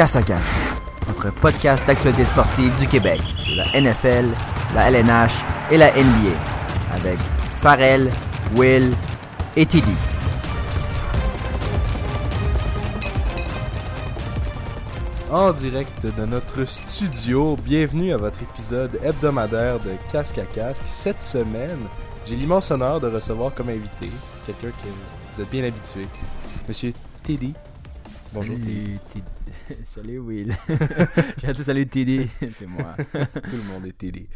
Casse 0.00 0.16
à 0.16 0.22
Casse, 0.22 0.72
votre 1.06 1.30
podcast 1.30 1.86
d'actualité 1.86 2.24
sportive 2.24 2.74
du 2.78 2.88
Québec, 2.88 3.20
de 3.20 3.56
la 3.58 3.78
NFL, 3.78 4.30
la 4.74 4.90
LNH 4.90 5.44
et 5.70 5.76
la 5.76 5.90
NBA, 5.90 6.34
avec 6.94 7.18
Farrell, 7.56 8.08
Will 8.56 8.92
et 9.56 9.66
Tilly. 9.66 9.84
En 15.30 15.52
direct 15.52 16.06
de 16.06 16.24
notre 16.24 16.64
studio, 16.64 17.58
bienvenue 17.62 18.14
à 18.14 18.16
votre 18.16 18.42
épisode 18.42 18.98
hebdomadaire 19.04 19.80
de 19.80 19.90
Casque 20.10 20.38
à 20.38 20.46
Casque. 20.46 20.84
Cette 20.86 21.20
semaine, 21.20 21.86
j'ai 22.24 22.36
l'immense 22.36 22.70
honneur 22.70 23.00
de 23.00 23.08
recevoir 23.08 23.52
comme 23.52 23.68
invité 23.68 24.10
quelqu'un 24.46 24.68
que 24.68 24.88
vous 25.34 25.42
êtes 25.42 25.50
bien 25.50 25.64
habitué, 25.64 26.06
Monsieur 26.66 26.94
Teddy. 27.22 27.52
Bonjour, 28.32 28.56
Salut, 29.84 30.18
Will. 30.26 30.56
J'ai 31.44 31.52
dit 31.52 31.64
salut, 31.64 31.86
Tilly. 31.88 32.28
C'est 32.54 32.66
moi. 32.66 32.94
Tout 33.12 33.56
le 33.56 33.72
monde 33.72 33.86
est 33.86 33.96
Teddy. 33.98 34.28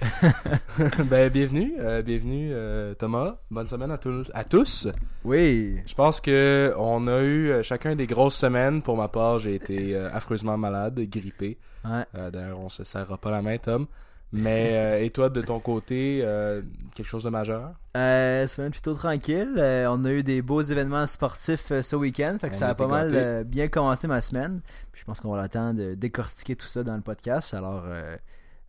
ben, 1.05 1.31
bienvenue, 1.31 1.75
euh, 1.79 2.03
bienvenue 2.03 2.51
euh, 2.53 2.95
Thomas. 2.95 3.37
Bonne 3.51 3.67
semaine 3.67 3.91
à, 3.93 3.99
tous- 3.99 4.31
à 4.35 4.43
tous. 4.45 4.89
Oui. 5.25 5.77
Je 5.87 5.95
pense 5.95 6.21
que 6.21 6.75
on 6.77 7.07
a 7.07 7.21
eu 7.23 7.51
euh, 7.51 7.63
chacun 7.63 7.95
des 7.95 8.07
grosses 8.07 8.37
semaines. 8.37 8.83
Pour 8.83 8.97
ma 8.97 9.09
part, 9.09 9.39
j'ai 9.39 9.55
été 9.55 9.95
euh, 9.95 10.09
affreusement 10.13 10.57
malade, 10.59 10.99
grippé. 11.09 11.59
Ouais. 11.85 12.05
D'ailleurs, 12.33 12.59
on 12.61 12.69
se 12.69 12.83
serrera 12.85 13.19
pas 13.19 13.31
la 13.31 13.43
main, 13.43 13.57
Tom. 13.59 13.87
Mais 14.35 14.71
euh, 14.73 15.05
et 15.05 15.11
toi, 15.11 15.31
de 15.31 15.41
ton 15.41 15.61
côté, 15.61 16.21
euh, 16.25 16.61
quelque 16.97 17.07
chose 17.07 17.23
de 17.23 17.31
majeur? 17.31 17.73
Euh, 17.97 18.49
semaine 18.49 18.73
plutôt 18.73 18.93
tranquille. 18.93 19.55
On 19.57 20.05
a 20.05 20.11
eu 20.11 20.25
des 20.25 20.43
beaux 20.43 20.61
événements 20.61 21.07
sportifs 21.07 21.73
ce 21.81 21.97
week-end. 21.97 22.37
Fait 22.41 22.51
que 22.51 22.57
On 22.57 22.59
ça 22.59 22.69
a 22.71 22.75
pas 22.75 22.89
mal 22.89 23.45
bien 23.45 23.69
commencé 23.69 24.09
ma 24.09 24.21
semaine. 24.21 24.61
Puis 24.91 25.01
je 25.01 25.05
pense 25.07 25.21
qu'on 25.21 25.31
va 25.31 25.41
l'attendre 25.41 25.79
de 25.79 25.95
décortiquer 25.95 26.57
tout 26.57 26.67
ça 26.67 26.83
dans 26.83 26.97
le 26.97 27.03
podcast. 27.03 27.55
Alors, 27.55 27.85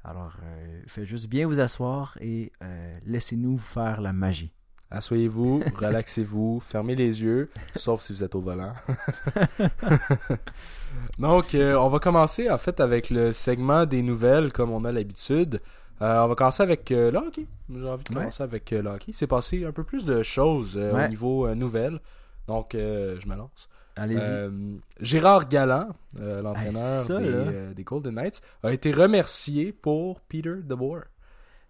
alors 0.04 0.34
faites 0.86 1.06
juste 1.06 1.28
bien 1.28 1.48
vous 1.48 1.60
asseoir 1.60 2.16
et 2.22 2.52
laissez-nous 3.08 3.58
faire 3.58 4.02
la 4.02 4.14
magie. 4.14 4.55
Asseyez-vous, 4.92 5.64
relaxez-vous, 5.78 6.62
fermez 6.66 6.96
les 6.96 7.22
yeux, 7.22 7.50
sauf 7.76 8.02
si 8.04 8.14
vous 8.14 8.24
êtes 8.24 8.36
au 8.36 8.42
volant. 8.42 8.74
Donc, 11.20 11.56
euh, 11.56 11.76
on 11.76 11.90
va 11.90 12.00
commencer 12.00 12.50
en 12.50 12.58
fait 12.58 12.80
avec 12.80 13.10
le 13.10 13.34
segment 13.34 13.86
des 13.86 14.02
nouvelles 14.02 14.52
comme 14.54 14.72
on 14.72 14.86
a 14.86 14.92
l'habitude. 14.92 15.62
Euh, 16.02 16.24
on 16.24 16.28
va 16.28 16.36
commencer 16.36 16.64
avec 16.64 16.92
euh, 16.92 17.10
le 17.12 17.18
hockey. 17.18 17.46
J'ai 17.70 17.76
envie 17.90 18.04
de 18.04 18.10
Ouais. 18.14 18.16
commencer 18.20 18.44
avec 18.44 18.72
euh, 18.74 18.82
le 18.82 18.90
hockey. 18.92 19.12
C'est 19.14 19.28
passé 19.28 19.66
un 19.66 19.72
peu 19.72 19.84
plus 19.84 20.06
de 20.06 20.24
choses 20.24 20.76
Ouais. 20.78 21.06
au 21.06 21.08
niveau 21.08 21.54
nouvelles. 21.56 22.00
Donc, 22.48 22.70
je 22.74 23.28
me 23.28 23.36
lance. 23.36 23.68
Allez-y. 23.98 24.80
Gérard 25.00 25.48
Galland, 25.48 25.88
l'entraîneur 26.20 27.06
des 27.74 27.84
Golden 27.84 28.14
Knights, 28.14 28.42
a 28.62 28.72
été 28.72 28.92
remercié 28.92 29.72
pour 29.72 30.20
Peter 30.22 30.56
DeBoer. 30.64 31.04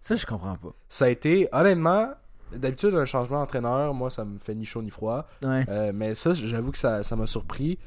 ça, 0.00 0.16
je 0.16 0.26
comprends 0.26 0.56
pas. 0.56 0.74
Ça 0.88 1.06
a 1.06 1.08
été, 1.08 1.48
honnêtement, 1.52 2.10
d'habitude, 2.52 2.94
un 2.94 3.04
changement 3.04 3.40
d'entraîneur, 3.40 3.94
moi, 3.94 4.10
ça 4.10 4.24
me 4.24 4.38
fait 4.38 4.54
ni 4.54 4.64
chaud 4.64 4.82
ni 4.82 4.90
froid. 4.90 5.26
Ouais. 5.44 5.64
Euh, 5.68 5.92
mais 5.94 6.14
ça, 6.14 6.32
j'avoue 6.34 6.72
que 6.72 6.78
ça 6.78 7.02
ça 7.02 7.16
m'a 7.16 7.26
surpris 7.26 7.78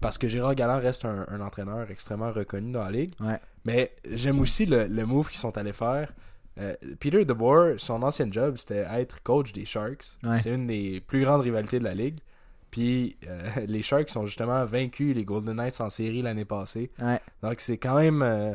parce 0.00 0.18
que 0.18 0.28
Gérard 0.28 0.54
Galland 0.54 0.80
reste 0.80 1.04
un, 1.04 1.24
un 1.28 1.40
entraîneur 1.40 1.90
extrêmement 1.90 2.32
reconnu 2.32 2.72
dans 2.72 2.82
la 2.84 2.90
ligue. 2.90 3.12
Ouais. 3.20 3.38
Mais 3.64 3.92
j'aime 4.10 4.40
aussi 4.40 4.66
le, 4.66 4.86
le 4.86 5.06
move 5.06 5.28
qu'ils 5.28 5.38
sont 5.38 5.56
allés 5.56 5.72
faire. 5.72 6.12
Euh, 6.58 6.74
Peter 7.00 7.24
DeBoer, 7.24 7.74
son 7.78 8.02
ancien 8.02 8.30
job, 8.30 8.56
c'était 8.58 8.84
être 8.90 9.22
coach 9.22 9.52
des 9.52 9.64
Sharks. 9.64 10.18
Ouais. 10.22 10.38
C'est 10.40 10.52
une 10.54 10.66
des 10.66 11.00
plus 11.00 11.22
grandes 11.22 11.40
rivalités 11.42 11.78
de 11.78 11.84
la 11.84 11.94
ligue. 11.94 12.18
Puis 12.70 13.16
euh, 13.28 13.40
les 13.66 13.82
Sharks 13.82 14.10
ont 14.16 14.26
justement 14.26 14.64
vaincu 14.64 15.12
les 15.14 15.24
Golden 15.24 15.56
Knights 15.56 15.80
en 15.80 15.88
série 15.90 16.20
l'année 16.22 16.44
passée. 16.44 16.90
Ouais. 17.00 17.20
Donc 17.42 17.60
c'est 17.60 17.78
quand 17.78 17.94
même. 17.98 18.22
euh, 18.22 18.54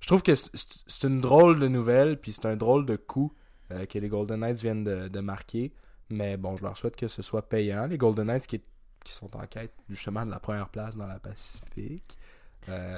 je 0.00 0.06
trouve 0.08 0.22
que 0.22 0.34
c'est 0.34 1.04
une 1.04 1.20
drôle 1.22 1.58
de 1.60 1.68
nouvelle, 1.68 2.18
puis 2.20 2.32
c'est 2.32 2.44
un 2.46 2.56
drôle 2.56 2.84
de 2.84 2.96
coup 2.96 3.32
euh, 3.70 3.86
que 3.86 3.98
les 3.98 4.08
Golden 4.08 4.40
Knights 4.40 4.60
viennent 4.60 4.84
de, 4.84 5.08
de 5.08 5.20
marquer. 5.20 5.72
Mais 6.10 6.36
bon, 6.36 6.56
je 6.56 6.62
leur 6.62 6.76
souhaite 6.76 6.96
que 6.96 7.08
ce 7.08 7.22
soit 7.22 7.48
payant. 7.48 7.86
Les 7.86 7.96
Golden 7.98 8.26
Knights 8.26 8.46
qui, 8.46 8.60
qui 9.04 9.12
sont 9.12 9.34
en 9.36 9.46
quête 9.46 9.72
justement 9.88 10.24
de 10.26 10.30
la 10.30 10.38
première 10.40 10.68
place 10.68 10.96
dans 10.96 11.06
la 11.06 11.18
Pacifique. 11.18 12.16
Euh, 12.70 12.92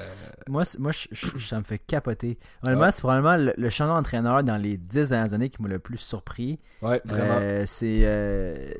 Moi, 0.48 0.62
moi 0.78 0.92
je- 0.92 1.08
je- 1.10 1.38
ça 1.38 1.58
me 1.58 1.64
fait 1.64 1.78
capoter. 1.78 2.38
Honnêtement, 2.62 2.84
Ouais. 2.84 2.92
c'est 2.92 3.00
probablement 3.02 3.36
le, 3.36 3.52
le 3.56 3.70
changement 3.70 3.96
d'entraîneur 3.96 4.44
dans 4.44 4.56
les 4.56 4.76
10 4.76 5.08
dernières 5.08 5.34
années 5.34 5.50
qui 5.50 5.60
m'a 5.60 5.68
le 5.68 5.80
plus 5.80 5.98
surpris. 5.98 6.60
ouais, 6.82 7.00
vraiment. 7.04 7.38
Euh, 7.40 7.62
c'est, 7.66 8.02
euh, 8.04 8.72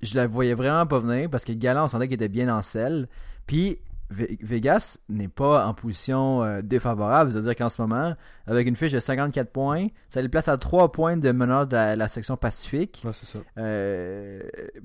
je 0.00 0.14
la 0.16 0.26
voyais 0.26 0.54
vraiment 0.54 0.86
pas 0.86 0.98
venir 0.98 1.28
parce 1.30 1.44
que 1.44 1.52
Galant, 1.52 1.84
on 1.84 1.88
sentait 1.88 2.06
qu'il 2.08 2.14
était 2.14 2.28
bien 2.28 2.54
en 2.54 2.62
selle. 2.62 3.08
Puis 3.46 3.78
Vegas 4.10 4.98
n'est 5.08 5.28
pas 5.28 5.66
en 5.66 5.74
position 5.74 6.42
euh, 6.44 6.62
défavorable. 6.62 7.32
C'est-à-dire 7.32 7.56
qu'en 7.56 7.68
ce 7.68 7.80
moment, 7.80 8.14
avec 8.46 8.66
une 8.68 8.76
fiche 8.76 8.92
de 8.92 8.98
54 8.98 9.50
points, 9.50 9.88
ça 10.08 10.20
les 10.22 10.28
place 10.28 10.48
à 10.48 10.56
3 10.56 10.92
points 10.92 11.16
de 11.16 11.32
meneur 11.32 11.66
de 11.66 11.74
la, 11.74 11.96
la 11.96 12.08
section 12.08 12.36
Pacifique. 12.36 13.02
Ouais, 13.04 13.12
c'est 13.12 13.26
ça. 13.26 13.38
Euh, 13.58 14.40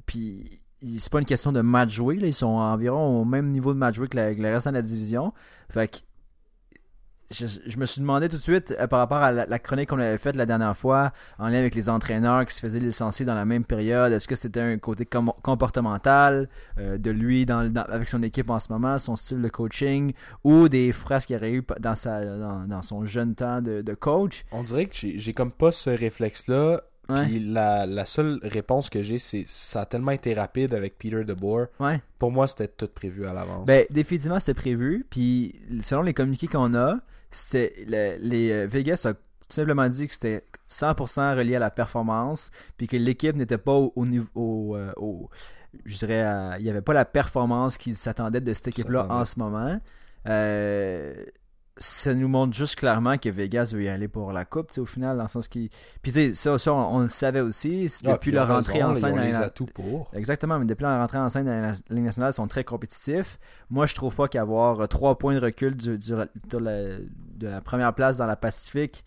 puis 0.05 0.61
c'est 0.97 1.11
pas 1.11 1.19
une 1.19 1.25
question 1.25 1.51
de 1.51 1.61
match 1.61 1.93
joué. 1.93 2.15
là. 2.15 2.27
Ils 2.27 2.33
sont 2.33 2.47
environ 2.47 3.21
au 3.21 3.25
même 3.25 3.51
niveau 3.51 3.73
de 3.73 3.77
match 3.79 3.95
joué 3.95 4.07
que, 4.07 4.15
la- 4.15 4.33
que 4.33 4.41
le 4.41 4.53
reste 4.53 4.67
de 4.67 4.73
la 4.73 4.81
division. 4.81 5.33
Fait 5.69 5.87
que 5.89 5.97
je, 7.31 7.45
je 7.65 7.77
me 7.77 7.85
suis 7.85 8.01
demandé 8.01 8.27
tout 8.27 8.37
de 8.37 8.41
suite 8.41 8.75
euh, 8.79 8.87
par 8.87 8.99
rapport 8.99 9.17
à 9.17 9.31
la, 9.31 9.45
la 9.45 9.59
chronique 9.59 9.89
qu'on 9.89 9.99
avait 9.99 10.17
faite 10.17 10.35
la 10.35 10.45
dernière 10.45 10.75
fois 10.75 11.11
en 11.37 11.47
lien 11.47 11.59
avec 11.59 11.75
les 11.75 11.89
entraîneurs 11.89 12.45
qui 12.45 12.55
se 12.55 12.59
faisaient 12.59 12.79
licencier 12.79 13.25
dans 13.25 13.35
la 13.35 13.45
même 13.45 13.63
période. 13.63 14.11
Est-ce 14.11 14.27
que 14.27 14.35
c'était 14.35 14.61
un 14.61 14.77
côté 14.77 15.05
com- 15.05 15.33
comportemental 15.41 16.49
euh, 16.79 16.97
de 16.97 17.11
lui 17.11 17.45
dans, 17.45 17.73
avec 17.75 18.09
son 18.09 18.23
équipe 18.23 18.49
en 18.49 18.59
ce 18.59 18.71
moment, 18.71 18.97
son 18.97 19.15
style 19.15 19.41
de 19.41 19.49
coaching 19.49 20.13
ou 20.43 20.69
des 20.69 20.91
phrases 20.91 21.25
qu'il 21.25 21.35
aurait 21.35 21.51
eu 21.51 21.63
dans, 21.79 21.95
sa, 21.95 22.25
dans, 22.25 22.67
dans 22.67 22.81
son 22.81 23.05
jeune 23.05 23.35
temps 23.35 23.61
de, 23.61 23.81
de 23.81 23.93
coach? 23.93 24.45
On 24.51 24.63
dirait 24.63 24.87
que 24.87 24.95
j'ai 24.95 25.19
j'ai 25.19 25.33
comme 25.33 25.51
pas 25.51 25.71
ce 25.71 25.89
réflexe-là. 25.89 26.81
Ouais. 27.09 27.25
Puis 27.25 27.39
la, 27.39 27.87
la 27.87 28.05
seule 28.05 28.39
réponse 28.43 28.91
que 28.91 29.01
j'ai, 29.01 29.17
c'est 29.17 29.43
ça 29.47 29.81
a 29.81 29.85
tellement 29.87 30.11
été 30.11 30.35
rapide 30.35 30.75
avec 30.75 30.97
Peter 30.99 31.23
DeBoer. 31.23 31.65
Ouais. 31.79 32.01
Pour 32.19 32.31
moi, 32.31 32.47
c'était 32.47 32.67
tout 32.67 32.87
prévu 32.87 33.25
à 33.25 33.33
l'avance. 33.33 33.65
Ben, 33.65 33.85
définitivement, 33.89 34.39
c'était 34.39 34.53
prévu. 34.53 35.07
Puis, 35.09 35.59
selon 35.81 36.03
les 36.03 36.13
communiqués 36.13 36.45
qu'on 36.45 36.75
a, 36.75 36.99
le- 37.87 38.17
les 38.21 38.51
euh, 38.51 38.67
Vegas 38.67 39.03
a 39.05 39.13
tout 39.13 39.55
simplement 39.55 39.87
dit 39.87 40.07
que 40.07 40.13
c'était 40.13 40.43
100% 40.67 41.35
relié 41.35 41.55
à 41.55 41.59
la 41.59 41.71
performance, 41.71 42.51
puis 42.77 42.87
que 42.87 42.97
l'équipe 42.97 43.35
n'était 43.35 43.57
pas 43.57 43.73
au, 43.73 43.91
au 43.95 44.05
niveau, 44.05 44.29
au, 44.35 44.75
euh, 44.75 44.91
au- 44.97 45.29
je 45.85 45.97
dirais, 45.97 46.21
à- 46.21 46.55
il 46.59 46.63
n'y 46.63 46.69
avait 46.69 46.81
pas 46.81 46.93
la 46.93 47.05
performance 47.05 47.77
qu'ils 47.77 47.95
s'attendaient 47.95 48.41
de 48.41 48.53
cette 48.53 48.67
équipe-là 48.69 49.05
en 49.09 49.25
ce 49.25 49.39
moment. 49.39 49.79
Euh, 50.27 51.25
ça 51.81 52.13
nous 52.13 52.27
montre 52.27 52.53
juste 52.53 52.75
clairement 52.75 53.17
que 53.17 53.29
Vegas 53.29 53.71
veut 53.73 53.83
y 53.83 53.87
aller 53.87 54.07
pour 54.07 54.31
la 54.33 54.43
coupe, 54.45 54.67
tu 54.67 54.75
sais, 54.75 54.81
au 54.81 54.85
final, 54.85 55.15
dans 55.17 55.23
le 55.23 55.29
sens 55.29 55.47
qui. 55.47 55.69
Puis, 56.01 56.11
tu 56.11 56.29
sais, 56.29 56.33
ça, 56.33 56.57
ça, 56.57 56.73
on, 56.73 56.97
on 56.97 56.99
le 56.99 57.07
savait 57.07 57.39
aussi. 57.39 57.87
Ah, 58.05 58.11
depuis 58.13 58.31
puis 58.31 58.31
ils 58.31 58.39
ont 58.39 58.45
leur 58.45 58.55
rentrée 58.55 58.83
en 58.83 58.93
ils 58.93 58.95
scène 58.99 59.13
ont 59.13 59.15
dans 59.15 59.21
les 59.23 59.35
atouts 59.35 59.65
pour. 59.65 60.11
Exactement, 60.13 60.59
mais 60.59 60.65
depuis 60.65 60.83
leur 60.83 60.99
rentrée 60.99 61.17
en 61.17 61.29
scène 61.29 61.45
dans 61.45 61.51
la 61.61 61.71
Ligue 61.89 62.03
nationale, 62.03 62.31
ils 62.31 62.35
sont 62.35 62.47
très 62.47 62.63
compétitifs. 62.63 63.39
Moi, 63.69 63.85
je 63.85 63.95
trouve 63.95 64.13
pas 64.15 64.27
qu'avoir 64.27 64.81
euh, 64.81 64.87
trois 64.87 65.17
points 65.17 65.35
de 65.35 65.39
recul 65.39 65.75
du- 65.75 65.97
du- 65.97 66.11
de, 66.11 66.57
la, 66.57 66.97
de 67.35 67.47
la 67.47 67.61
première 67.61 67.93
place 67.93 68.17
dans 68.17 68.25
la 68.27 68.35
Pacifique 68.35 69.03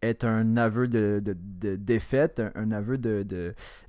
est 0.00 0.24
un 0.24 0.56
aveu 0.56 0.88
de, 0.88 1.20
de- 1.24 1.36
de 1.38 1.76
défaite, 1.76 2.40
un, 2.40 2.50
un 2.56 2.72
aveu 2.72 2.98
de, 2.98 3.24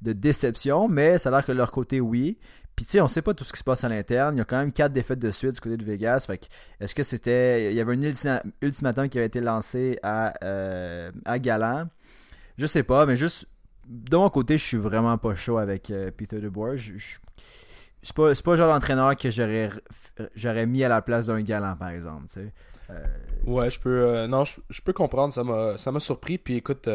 déception, 0.02 0.88
mais 0.88 1.18
ça 1.18 1.30
a 1.30 1.32
l'air 1.32 1.46
que 1.46 1.52
leur 1.52 1.72
côté, 1.72 2.02
oui. 2.02 2.38
Puis, 2.76 2.86
tu 2.86 2.92
sais, 2.92 3.02
on 3.02 3.08
sait 3.08 3.22
pas 3.22 3.34
tout 3.36 3.44
ce 3.44 3.54
qui 3.54 3.60
se 3.60 3.64
passe 3.64 3.84
à 3.84 3.90
l'interne. 3.90 4.36
Il 4.36 4.40
y 4.40 4.42
a 4.42 4.46
quand 4.46 4.58
même 4.58 4.72
quatre 4.72 4.94
défaites 4.94 5.20
de 5.20 5.30
suite 5.30 5.54
du 5.54 5.60
côté 5.60 5.78
de 5.78 5.84
Vegas. 5.86 6.26
Fait 6.28 6.50
est-ce 6.80 6.96
que 6.96 7.04
c'était. 7.04 7.72
Il 7.72 7.78
y 7.78 7.80
avait 7.80 7.94
un 7.94 8.02
ultima- 8.02 8.42
ultimatum 8.62 9.10
qui 9.10 9.18
avait 9.20 9.28
été 9.28 9.42
lancé 9.42 10.00
à, 10.02 10.34
euh, 10.44 11.12
à 11.26 11.38
Galant? 11.38 11.88
Je 12.58 12.66
sais 12.66 12.84
pas, 12.84 13.06
mais 13.06 13.16
juste. 13.18 13.48
De 13.88 14.16
mon 14.18 14.30
côté, 14.30 14.58
je 14.58 14.64
suis 14.66 14.78
vraiment 14.78 15.18
pas 15.18 15.36
chaud 15.36 15.58
avec 15.58 15.92
euh, 15.92 16.10
Peter 16.16 16.40
DeBoer. 16.40 16.78
Je, 16.78 16.98
je- 16.98 17.20
c'est 18.02 18.16
pas, 18.16 18.30
le 18.30 18.56
genre 18.58 18.74
d'entraîneur 18.74 19.16
que 19.18 19.30
j'aurais, 19.30 19.70
j'aurais 20.36 20.66
mis 20.66 20.84
à 20.84 20.90
la 20.90 21.02
place 21.02 21.28
d'un 21.28 21.42
galant, 21.42 21.76
par 21.76 21.90
exemple. 21.90 22.26
Euh, 22.90 23.04
Ouais, 23.46 23.70
je 23.70 23.80
peux. 23.80 24.26
non, 24.28 24.46
je, 24.46 24.62
je 24.70 24.82
peux 24.82 24.94
comprendre. 24.94 25.32
Ça 25.34 25.44
m'a, 25.44 26.00
surpris. 26.00 26.38
Puis 26.38 26.56
écoute, 26.56 26.90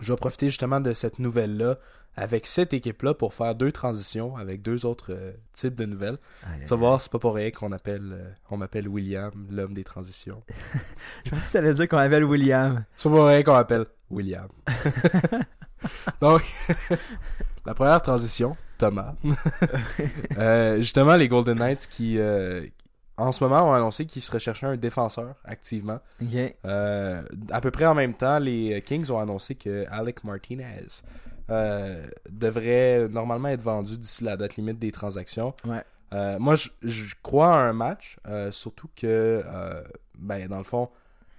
je 0.00 0.12
vais 0.12 0.16
profiter 0.16 0.48
justement 0.48 0.80
de 0.80 0.92
cette 0.92 1.18
nouvelle-là 1.18 1.78
avec 2.16 2.46
cette 2.46 2.72
équipe-là 2.72 3.14
pour 3.14 3.34
faire 3.34 3.54
deux 3.54 3.72
transitions 3.72 4.36
avec 4.36 4.62
deux 4.62 4.86
autres 4.86 5.12
euh, 5.12 5.32
types 5.52 5.74
de 5.74 5.84
nouvelles. 5.84 6.18
aïe, 6.44 6.60
Tu 6.60 6.66
vas 6.66 6.76
voir, 6.76 7.00
c'est 7.00 7.10
pas 7.10 7.18
pour 7.18 7.34
rien 7.34 7.50
qu'on 7.50 7.72
appelle, 7.72 8.10
euh, 8.12 8.30
on 8.50 8.56
m'appelle 8.56 8.88
William, 8.88 9.32
l'homme 9.50 9.74
des 9.74 9.84
transitions. 9.84 10.42
Je 11.24 11.30
pensais 11.30 11.42
que 11.46 11.52
t'allais 11.52 11.74
dire 11.74 11.88
qu'on 11.88 11.98
avait 11.98 12.20
le 12.20 12.26
William. 12.26 12.84
C'est 12.96 13.08
pas 13.08 13.14
pour 13.14 13.26
rien 13.26 13.42
qu'on 13.42 13.54
m'appelle 13.54 13.86
William. 14.10 14.48
Donc, 16.20 16.42
la 17.66 17.74
première 17.74 18.00
transition, 18.00 18.56
Thomas. 18.78 19.14
Euh, 20.38 20.78
justement, 20.78 21.16
les 21.16 21.28
Golden 21.28 21.58
Knights 21.58 21.86
qui, 21.90 22.18
en 23.16 23.32
ce 23.32 23.44
moment, 23.44 23.70
ont 23.70 23.72
annoncé 23.72 24.06
qu'ils 24.06 24.22
se 24.22 24.30
recherchaient 24.30 24.66
un 24.66 24.76
défenseur 24.76 25.36
activement. 25.44 26.00
Ok. 26.20 26.54
Euh, 26.64 27.22
à 27.50 27.60
peu 27.60 27.70
près 27.70 27.86
en 27.86 27.94
même 27.94 28.14
temps, 28.14 28.38
les 28.38 28.82
Kings 28.82 29.10
ont 29.10 29.18
annoncé 29.18 29.54
que 29.54 29.84
Alec 29.90 30.24
Martinez 30.24 30.86
euh, 31.50 32.06
devrait 32.30 33.08
normalement 33.08 33.48
être 33.48 33.62
vendu 33.62 33.98
d'ici 33.98 34.24
la 34.24 34.36
date 34.36 34.56
limite 34.56 34.78
des 34.78 34.92
transactions. 34.92 35.54
Ouais. 35.68 35.82
Euh, 36.12 36.38
moi, 36.38 36.54
je, 36.54 36.68
je 36.82 37.14
crois 37.22 37.54
à 37.54 37.58
un 37.58 37.72
match, 37.72 38.18
euh, 38.28 38.52
surtout 38.52 38.88
que, 38.94 39.42
euh, 39.44 39.82
ben, 40.16 40.46
dans 40.48 40.58
le 40.58 40.64
fond, 40.64 40.88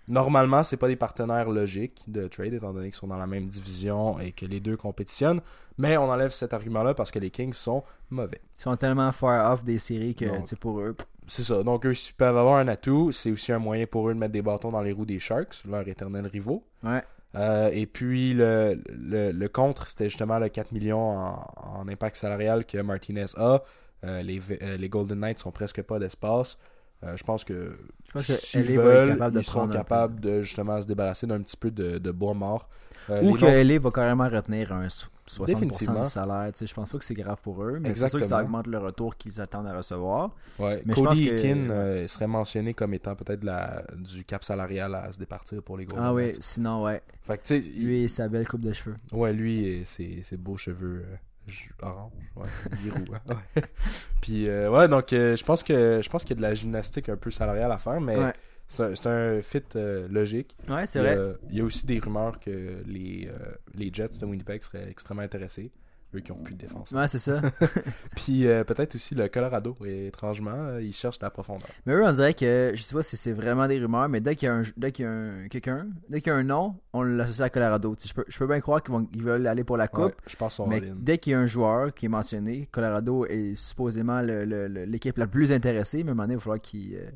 normalement, 0.07 0.63
c'est 0.63 0.75
pas 0.78 0.88
des 0.90 0.98
partenaires 0.98 1.50
logiques 1.50 2.04
de 2.07 2.28
trade, 2.28 2.54
étant 2.54 2.74
donné 2.74 2.88
qu'ils 2.88 2.96
sont 2.96 3.07
dans 3.07 3.18
la 3.18 3.28
même 3.28 3.48
division 3.48 4.19
et 4.19 4.34
que 4.34 4.46
les 4.46 4.60
deux 4.60 4.75
compétitionnent. 4.75 5.42
Mais 5.78 5.98
on 5.98 6.10
enlève 6.10 6.34
cet 6.34 6.54
argument-là 6.54 6.94
parce 6.94 7.10
que 7.10 7.19
les 7.19 7.31
Kings 7.31 7.54
sont 7.54 7.84
mauvais. 8.10 8.42
Ils 8.60 8.63
sont 8.63 8.75
tellement 8.75 9.12
far 9.12 9.54
off 9.54 9.63
des 9.63 9.80
séries 9.80 10.16
que, 10.16 10.25
sais, 10.46 10.56
pour 10.56 10.80
eux. 10.80 10.96
C'est 11.28 11.44
ça. 11.44 11.63
Donc, 11.63 11.86
eux, 11.86 11.94
s'ils 11.94 12.16
peuvent 12.16 12.38
avoir 12.38 12.58
un 12.58 12.68
atout, 12.68 13.12
c'est 13.12 13.31
aussi 13.31 13.51
un 13.51 13.60
moyen 13.60 13.86
pour 13.86 14.10
eux 14.10 14.13
de 14.13 14.19
mettre 14.19 14.34
des 14.34 14.42
bâtons 14.42 14.72
dans 14.72 14.81
les 14.81 14.92
roues 14.92 15.06
des 15.06 15.19
Sharks, 15.19 15.63
leurs 15.68 15.88
éternels 15.88 16.28
rivaux. 16.28 16.63
Ouais. 16.84 17.04
Euh, 17.36 17.70
et 17.74 17.86
puis, 17.86 18.34
le, 18.34 18.82
le, 18.98 19.32
le 19.32 19.48
contre, 19.50 19.88
c'était 19.88 20.10
justement 20.10 20.40
le 20.40 20.50
4 20.50 20.72
millions 20.72 21.10
en, 21.18 21.46
en 21.58 21.88
impact 21.88 22.16
salarial 22.16 22.66
que 22.66 22.78
Martinez 22.82 23.26
a. 23.38 23.62
Euh, 24.04 24.22
les, 24.22 24.40
euh, 24.62 24.78
les 24.78 24.90
Golden 24.90 25.20
Knights 25.20 25.40
sont 25.40 25.52
presque 25.52 25.82
pas 25.82 26.00
d'espace. 26.00 26.58
Je 27.04 27.24
pense 27.24 27.44
que 27.44 27.78
Je 28.08 28.12
pense 28.14 28.30
être 28.30 28.84
veulent, 28.84 29.08
capable 29.10 29.36
de 29.36 29.40
ils 29.40 29.44
sont 29.44 29.60
capables 29.78 30.20
de 30.22 30.42
justement 30.42 30.82
se 30.82 30.88
débarrasser 30.88 31.28
d'un 31.28 31.40
petit 31.42 31.58
peu 31.58 31.70
de, 31.70 32.00
de 32.00 32.12
bois 32.12 32.34
mort. 32.34 32.68
Ou 33.10 33.34
que 33.34 33.46
LA 33.46 33.78
va 33.80 33.92
carrément 33.92 34.28
retenir 34.28 34.72
un 34.72 34.90
so- 34.90 35.08
60% 35.27 35.45
Définitivement. 35.45 36.04
du 36.04 36.10
salaire. 36.10 36.51
Tu 36.54 36.60
sais, 36.60 36.68
je 36.68 36.74
pense 36.74 36.92
pas 36.92 36.98
que 37.00 37.04
c'est 37.06 37.13
grave 37.16 37.39
pour 37.42 37.63
eux, 37.63 37.80
mais 37.80 37.95
c'est 37.95 38.10
sûr 38.10 38.19
que 38.19 38.25
ça 38.25 38.42
augmente 38.44 38.68
le 38.68 38.77
retour 38.77 39.16
qu'ils 39.18 39.42
attendent 39.42 39.68
à 39.68 39.75
recevoir. 39.75 40.36
Ouais, 40.60 40.81
Mais 40.86 40.94
Cody 40.94 41.27
que- 41.30 41.33
Eakin 41.33 41.69
euh, 41.72 42.07
serait 42.07 42.27
mentionné 42.27 42.74
comme 42.75 42.94
étant 42.94 43.16
peut-être 43.16 43.44
la, 43.44 43.83
du 43.95 44.24
cap 44.24 44.44
salarial 44.44 44.94
à 44.94 45.12
se 45.12 45.18
départir 45.18 45.63
pour 45.63 45.77
les 45.77 45.86
Golden 45.86 46.06
Ah 46.06 46.13
oui, 46.13 46.31
sinon, 46.39 46.83
ouais. 46.83 47.01
Fait 47.25 47.38
que 47.38 47.54
il- 47.56 47.86
Lui 47.88 48.04
et 48.04 48.07
sa 48.07 48.27
belle 48.27 48.48
coupe 48.48 48.62
de 48.62 48.72
cheveux. 48.74 48.95
Ouais, 49.13 49.33
lui 49.33 49.66
et 49.66 49.86
ses, 49.86 50.22
ses 50.22 50.38
beaux 50.38 50.57
cheveux 50.57 51.04
euh, 51.07 51.51
orange, 51.81 52.12
ouais, 52.36 52.45
hein. 53.30 53.36
Ouais. 53.56 53.63
Puis 54.22 54.48
euh, 54.48 54.69
ouais, 54.69 54.88
donc 54.88 55.12
euh, 55.13 55.36
je 55.36 55.44
pense 55.44 55.63
que 55.63 56.01
je 56.04 56.10
pense 56.10 56.24
qu'il 56.24 56.31
y 56.36 56.38
a 56.38 56.42
de 56.42 56.42
la 56.48 56.56
gymnastique 56.56 57.10
un 57.10 57.18
peu 57.18 57.31
salariale 57.31 57.72
à 57.72 57.77
faire, 57.77 58.00
mais 58.01 58.18
Ouais. 58.18 58.33
C'est 58.68 59.08
un, 59.08 59.38
un 59.38 59.42
fit 59.42 59.62
euh, 59.76 60.08
logique. 60.10 60.56
Ouais, 60.70 60.86
c'est 60.86 61.00
Il 61.00 61.04
y, 61.04 61.06
vrai. 61.06 61.18
a, 61.18 61.34
il 61.50 61.58
y 61.58 61.62
a 61.62 61.64
aussi 61.64 61.86
des 61.86 62.00
rumeurs 62.00 62.40
que 62.40 62.82
les, 62.86 63.30
euh, 63.32 63.54
les 63.76 63.90
Jets 63.94 64.18
de 64.20 64.26
Winnipeg 64.26 64.64
seraient 64.64 64.90
extrêmement 64.90 65.22
intéressés, 65.24 65.72
eux 66.16 66.20
qui 66.20 66.32
ont 66.32 66.38
plus 66.38 66.54
de 66.56 66.60
défense. 66.60 66.92
Ouais, 66.92 67.08
c'est 67.08 67.20
ça. 67.20 67.42
Puis 68.16 68.48
euh, 68.48 68.64
peut-être 68.64 68.96
aussi 68.96 69.14
le 69.16 69.28
Colorado, 69.28 69.76
et 69.86 70.08
étrangement, 70.08 70.78
ils 70.80 70.94
cherchent 70.94 71.20
de 71.20 71.26
la 71.26 71.30
profondeur. 71.30 71.68
Mais 71.86 71.94
eux, 71.94 72.04
on 72.04 72.12
dirait 72.12 72.34
que, 72.34 72.72
je 72.74 72.82
sais 72.82 72.96
pas 72.96 73.04
si 73.04 73.18
c'est 73.18 73.34
vraiment 73.34 73.68
des 73.68 73.78
rumeurs, 73.80 74.08
mais 74.10 74.22
dès 74.22 74.36
qu'il 74.36 74.48
y 74.48 74.50
a 74.50 74.56
un, 74.56 74.62
dès 74.78 74.92
qu'il 74.92 75.06
y 75.06 75.08
a 75.08 75.12
un, 75.12 75.48
quelqu'un, 75.50 75.88
dès 76.10 76.22
qu'il 76.22 76.32
y 76.32 76.36
a 76.36 76.38
un 76.38 76.44
nom, 76.44 76.76
on 76.94 77.04
l'associe 77.04 77.46
à 77.46 77.50
Colorado. 77.50 77.96
Je, 78.04 78.14
peux, 78.14 78.26
je 78.28 78.38
peux 78.38 78.48
bien 78.48 78.62
croire 78.62 78.82
qu'ils 78.82 78.94
vont, 78.94 79.08
ils 79.14 79.24
veulent 79.24 79.46
aller 79.48 79.64
pour 79.64 79.78
la 79.78 79.88
coupe, 79.88 80.06
Ouais, 80.06 80.12
je 80.28 80.36
pense 80.38 80.60
mais 80.68 80.82
dès 80.96 81.18
qu'il 81.18 81.32
y 81.32 81.36
a 81.36 81.40
un 81.40 81.46
joueur 81.46 81.94
qui 81.94 82.06
est 82.06 82.10
mentionné, 82.10 82.66
Colorado 82.72 83.26
est 83.26 83.54
supposément 83.56 84.22
l'équipe 84.22 85.18
la 85.18 85.28
plus 85.28 85.52
intéressée, 85.52 86.04
mais 86.04 86.10
à 86.10 86.12
un 86.14 86.16
moment 86.16 86.24
donné, 86.24 86.34
il 86.34 86.38
va 86.38 86.42
falloir 86.42 86.62
qu'il. 86.62 86.96
euh, 86.96 87.10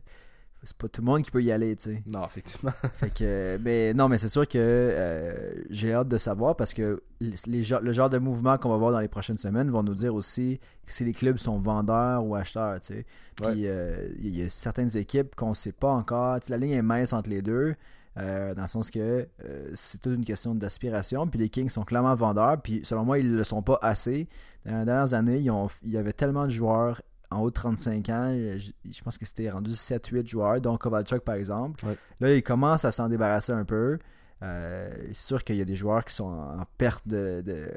c'est 0.64 0.76
pas 0.76 0.88
tout 0.90 1.02
le 1.02 1.06
monde 1.06 1.22
qui 1.22 1.32
peut 1.32 1.42
y 1.42 1.52
aller, 1.52 1.76
tu 1.76 1.84
sais. 1.84 2.04
Non, 2.06 2.26
effectivement. 2.26 2.72
Fait 2.94 3.14
que, 3.14 3.58
ben, 3.58 3.96
non, 3.96 4.10
mais 4.10 4.18
c'est 4.18 4.28
sûr 4.28 4.48
que 4.48 4.58
euh, 4.58 5.64
j'ai 5.70 5.94
hâte 5.94 6.10
de 6.10 6.18
savoir 6.18 6.56
parce 6.56 6.74
que 6.74 7.02
les, 7.22 7.36
le 7.82 7.92
genre 7.94 8.10
de 8.10 8.18
mouvement 8.18 8.58
qu'on 8.58 8.70
va 8.70 8.78
voir 8.78 8.92
dans 8.92 9.00
les 9.00 9.08
prochaines 9.08 9.38
semaines 9.38 9.70
vont 9.70 9.84
nous 9.84 9.96
dire 9.96 10.14
aussi 10.14 10.60
si 10.86 11.06
les 11.06 11.14
clubs 11.14 11.38
sont 11.38 11.60
vendeurs 11.60 12.26
ou 12.26 12.36
acheteurs, 12.36 12.80
tu 12.82 12.88
sais. 12.94 13.06
Puis 13.36 13.68
euh, 13.68 14.10
il 14.20 14.38
y 14.38 14.42
a 14.44 14.50
certaines 14.50 14.96
équipes 14.98 15.34
qu'on 15.36 15.54
sait 15.54 15.72
pas 15.72 15.92
encore. 15.92 16.40
Tu 16.42 16.48
sais, 16.48 16.52
la 16.52 16.58
ligne 16.58 16.72
est 16.74 16.82
mince 16.82 17.14
entre 17.14 17.30
les 17.30 17.42
deux. 17.42 17.76
euh, 18.18 18.54
dans 18.54 18.64
le 18.64 18.68
sens 18.68 18.90
que 18.92 19.28
c'est 19.74 20.02
toute 20.02 20.16
une 20.16 20.26
question 20.26 20.56
d'aspiration. 20.56 21.28
Puis 21.28 21.40
les 21.40 21.48
Kings 21.50 21.70
sont 21.70 21.84
clairement 21.84 22.16
vendeurs. 22.16 22.62
Puis 22.62 22.82
selon 22.84 23.06
moi, 23.06 23.20
ils 23.20 23.32
ne 23.32 23.38
le 23.38 23.44
sont 23.46 23.62
pas 23.62 23.80
assez. 23.82 24.28
Dans 24.66 24.80
les 24.80 24.86
dernières 24.86 25.14
années, 25.14 25.38
ils 25.40 25.52
ont, 25.52 25.70
il 25.84 25.92
y 25.92 25.98
avait 25.98 26.12
tellement 26.12 26.46
de 26.46 26.50
joueurs 26.52 27.02
en 27.32 27.42
haut 27.42 27.50
de 27.50 27.54
35 27.54 28.10
ans. 28.10 28.32
Je, 28.58 28.72
je 28.92 29.02
pense 29.04 29.18
que 29.18 29.26
c'était 29.26 29.50
rendu 29.50 29.72
7-8 29.72 30.28
joueurs, 30.28 30.62
dont 30.62 30.78
Kovalchuk 30.78 31.20
par 31.24 31.36
exemple. 31.36 31.86
Ouais. 31.86 31.96
Là, 32.20 32.34
ils 32.36 32.44
commencent 32.44 32.86
à 32.86 32.92
s'en 32.92 33.08
débarrasser 33.10 33.52
un 33.52 33.66
peu. 33.66 34.00
Euh, 34.42 34.90
c'est 35.08 35.14
sûr 35.28 35.44
qu'il 35.44 35.58
y 35.58 35.62
a 35.62 35.66
des 35.66 35.76
joueurs 35.76 36.06
qui 36.06 36.16
sont 36.16 36.26
en 36.26 36.64
perte 36.78 37.08
de, 37.08 37.42
de- 37.46 37.72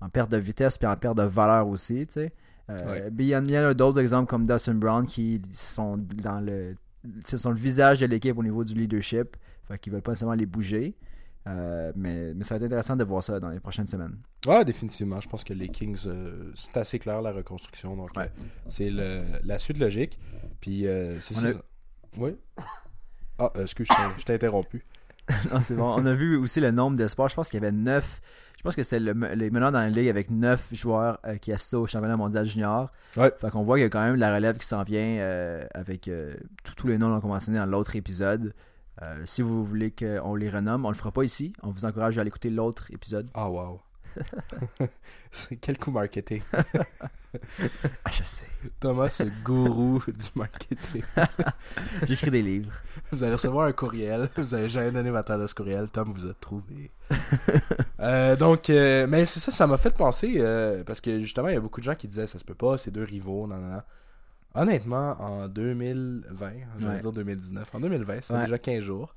en 0.00 0.08
perte 0.08 0.30
de 0.30 0.36
vitesse 0.36 0.78
puis 0.78 0.86
en 0.86 0.96
perte 0.96 1.16
de 1.16 1.22
valeur 1.24 1.66
aussi, 1.68 2.06
tu 2.06 2.12
sais. 2.14 2.32
Euh, 2.70 2.84
Ouais. 2.86 3.10
il 3.18 3.24
y 3.26 3.36
en 3.36 3.44
il 3.44 3.54
a 3.56 3.74
d'autres 3.74 3.98
exemples 4.00 4.28
comme 4.30 4.46
Dustin 4.46 4.74
Brown 4.74 5.04
qui 5.06 5.42
sont 5.52 5.98
dans 5.98 6.40
le 6.40 6.76
sont 7.26 7.50
le 7.50 7.56
visage 7.56 8.00
de 8.00 8.06
l'équipe 8.06 8.38
au 8.38 8.42
niveau 8.42 8.64
du 8.64 8.72
leadership. 8.74 9.36
Fait 9.68 9.78
qu'ils 9.78 9.92
veulent 9.92 10.00
pas 10.02 10.12
nécessairement 10.12 10.34
les 10.36 10.46
bouger. 10.46 10.94
Euh, 11.46 11.92
mais, 11.94 12.32
mais 12.34 12.42
ça 12.42 12.54
va 12.54 12.56
être 12.56 12.64
intéressant 12.66 12.96
de 12.96 13.04
voir 13.04 13.22
ça 13.22 13.38
dans 13.38 13.50
les 13.50 13.60
prochaines 13.60 13.86
semaines. 13.86 14.16
Ouais, 14.46 14.64
définitivement. 14.64 15.20
Je 15.20 15.28
pense 15.28 15.44
que 15.44 15.52
les 15.52 15.68
Kings, 15.68 15.98
euh, 16.06 16.50
c'est 16.54 16.76
assez 16.78 16.98
clair 16.98 17.20
la 17.20 17.32
reconstruction. 17.32 17.96
Donc, 17.96 18.16
Ouais. 18.16 18.24
euh, 18.38 18.42
c'est 18.68 18.88
le- 18.90 19.20
la 19.44 19.58
suite 19.58 19.78
logique. 19.78 20.18
Puis, 20.60 20.86
c'est 21.20 21.36
a- 21.44 21.60
Oui. 22.16 22.36
Ah, 23.38 23.50
excuse, 23.60 23.88
je 24.18 24.24
t'ai- 24.24 24.34
interrompu. 24.34 24.84
non, 25.52 25.60
c'est 25.60 25.74
bon. 25.74 25.94
On 25.98 26.06
a 26.06 26.14
vu 26.14 26.36
aussi 26.36 26.60
le 26.60 26.70
nombre 26.70 26.96
d'espoirs. 26.96 27.28
Je 27.28 27.34
pense 27.34 27.48
qu'il 27.50 27.60
y 27.60 27.62
avait 27.64 27.72
9. 27.72 28.20
Je 28.56 28.62
pense 28.62 28.76
que 28.76 28.82
c'est 28.82 29.00
le, 29.00 29.12
les 29.34 29.50
meneurs 29.50 29.72
dans 29.72 29.80
la 29.80 29.90
ligue 29.90 30.08
avec 30.08 30.30
9 30.30 30.68
joueurs 30.72 31.18
qui 31.42 31.52
assistent 31.52 31.74
au 31.74 31.86
championnat 31.86 32.16
mondial 32.16 32.46
junior. 32.46 32.90
Ouais. 33.16 33.30
Fait 33.38 33.50
qu'on 33.50 33.62
voit 33.64 33.76
qu'il 33.76 33.82
y 33.82 33.86
a 33.86 33.90
quand 33.90 34.02
même 34.02 34.14
la 34.16 34.34
relève 34.34 34.56
qui 34.56 34.66
s'en 34.66 34.82
vient 34.82 35.66
avec 35.74 36.10
tous- 36.76 36.86
les 36.86 36.96
noms 36.96 37.20
qu'on 37.20 37.28
a 37.28 37.34
mentionnés 37.34 37.58
dans 37.58 37.66
l'autre 37.66 37.96
épisode. 37.96 38.54
Euh, 39.02 39.22
si 39.26 39.42
vous 39.42 39.64
voulez 39.64 39.90
qu'on 39.90 40.34
les 40.34 40.48
renomme, 40.50 40.84
on 40.86 40.90
le 40.90 40.94
fera 40.94 41.10
pas 41.10 41.24
ici. 41.24 41.52
On 41.62 41.70
vous 41.70 41.84
encourage 41.84 42.16
à 42.18 42.20
aller 42.20 42.28
écouter 42.28 42.50
l'autre 42.50 42.90
épisode. 42.92 43.28
Ah, 43.34 43.48
wow. 43.50 43.80
C'est- 45.32 45.56
Quel 45.60 45.78
coup 45.78 45.90
marketing. 45.90 46.42
Ah, 48.04 48.12
je 48.12 48.22
sais. 48.22 48.46
Thomas, 48.78 49.10
ce 49.10 49.24
gourou 49.42 50.00
du 50.06 50.28
marketing. 50.36 51.02
J'écris 52.06 52.30
des 52.30 52.42
livres. 52.42 52.70
Vous 53.10 53.24
allez 53.24 53.32
recevoir 53.32 53.66
un 53.66 53.72
courriel. 53.72 54.28
Vous 54.36 54.54
avez 54.54 54.68
jamais 54.68 54.92
donné 54.92 55.10
votre 55.10 55.32
adresse 55.32 55.52
courriel. 55.52 55.88
Tom 55.90 56.12
vous 56.12 56.26
a 56.28 56.34
trouvé. 56.34 56.92
Euh, 57.98 58.36
donc, 58.36 58.70
euh, 58.70 59.08
mais 59.08 59.24
c'est 59.24 59.40
ça, 59.40 59.50
ça 59.50 59.66
m'a 59.66 59.78
fait 59.78 59.90
penser. 59.90 60.34
parce 60.86 61.00
que 61.00 61.18
justement, 61.18 61.48
il 61.48 61.54
y 61.54 61.56
a 61.56 61.60
beaucoup 61.60 61.80
de 61.80 61.84
gens 61.84 61.96
qui 61.96 62.06
disaient 62.06 62.28
ça 62.28 62.38
se 62.38 62.44
peut 62.44 62.54
pas, 62.54 62.78
c'est 62.78 62.92
deux 62.92 63.02
rivaux. 63.02 63.48
Non, 63.48 63.56
non, 63.56 63.66
non. 63.72 63.82
Honnêtement, 64.54 65.16
en 65.20 65.48
2020, 65.48 66.50
je 66.78 66.86
vais 66.86 66.98
dire 67.00 67.12
2019, 67.12 67.74
en 67.74 67.80
2020, 67.80 68.20
ça 68.22 68.34
fait 68.34 68.44
déjà 68.46 68.58
15 68.58 68.80
jours. 68.82 69.14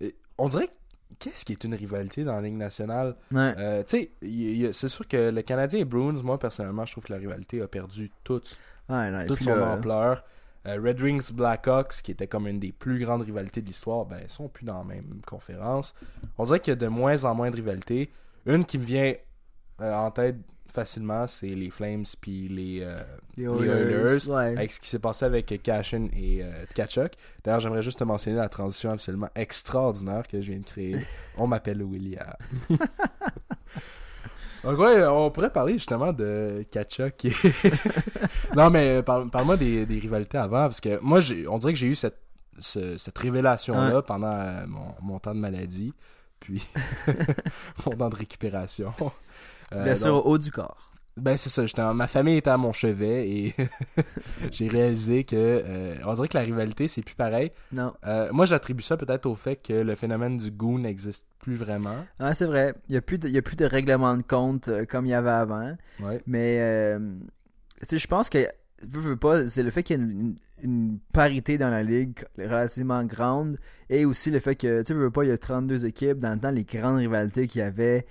Et 0.00 0.14
on 0.38 0.48
dirait 0.48 0.66
que- 0.66 0.72
qu'est-ce 1.18 1.44
qui 1.44 1.52
est 1.52 1.64
une 1.64 1.74
rivalité 1.74 2.24
dans 2.24 2.34
la 2.34 2.42
Ligue 2.42 2.56
nationale? 2.56 3.16
Ouais. 3.30 3.54
Euh, 3.58 3.82
Tu 3.84 4.08
sais, 4.22 4.72
c'est 4.72 4.88
sûr 4.88 5.06
que 5.08 5.30
le 5.30 5.42
Canadien 5.42 5.80
et 5.80 5.84
Bruins, 5.84 6.20
moi 6.22 6.38
personnellement, 6.38 6.84
je 6.84 6.92
trouve 6.92 7.04
que 7.04 7.12
la 7.12 7.18
rivalité 7.18 7.62
a 7.62 7.68
perdu 7.68 8.10
toute 8.24 8.58
Ouais, 8.88 9.10
toute 9.26 9.38
son 9.42 9.52
ampleur. 9.78 10.24
Euh, 10.66 10.80
Red 10.80 11.00
Wings 11.00 11.32
Blackhawks, 11.32 12.02
qui 12.02 12.12
était 12.12 12.26
comme 12.28 12.46
une 12.46 12.60
des 12.60 12.72
plus 12.72 12.98
grandes 13.00 13.22
rivalités 13.22 13.60
de 13.62 13.66
l'histoire, 13.66 14.04
ben, 14.04 14.18
ils 14.22 14.28
sont 14.28 14.48
plus 14.48 14.64
dans 14.64 14.78
la 14.78 14.84
même 14.84 15.20
conférence. 15.26 15.94
On 16.38 16.44
dirait 16.44 16.60
qu'il 16.60 16.70
y 16.72 16.76
a 16.76 16.76
de 16.76 16.86
moins 16.88 17.24
en 17.24 17.34
moins 17.34 17.50
de 17.50 17.56
rivalités. 17.56 18.12
Une 18.46 18.64
qui 18.64 18.78
me 18.78 18.84
vient 18.84 19.12
euh, 19.80 19.94
en 19.94 20.10
tête 20.12 20.36
facilement, 20.72 21.26
c'est 21.26 21.46
les 21.48 21.70
Flames 21.70 22.04
puis 22.20 22.48
les, 22.48 22.80
euh, 22.82 23.02
les 23.36 23.44
les 23.44 23.68
Oilers, 23.70 24.28
ouais. 24.28 24.56
avec 24.56 24.72
ce 24.72 24.80
qui 24.80 24.88
s'est 24.88 24.98
passé 24.98 25.24
avec 25.24 25.62
Cashin 25.62 26.08
et 26.16 26.42
euh, 26.42 26.64
Tkachuk. 26.70 27.12
D'ailleurs, 27.44 27.60
j'aimerais 27.60 27.82
juste 27.82 27.98
te 27.98 28.04
mentionner 28.04 28.36
la 28.36 28.48
transition 28.48 28.90
absolument 28.90 29.28
extraordinaire 29.34 30.26
que 30.26 30.40
je 30.40 30.50
viens 30.50 30.60
de 30.60 30.64
créer. 30.64 30.96
On 31.36 31.46
m'appelle 31.46 31.82
William. 31.82 32.32
Donc 34.64 34.78
ouais, 34.78 35.04
on 35.06 35.28
pourrait 35.32 35.50
parler 35.50 35.72
justement 35.72 36.12
de 36.12 36.64
Tkachuk. 36.70 37.24
et- 37.24 37.32
non, 38.56 38.70
mais 38.70 39.02
parle- 39.02 39.28
parle-moi 39.28 39.56
des, 39.56 39.84
des 39.86 39.98
rivalités 39.98 40.38
avant, 40.38 40.62
parce 40.66 40.80
que 40.80 41.00
moi, 41.00 41.18
on 41.48 41.58
dirait 41.58 41.72
que 41.72 41.78
j'ai 41.80 41.88
eu 41.88 41.94
cette, 41.96 42.20
ce- 42.60 42.96
cette 42.96 43.18
révélation-là 43.18 44.02
pendant 44.02 44.30
euh, 44.32 44.64
mon, 44.68 44.94
mon 45.02 45.18
temps 45.18 45.34
de 45.34 45.40
maladie, 45.40 45.92
puis 46.38 46.64
mon 47.86 47.96
temps 47.96 48.08
de 48.08 48.14
récupération. 48.14 48.92
Euh, 49.74 49.84
Bien 49.84 49.92
donc- 49.94 50.02
sûr, 50.02 50.14
au 50.14 50.30
haut 50.30 50.38
du 50.38 50.50
corps. 50.50 50.92
ben 51.16 51.36
c'est 51.36 51.48
ça, 51.50 51.66
j'étais, 51.66 51.82
ma 51.92 52.06
famille 52.06 52.36
était 52.38 52.50
à 52.50 52.56
mon 52.56 52.72
chevet 52.72 53.28
et 53.28 53.54
j'ai 54.50 54.68
réalisé 54.68 55.24
que 55.24 55.36
euh, 55.36 55.94
on 56.06 56.14
dirait 56.14 56.28
que 56.28 56.36
la 56.38 56.44
rivalité 56.44 56.88
c'est 56.88 57.02
plus 57.02 57.14
pareil. 57.14 57.50
Non. 57.72 57.92
Euh, 58.06 58.28
moi 58.32 58.46
j'attribue 58.46 58.82
ça 58.82 58.96
peut-être 58.96 59.26
au 59.26 59.34
fait 59.34 59.56
que 59.56 59.72
le 59.74 59.94
phénomène 59.94 60.38
du 60.38 60.50
goût 60.50 60.78
n'existe 60.78 61.26
plus 61.38 61.56
vraiment. 61.56 61.96
Ouais, 62.20 62.34
c'est 62.34 62.46
vrai. 62.46 62.74
Il 62.88 62.92
n'y 62.92 62.98
a, 62.98 63.02
plus 63.02 63.18
de- 63.18 63.28
il 63.28 63.34
y 63.34 63.38
a 63.38 63.42
plus 63.42 63.56
de 63.56 63.64
règlement 63.64 64.16
de 64.16 64.22
compte 64.22 64.70
comme 64.88 65.06
il 65.06 65.10
y 65.10 65.14
avait 65.14 65.30
avant. 65.30 65.76
Ouais. 66.00 66.20
Mais 66.26 66.58
euh, 66.60 66.98
tu 67.80 67.86
sais, 67.88 67.98
je 67.98 68.06
pense 68.06 68.28
que 68.30 68.38
veux, 68.82 69.00
veux 69.00 69.16
pas, 69.16 69.46
c'est 69.48 69.62
le 69.62 69.70
fait 69.70 69.82
qu'il 69.82 69.98
y 69.98 70.02
ait 70.02 70.04
une, 70.04 70.36
une 70.62 70.98
parité 71.12 71.58
dans 71.58 71.68
la 71.70 71.82
ligue 71.82 72.24
relativement 72.38 73.04
grande 73.04 73.58
et 73.90 74.04
aussi 74.04 74.30
le 74.30 74.38
fait 74.38 74.54
que 74.54 74.80
tu 74.80 74.86
sais, 74.86 74.94
veux, 74.94 75.04
veux 75.04 75.10
pas, 75.10 75.24
il 75.24 75.28
y 75.28 75.32
a 75.32 75.38
32 75.38 75.84
équipes. 75.84 76.18
Dans 76.18 76.32
le 76.32 76.38
temps, 76.40 76.50
les 76.50 76.64
grandes 76.64 76.98
rivalités 76.98 77.48
qu'il 77.48 77.58
y 77.60 77.64
avait, 77.64 78.06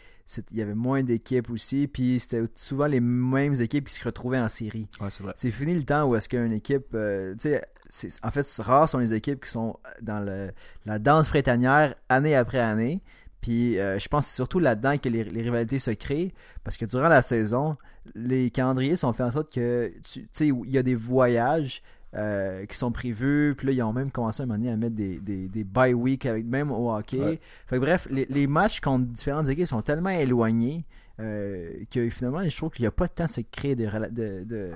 il 0.51 0.57
y 0.57 0.61
avait 0.61 0.75
moins 0.75 1.03
d'équipes 1.03 1.49
aussi. 1.49 1.87
Puis 1.87 2.19
c'était 2.19 2.43
souvent 2.55 2.85
les 2.87 2.99
mêmes 2.99 3.53
équipes 3.61 3.87
qui 3.87 3.93
se 3.95 4.03
retrouvaient 4.03 4.39
en 4.39 4.47
série. 4.47 4.87
Ouais, 4.99 5.09
c'est 5.35 5.51
fini 5.51 5.73
le 5.73 5.83
temps 5.83 6.05
où 6.07 6.15
est-ce 6.15 6.29
qu'une 6.29 6.53
équipe, 6.53 6.87
euh, 6.93 7.33
tu 7.39 7.49
sais, 7.89 8.09
en 8.23 8.31
fait, 8.31 8.43
c'est- 8.43 8.61
rares 8.61 8.87
sont 8.89 8.99
les 8.99 9.13
équipes 9.13 9.43
qui 9.43 9.49
sont 9.49 9.77
dans 10.01 10.19
le, 10.19 10.51
la 10.85 10.99
danse 10.99 11.29
printanière 11.29 11.95
année 12.09 12.35
après 12.35 12.59
année. 12.59 13.01
Puis 13.41 13.79
euh, 13.79 13.97
je 13.97 14.07
pense 14.07 14.25
que 14.25 14.29
c'est 14.29 14.35
surtout 14.35 14.59
là-dedans 14.59 14.97
que 14.99 15.09
les, 15.09 15.23
les 15.23 15.41
rivalités 15.41 15.79
se 15.79 15.91
créent. 15.91 16.31
Parce 16.63 16.77
que 16.77 16.85
durant 16.85 17.07
la 17.07 17.21
saison, 17.23 17.75
les 18.13 18.51
calendriers 18.51 18.95
sont 18.95 19.11
faits 19.13 19.25
en 19.27 19.31
sorte 19.31 19.51
que 19.53 19.91
tu 20.03 20.27
sais, 20.31 20.47
il 20.47 20.69
y 20.69 20.77
a 20.77 20.83
des 20.83 20.95
voyages 20.95 21.81
euh, 22.15 22.65
qui 22.65 22.77
sont 22.77 22.91
prévus. 22.91 23.53
Puis 23.57 23.67
là, 23.67 23.73
ils 23.73 23.81
ont 23.83 23.93
même 23.93 24.11
commencé 24.11 24.41
à 24.41 24.43
un 24.43 24.47
moment 24.47 24.59
donné 24.59 24.71
à 24.71 24.77
mettre 24.77 24.95
des, 24.95 25.17
des, 25.19 25.47
des 25.47 25.63
bye 25.63 25.93
week 25.93 26.25
avec 26.25 26.45
même 26.45 26.71
au 26.71 26.93
hockey. 26.93 27.19
Ouais. 27.19 27.39
Fait 27.67 27.75
que 27.77 27.81
bref, 27.81 28.07
les, 28.11 28.25
les 28.29 28.47
matchs 28.47 28.79
contre 28.81 29.05
différentes 29.05 29.49
équipes 29.49 29.67
sont 29.67 29.81
tellement 29.81 30.09
éloignés 30.09 30.85
euh, 31.19 31.71
que 31.91 32.09
finalement, 32.09 32.47
je 32.47 32.55
trouve 32.55 32.71
qu'il 32.71 32.83
n'y 32.83 32.87
a 32.87 32.91
pas 32.91 33.07
de 33.07 33.13
temps 33.13 33.25
de 33.25 33.29
se 33.29 33.41
créer 33.41 33.75
de, 33.75 33.85
de, 34.09 34.71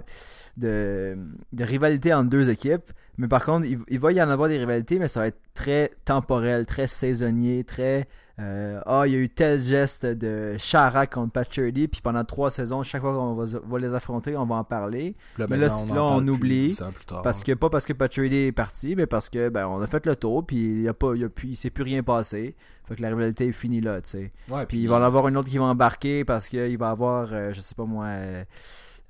de, 0.57 1.17
de 1.53 1.63
rivalité 1.63 2.13
entre 2.13 2.29
deux 2.29 2.49
équipes. 2.49 2.91
Mais 3.17 3.27
par 3.27 3.43
contre, 3.43 3.65
il, 3.65 3.79
il 3.87 3.99
va 3.99 4.11
y 4.11 4.21
en 4.21 4.29
avoir 4.29 4.49
des 4.49 4.57
rivalités, 4.57 4.99
mais 4.99 5.07
ça 5.07 5.21
va 5.21 5.27
être 5.27 5.41
très 5.53 5.91
temporel, 6.03 6.65
très 6.65 6.87
saisonnier, 6.87 7.63
très. 7.63 8.07
Euh, 8.39 8.81
Ah, 8.85 9.03
il 9.05 9.13
y 9.13 9.15
a 9.15 9.19
eu 9.19 9.29
tel 9.29 9.59
geste 9.59 10.05
de 10.05 10.55
Charac 10.57 11.13
contre 11.13 11.31
Pacioretty, 11.31 11.87
puis 11.87 12.01
pendant 12.01 12.23
trois 12.23 12.51
saisons, 12.51 12.83
chaque 12.83 13.01
fois 13.01 13.13
qu'on 13.13 13.33
va, 13.33 13.45
va 13.45 13.79
les 13.79 13.93
affronter, 13.93 14.35
on 14.35 14.45
va 14.45 14.55
en 14.55 14.63
parler. 14.63 15.15
Là, 15.37 15.47
Mais 15.49 15.57
là, 15.57 15.67
maintenant, 15.67 15.95
là, 15.95 16.03
on 16.03 16.27
oublie, 16.27 16.75
tard. 17.07 17.21
Parce 17.21 17.43
que 17.43 17.53
pas 17.53 17.69
parce 17.69 17.85
que 17.85 17.93
Pacioretty 17.93 18.35
est 18.35 18.51
parti, 18.51 18.95
mais 18.95 19.05
parce 19.05 19.29
que 19.29 19.49
ben 19.49 19.67
on 19.67 19.81
a 19.81 19.87
fait 19.87 20.05
le 20.05 20.15
tour, 20.15 20.45
puis 20.45 20.57
il 20.57 20.81
y 20.81 20.87
a 20.87 20.93
pas, 20.93 21.15
il 21.15 21.21
y 21.21 21.23
a 21.23 21.29
plus, 21.29 21.49
il 21.49 21.55
s'est 21.55 21.69
plus 21.69 21.83
rien 21.83 22.03
passé. 22.03 22.55
Fait 22.87 22.95
que 22.95 23.01
la 23.01 23.09
rivalité 23.09 23.47
est 23.47 23.51
finie 23.51 23.81
là, 23.81 24.01
tu 24.01 24.09
sais. 24.09 24.31
Ouais, 24.49 24.65
Puis 24.65 24.79
il 24.79 24.87
va 24.87 24.97
en 24.97 25.01
avoir 25.01 25.27
une 25.27 25.37
autre 25.37 25.49
qui 25.49 25.57
va 25.57 25.65
embarquer 25.65 26.23
parce 26.23 26.47
qu'il 26.47 26.77
va 26.77 26.89
avoir, 26.91 27.29
euh, 27.31 27.51
je 27.51 27.61
sais 27.61 27.73
pas 27.73 27.85
moi, 27.85 28.05
euh, 28.05 28.43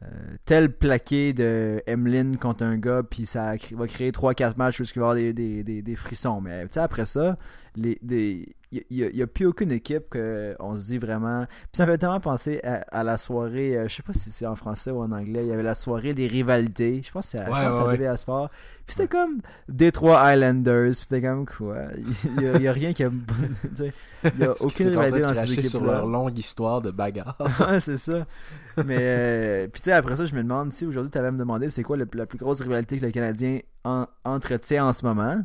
euh, 0.04 0.08
tel 0.46 0.72
plaqué 0.72 1.34
de 1.34 1.82
Emlyn 1.88 2.36
contre 2.36 2.64
un 2.64 2.78
gars, 2.78 3.02
puis 3.04 3.26
ça 3.26 3.54
va 3.72 3.88
créer 3.88 4.12
3-4 4.12 4.56
matchs 4.58 4.80
où 4.80 4.84
il 4.84 4.88
va 4.88 4.94
y 4.96 5.00
avoir 5.00 5.16
des, 5.16 5.34
des, 5.34 5.64
des, 5.64 5.82
des 5.82 5.96
frissons. 5.96 6.40
Mais 6.40 6.66
tu 6.68 6.74
sais, 6.74 6.80
après 6.80 7.06
ça, 7.06 7.38
les, 7.76 7.98
des, 8.02 8.56
il 8.72 9.12
n'y 9.14 9.22
a, 9.22 9.28
plus 9.28 9.46
aucune 9.46 9.72
équipe 9.72 10.04
qu'on 10.12 10.76
se 10.76 10.86
dit 10.88 10.98
vraiment. 10.98 11.46
Puis 11.48 11.70
ça 11.74 11.86
me 11.86 11.92
fait 11.94 11.98
tellement 11.98 12.20
penser 12.20 12.60
à, 12.64 12.84
à 12.92 13.04
la 13.04 13.16
soirée, 13.18 13.78
euh, 13.78 13.88
je 13.88 13.96
sais 13.96 14.04
pas 14.04 14.14
si 14.14 14.32
c'est 14.32 14.46
en 14.46 14.56
français 14.56 14.92
ou 14.92 15.00
en 15.00 15.12
anglais, 15.12 15.44
il 15.46 15.48
y 15.48 15.52
avait 15.54 15.64
la 15.64 15.74
soirée 15.74 16.14
des 16.14 16.28
rivalités. 16.28 17.02
Je 17.04 17.12
pense 17.12 17.26
que 17.32 17.38
c'est 17.38 17.44
Ouais, 17.46 17.52
ouais, 17.52 17.68
ouais. 17.74 17.80
arrivé 17.82 18.08
à 18.08 18.18
Sport. 18.18 18.50
Puis 18.86 18.96
c'était 18.96 19.08
comme 19.08 19.40
Détroit 19.70 20.34
Islanders, 20.34 20.92
puis 20.92 20.94
c'était 21.08 21.22
comme 21.22 21.46
quoi? 21.46 21.78
Il 22.38 22.44
y 22.44 22.48
a, 22.48 22.58
y 22.60 22.68
a 22.68 22.72
rien 22.72 22.94
qui 22.94 23.04
a. 23.04 23.10
Il 24.24 24.40
n'y 24.40 24.44
a 24.46 24.54
aucune 24.62 24.88
rivalité 24.90 25.22
dans 25.22 25.34
ces 25.34 25.54
équipes 25.54 25.66
sur 25.70 25.84
leur 25.84 26.06
longue 26.08 26.38
histoire 26.38 26.82
de 26.82 26.92
bagarre. 26.92 27.38
c'est 27.80 27.98
ça. 27.98 28.26
Mais, 28.86 28.98
euh, 29.00 29.68
puis 29.68 29.82
tu 29.82 29.86
sais, 29.86 29.92
après 29.94 30.16
ça, 30.16 30.26
je 30.26 30.36
me 30.36 30.42
demande 30.44 30.74
si 30.74 30.86
aujourd'hui 30.86 31.12
tu 31.12 31.18
avais 31.18 31.32
me 31.32 31.38
demander 31.38 31.70
c'est 31.70 31.84
quoi 31.84 31.96
le- 31.96 32.08
la 32.14 32.26
plus 32.26 32.38
grosse 32.40 32.62
rivalité 32.62 32.98
que 33.00 33.06
le 33.06 33.12
Canadien 33.12 33.60
en- 33.84 34.08
entretient 34.26 34.88
en 34.88 34.94
ce 34.94 35.06
moment? 35.06 35.38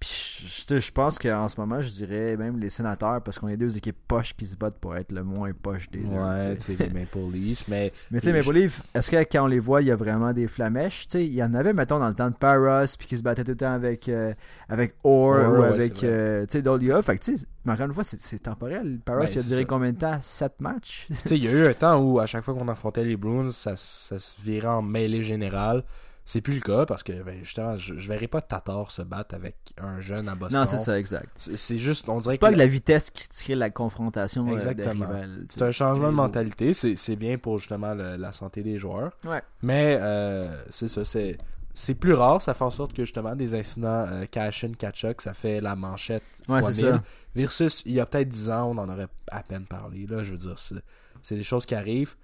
Puis 0.00 0.64
je- 0.68 0.78
je 0.78 0.92
pense 0.92 1.18
qu'en 1.18 1.48
ce 1.48 1.60
moment, 1.60 1.80
je 1.80 1.88
dirais 1.90 2.36
même 2.36 2.60
les 2.60 2.68
sénateurs 2.70 3.20
parce 3.20 3.36
qu'on 3.38 3.48
est 3.48 3.56
deux 3.56 3.76
équipes 3.76 3.96
poches 4.06 4.32
qui 4.36 4.46
se 4.46 4.56
battent 4.56 4.78
pour 4.78 4.96
être 4.96 5.10
le 5.10 5.24
moins 5.24 5.50
poche 5.52 5.90
des 5.90 5.98
deux. 5.98 6.06
Ouais, 6.08 6.56
tu 6.56 6.76
sais. 6.76 6.76
les 6.84 6.90
Maple 7.00 7.18
Leafs, 7.32 7.66
mais 7.66 7.92
Mais 8.12 8.20
tu 8.20 8.26
sais, 8.26 8.32
Maple 8.32 8.52
Leaf, 8.52 8.80
est-ce 8.94 9.10
que 9.10 9.16
quand 9.16 9.42
on 9.44 9.46
les 9.48 9.58
voit, 9.58 9.82
il 9.82 9.88
y 9.88 9.90
a 9.90 9.96
vraiment 9.96 10.32
des 10.32 10.46
flamèches? 10.46 11.08
Tu 11.08 11.18
sais, 11.18 11.26
il 11.26 11.34
y 11.34 11.42
en 11.42 11.52
avait, 11.52 11.72
mettons, 11.72 11.98
dans 11.98 12.08
le 12.08 12.14
temps 12.14 12.30
de 12.30 12.36
Paros, 12.36 12.84
puis 12.96 13.08
qui 13.08 13.16
se 13.16 13.22
battait 13.24 13.42
tout 13.42 13.50
le 13.50 13.56
temps 13.56 13.72
avec, 13.72 14.08
euh, 14.08 14.32
avec 14.68 14.94
Orr 15.02 15.50
ou 15.50 15.58
ouais, 15.62 15.66
avec, 15.66 16.04
euh, 16.04 16.46
tu 16.46 16.60
sais. 16.62 17.02
Fait 17.02 17.18
que, 17.18 17.24
tu 17.24 17.36
sais, 17.36 17.46
mais 17.64 17.72
encore 17.72 17.86
une 17.86 17.94
fois, 17.94 18.04
c'est 18.04 18.38
temporel. 18.38 19.00
Paros, 19.04 19.20
Ben, 19.20 19.28
il 19.34 19.38
a 19.38 19.42
duré 19.42 19.64
combien 19.64 19.92
de 19.92 19.98
temps? 19.98 20.18
7 20.20 20.60
matchs? 20.60 21.06
Tu 21.08 21.14
sais, 21.24 21.36
il 21.36 21.44
y 21.44 21.48
a 21.48 21.52
eu 21.52 21.66
un 21.66 21.74
temps 21.74 21.98
où 22.00 22.20
à 22.20 22.26
chaque 22.26 22.44
fois 22.44 22.54
qu'on 22.54 22.68
affrontait 22.68 23.04
les 23.04 23.16
Bruins, 23.16 23.50
ça, 23.50 23.74
ça 23.76 24.20
se 24.20 24.40
virait 24.40 24.68
en 24.68 24.80
mêlée 24.82 25.24
générale. 25.24 25.82
C'est 26.30 26.42
plus 26.42 26.56
le 26.56 26.60
cas 26.60 26.84
parce 26.84 27.02
que 27.02 27.22
ben, 27.22 27.38
justement, 27.42 27.78
je, 27.78 27.94
je 27.98 28.06
verrais 28.06 28.26
pas 28.28 28.42
Tatar 28.42 28.90
se 28.90 29.00
battre 29.00 29.34
avec 29.34 29.56
un 29.78 29.98
jeune 30.02 30.28
à 30.28 30.34
Boston. 30.34 30.60
Non, 30.60 30.66
c'est 30.66 30.76
ça, 30.76 30.98
exact. 30.98 31.30
C'est 31.38 31.78
juste, 31.78 32.06
on 32.10 32.20
dirait 32.20 32.32
C'est 32.34 32.38
pas 32.38 32.48
que 32.50 32.52
de 32.54 32.58
la 32.58 32.66
vitesse 32.66 33.08
qui 33.08 33.26
crée 33.30 33.54
la 33.54 33.70
confrontation 33.70 34.46
euh, 34.46 34.54
Exactement. 34.54 35.06
c'est 35.48 35.62
un 35.62 35.70
changement 35.70 36.08
de 36.08 36.16
mentalité. 36.16 36.74
C'est 36.74 37.16
bien 37.16 37.38
pour 37.38 37.56
justement 37.56 37.94
le- 37.94 38.16
la 38.16 38.34
santé 38.34 38.62
des 38.62 38.78
joueurs. 38.78 39.12
Ouais. 39.24 39.40
Mais 39.62 39.96
euh, 40.02 40.62
c'est 40.68 40.88
ça, 40.88 41.02
c'est 41.06 41.38
c'est 41.72 41.94
plus 41.94 42.12
rare. 42.12 42.42
Ça 42.42 42.52
fait 42.52 42.64
en 42.64 42.70
sorte 42.70 42.92
que 42.92 43.04
justement 43.04 43.34
des 43.34 43.54
incidents 43.54 44.04
euh, 44.06 44.26
cash-in, 44.26 44.72
catch-up, 44.72 45.22
ça 45.22 45.32
fait 45.32 45.62
la 45.62 45.76
manchette 45.76 46.24
Ouais, 46.46 46.60
fois 46.60 46.72
c'est 46.74 46.82
1000. 46.82 46.92
ça. 46.96 47.02
Versus, 47.36 47.82
il 47.86 47.92
y 47.92 48.00
a 48.00 48.04
peut-être 48.06 48.28
10 48.28 48.50
ans, 48.50 48.70
on 48.74 48.76
en 48.78 48.88
aurait 48.90 49.08
à 49.30 49.42
peine 49.42 49.64
parlé. 49.64 50.06
Là, 50.06 50.22
je 50.24 50.32
veux 50.32 50.36
dire, 50.38 50.58
c'est 50.58 50.74
c'est 51.22 51.36
des 51.36 51.42
choses 51.42 51.64
qui 51.64 51.74
arrivent. 51.74 52.16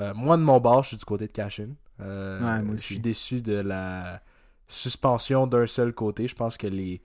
Euh, 0.00 0.14
moi, 0.14 0.36
de 0.36 0.42
mon 0.42 0.58
bord, 0.60 0.82
je 0.84 0.88
suis 0.88 0.96
du 0.96 1.04
côté 1.04 1.26
de 1.26 1.32
Cashin. 1.32 1.70
Euh, 2.00 2.38
Ouais, 2.40 2.58
moi 2.62 2.68
Je 2.70 2.72
aussi. 2.74 2.84
suis 2.84 2.98
déçu 2.98 3.42
de 3.42 3.54
la 3.54 4.22
suspension 4.68 5.46
d'un 5.46 5.66
seul 5.66 5.92
côté. 5.92 6.26
Je 6.28 6.34
pense 6.34 6.56
que 6.56 6.66
les. 6.66 7.00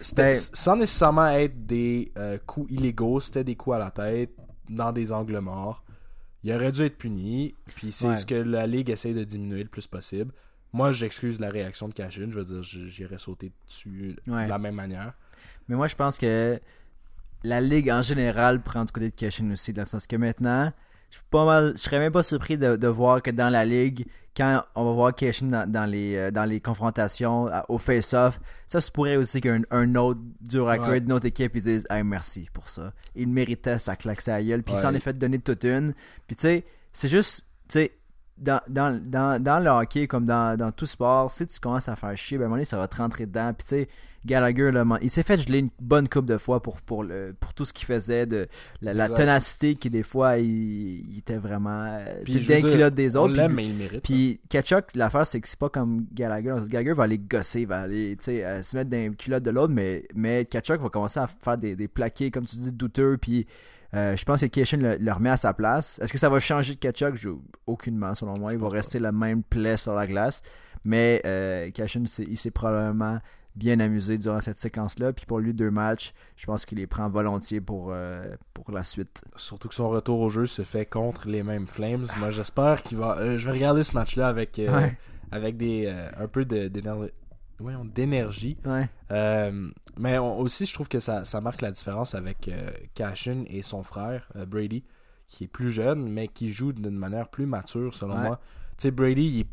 C'était 0.00 0.32
Ben- 0.32 0.34
sans 0.34 0.76
nécessairement 0.76 1.26
être 1.28 1.66
des 1.66 2.12
euh, 2.16 2.38
coups 2.46 2.70
illégaux, 2.72 3.20
c'était 3.20 3.44
des 3.44 3.56
coups 3.56 3.76
à 3.76 3.78
la 3.78 3.90
tête 3.90 4.30
dans 4.68 4.92
des 4.92 5.12
angles 5.12 5.38
morts. 5.40 5.82
Il 6.42 6.52
aurait 6.52 6.72
dû 6.72 6.82
être 6.82 6.96
puni. 6.96 7.54
Puis 7.76 7.92
c'est 7.92 8.08
Ouais. 8.08 8.16
ce 8.16 8.24
que 8.24 8.34
la 8.34 8.66
ligue 8.66 8.90
essaye 8.90 9.14
de 9.14 9.24
diminuer 9.24 9.62
le 9.62 9.68
plus 9.68 9.86
possible. 9.86 10.32
Moi, 10.72 10.92
j'excuse 10.92 11.38
la 11.40 11.50
réaction 11.50 11.88
de 11.88 11.94
Cashin. 11.94 12.28
Je 12.30 12.38
veux 12.38 12.44
dire, 12.44 12.62
j'irais 12.62 13.18
sauter 13.18 13.52
dessus 13.66 14.16
Ouais. 14.26 14.44
de 14.44 14.48
la 14.48 14.58
même 14.58 14.74
manière. 14.74 15.12
Mais 15.68 15.76
moi, 15.76 15.86
je 15.86 15.94
pense 15.96 16.18
que 16.18 16.58
la 17.42 17.60
ligue 17.60 17.90
en 17.90 18.02
général 18.02 18.62
prend 18.62 18.84
du 18.84 18.92
côté 18.92 19.10
de 19.10 19.14
Cashin 19.14 19.50
aussi, 19.50 19.72
dans 19.72 19.82
le 19.82 19.86
sens 19.86 20.06
que 20.06 20.16
maintenant, 20.16 20.72
je 21.14 21.18
suis 21.20 21.26
pas 21.30 21.44
mal, 21.44 21.74
je 21.76 21.80
serais 21.82 22.00
même 22.00 22.10
pas 22.10 22.24
surpris 22.24 22.58
de, 22.58 22.74
de 22.74 22.88
voir 22.88 23.22
que 23.22 23.30
dans 23.30 23.48
la 23.48 23.64
ligue, 23.64 24.04
quand 24.36 24.64
on 24.74 24.84
va 24.84 24.92
voir 24.94 25.14
Cashin 25.14 25.46
dans, 25.46 25.70
dans 25.70 25.84
les, 25.88 26.16
euh, 26.16 26.30
dans 26.32 26.44
les 26.44 26.58
confrontations 26.60 27.46
à- 27.46 27.64
au 27.68 27.78
face-off, 27.78 28.40
ça 28.66 28.80
se 28.80 28.90
pourrait 28.90 29.14
aussi 29.14 29.40
qu'un 29.40 29.62
un 29.70 29.94
autre 29.94 30.18
dur 30.40 30.68
à 30.68 30.76
Ouais. 30.76 31.00
d'une 31.00 31.12
autre 31.12 31.26
équipe, 31.26 31.52
ils 31.54 31.62
disent 31.62 31.86
hey, 31.88 32.02
merci 32.02 32.48
pour 32.52 32.68
ça. 32.68 32.92
Il 33.14 33.28
méritait 33.28 33.78
sa 33.78 33.94
claque 33.94 34.20
sa 34.22 34.42
gueule, 34.42 34.64
puis 34.64 34.74
il 34.74 34.80
s'en 34.80 34.90
Ouais. 34.90 34.96
est 34.96 35.00
fait 35.00 35.16
donner 35.16 35.38
toute 35.38 35.62
une. 35.64 35.94
Puis 36.26 36.34
tu 36.34 36.42
sais, 36.42 36.64
c'est 36.92 37.06
juste, 37.06 37.46
tu 37.68 37.74
sais, 37.74 37.92
dans, 38.36 38.60
dans, 38.68 39.00
dans, 39.02 39.42
dans 39.42 39.58
le 39.60 39.70
hockey, 39.70 40.06
comme 40.06 40.24
dans, 40.24 40.56
dans 40.56 40.72
tout 40.72 40.86
sport, 40.86 41.30
si 41.30 41.46
tu 41.46 41.60
commences 41.60 41.88
à 41.88 41.96
faire 41.96 42.16
chier, 42.16 42.38
ben 42.38 42.44
à 42.44 42.46
un 42.46 42.48
moment 42.48 42.56
donné, 42.56 42.64
ça 42.64 42.76
va 42.76 42.88
te 42.88 42.96
rentrer 42.96 43.26
dedans. 43.26 43.52
Puis 43.56 43.64
tu 43.64 43.68
sais, 43.68 43.88
Gallagher, 44.26 44.70
là, 44.70 44.84
il 45.02 45.10
s'est 45.10 45.22
fait 45.22 45.38
geler 45.38 45.58
une 45.58 45.70
bonne 45.80 46.08
coupe 46.08 46.24
de 46.24 46.38
fois 46.38 46.62
pour, 46.62 46.80
pour, 46.80 47.04
le, 47.04 47.34
pour 47.38 47.52
tout 47.52 47.64
ce 47.64 47.72
qu'il 47.72 47.86
faisait, 47.86 48.24
de 48.24 48.48
la, 48.80 48.94
la 48.94 49.10
ténacité 49.10 49.74
qui, 49.74 49.90
des 49.90 50.02
fois, 50.02 50.38
il, 50.38 51.10
il 51.10 51.18
était 51.18 51.36
vraiment 51.36 51.84
euh, 51.84 52.22
Puis, 52.24 52.34
tu 52.34 52.42
sais, 52.42 52.62
d'un 52.62 52.90
des 52.90 53.16
autres. 53.16 53.34
Puis, 53.34 53.54
mais 53.54 53.66
il 53.66 53.74
mérite. 53.74 54.02
puis 54.02 54.40
Ketchuk, 54.48 54.94
l'affaire, 54.94 55.26
c'est 55.26 55.40
que 55.40 55.48
c'est 55.48 55.58
pas 55.58 55.68
comme 55.68 56.06
Gallagher. 56.12 56.54
Gallagher 56.68 56.94
va 56.94 57.04
aller 57.04 57.18
gosser, 57.18 57.66
va 57.66 57.82
aller 57.82 58.16
tu 58.16 58.24
sais, 58.24 58.44
euh, 58.44 58.62
se 58.62 58.76
mettre 58.76 58.90
dans 58.90 58.96
les 58.96 59.10
culottes 59.10 59.42
de 59.42 59.50
l'autre, 59.50 59.74
mais, 59.74 60.04
mais 60.14 60.46
Ketchuk 60.46 60.80
va 60.80 60.88
commencer 60.88 61.20
à 61.20 61.26
faire 61.26 61.58
des, 61.58 61.76
des 61.76 61.88
plaqués, 61.88 62.30
comme 62.30 62.46
tu 62.46 62.56
dis, 62.56 62.72
douteux. 62.72 63.18
Puis 63.18 63.46
euh, 63.94 64.16
je 64.16 64.24
pense 64.24 64.40
que 64.40 64.46
Kishin 64.46 64.78
le, 64.78 64.96
le 64.96 65.12
remet 65.12 65.30
à 65.30 65.36
sa 65.36 65.52
place. 65.54 65.98
Est-ce 66.02 66.12
que 66.12 66.18
ça 66.18 66.28
va 66.28 66.38
changer 66.40 66.74
de 66.74 66.78
Ketchuk 66.78 67.14
Je 67.16 67.30
Aucunement, 67.66 68.14
selon 68.14 68.34
moi. 68.38 68.52
Il 68.52 68.58
va 68.58 68.68
rester 68.68 68.98
la 68.98 69.12
même 69.12 69.42
plaie 69.42 69.76
sur 69.76 69.94
la 69.94 70.06
glace. 70.06 70.42
Mais 70.84 71.22
euh, 71.24 71.70
Kishin, 71.70 72.04
il 72.18 72.36
s'est 72.36 72.50
probablement 72.50 73.18
bien 73.56 73.78
amusé 73.78 74.18
durant 74.18 74.40
cette 74.40 74.58
séquence-là. 74.58 75.12
Puis 75.12 75.26
pour 75.26 75.38
lui, 75.38 75.54
deux 75.54 75.70
matchs, 75.70 76.12
je 76.36 76.44
pense 76.44 76.64
qu'il 76.66 76.78
les 76.78 76.86
prend 76.88 77.08
volontiers 77.08 77.60
pour, 77.60 77.90
euh, 77.92 78.34
pour 78.52 78.70
la 78.72 78.82
suite. 78.82 79.24
Surtout 79.36 79.68
que 79.68 79.74
son 79.76 79.88
retour 79.88 80.20
au 80.20 80.28
jeu 80.28 80.46
se 80.46 80.62
fait 80.62 80.86
contre 80.86 81.28
les 81.28 81.42
mêmes 81.44 81.68
Flames. 81.68 82.06
Moi, 82.18 82.30
j'espère 82.30 82.82
qu'il 82.82 82.98
va. 82.98 83.16
euh, 83.18 83.38
je 83.38 83.46
vais 83.46 83.52
regarder 83.52 83.84
ce 83.84 83.92
match-là 83.94 84.26
avec, 84.28 84.58
euh, 84.58 84.74
Ouais. 84.76 84.98
avec 85.30 85.56
des, 85.56 85.84
euh, 85.86 86.08
un 86.18 86.26
peu 86.26 86.44
de- 86.44 86.66
d'éner- 86.68 87.12
voyons, 87.58 87.84
d'énergie. 87.84 88.56
Ouais. 88.64 88.88
Euh, 89.10 89.70
mais 89.98 90.18
on- 90.18 90.38
aussi, 90.38 90.66
je 90.66 90.74
trouve 90.74 90.88
que 90.88 91.00
ça, 91.00 91.24
ça 91.24 91.40
marque 91.40 91.60
la 91.60 91.70
différence 91.70 92.14
avec 92.14 92.48
euh, 92.48 92.70
Cashin 92.94 93.44
et 93.48 93.62
son 93.62 93.82
frère, 93.82 94.28
euh, 94.36 94.44
Brady, 94.46 94.84
qui 95.26 95.44
est 95.44 95.48
plus 95.48 95.70
jeune, 95.70 96.08
mais 96.08 96.28
qui 96.28 96.52
joue 96.52 96.72
d'une 96.72 96.90
manière 96.96 97.28
plus 97.28 97.46
mature, 97.46 97.94
selon 97.94 98.14
Ouais. 98.16 98.22
moi. 98.22 98.40
Tu 98.76 98.82
sais, 98.82 98.90
Brady, 98.90 99.22
il 99.26 99.40
est- 99.40 99.48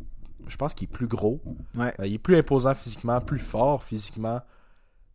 je 0.48 0.58
pense 0.58 0.74
qu'il 0.74 0.90
est 0.90 0.92
plus 0.92 1.08
gros. 1.08 1.40
Ouais. 1.76 1.94
Euh, 2.00 2.08
il 2.08 2.16
est 2.16 2.20
plus 2.20 2.36
imposant 2.36 2.74
physiquement, 2.74 3.22
plus 3.22 3.40
fort 3.40 3.84
physiquement. 3.84 4.42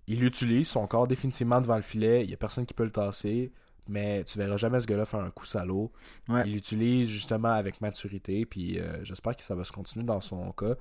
Il 0.06 0.22
utilise 0.24 0.68
son 0.68 0.86
corps 0.86 1.08
définitivement 1.08 1.60
devant 1.60 1.76
le 1.76 1.82
filet. 1.82 2.22
Il 2.24 2.30
y 2.30 2.34
a 2.34 2.36
personne 2.36 2.64
qui 2.64 2.74
peut 2.74 2.84
le 2.84 2.90
tasser. 2.92 3.52
Mais 3.88 4.24
tu 4.24 4.36
verras 4.38 4.56
jamais 4.56 4.80
ce 4.80 4.86
gars-là 4.86 5.04
faire 5.04 5.20
un 5.20 5.30
coup 5.30 5.44
salaud. 5.44 5.92
Ouais. 6.28 6.42
Il 6.46 6.54
l'utilise 6.54 7.08
justement 7.08 7.50
avec 7.52 7.80
maturité. 7.80 8.44
Puis 8.46 8.80
euh, 8.80 9.02
j'espère 9.04 9.36
que 9.36 9.42
ça 9.42 9.54
va 9.54 9.62
se 9.64 9.70
continuer 9.72 10.04
dans 10.04 10.20
son 10.20 10.50
cas. 10.52 10.74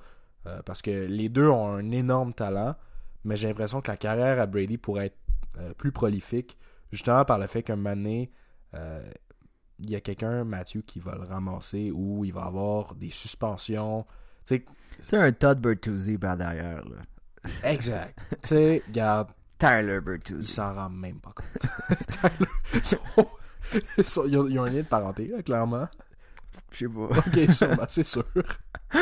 Euh, 0.46 0.60
parce 0.64 0.82
que 0.82 0.90
les 1.06 1.28
deux 1.28 1.48
ont 1.48 1.68
un 1.68 1.90
énorme 1.90 2.32
talent. 2.32 2.74
Mais 3.24 3.36
j'ai 3.36 3.48
l'impression 3.48 3.80
que 3.80 3.90
la 3.90 3.96
carrière 3.96 4.40
à 4.40 4.46
Brady 4.46 4.78
pourrait 4.78 5.06
être 5.06 5.18
euh, 5.58 5.74
plus 5.74 5.92
prolifique. 5.92 6.56
Justement 6.92 7.24
par 7.24 7.38
le 7.38 7.46
fait 7.48 7.62
qu'un 7.62 7.76
moment 7.76 7.96
donné, 7.96 8.30
euh, 8.74 9.08
il 9.80 9.90
y 9.90 9.96
a 9.96 10.00
quelqu'un, 10.00 10.44
Matthew, 10.44 10.82
qui 10.86 11.00
va 11.00 11.16
le 11.16 11.22
ramasser 11.26 11.90
ou 11.90 12.24
il 12.24 12.32
va 12.32 12.44
avoir 12.44 12.94
des 12.94 13.10
suspensions. 13.10 14.06
C'est 14.44 14.64
un 15.16 15.32
Todd 15.32 15.60
Bertuzzi 15.60 16.16
par 16.16 16.36
derrière. 16.36 16.82
Là. 16.84 17.50
Exact. 17.64 18.16
tu 18.42 18.48
sais, 18.48 18.82
regarde, 18.86 19.28
Tyler 19.58 19.96
il 19.96 20.00
Bertuzzi. 20.00 20.46
s'en 20.52 20.74
rend 20.74 20.88
même 20.90 21.18
pas 21.20 21.32
compte. 21.32 21.98
Tyler, 22.08 22.82
son- 22.82 22.98
son- 24.04 24.28
ils, 24.30 24.36
ont, 24.38 24.46
ils 24.48 24.58
ont 24.60 24.64
un 24.64 24.68
lien 24.70 24.82
de 24.82 24.86
parenté, 24.86 25.26
là, 25.26 25.42
clairement. 25.42 25.88
Je 26.72 26.78
sais 26.78 26.88
pas. 26.88 27.18
Ok, 27.18 27.50
sûrement, 27.52 27.86
c'est 27.88 28.04
sûr. 28.04 28.24
tu 28.92 28.98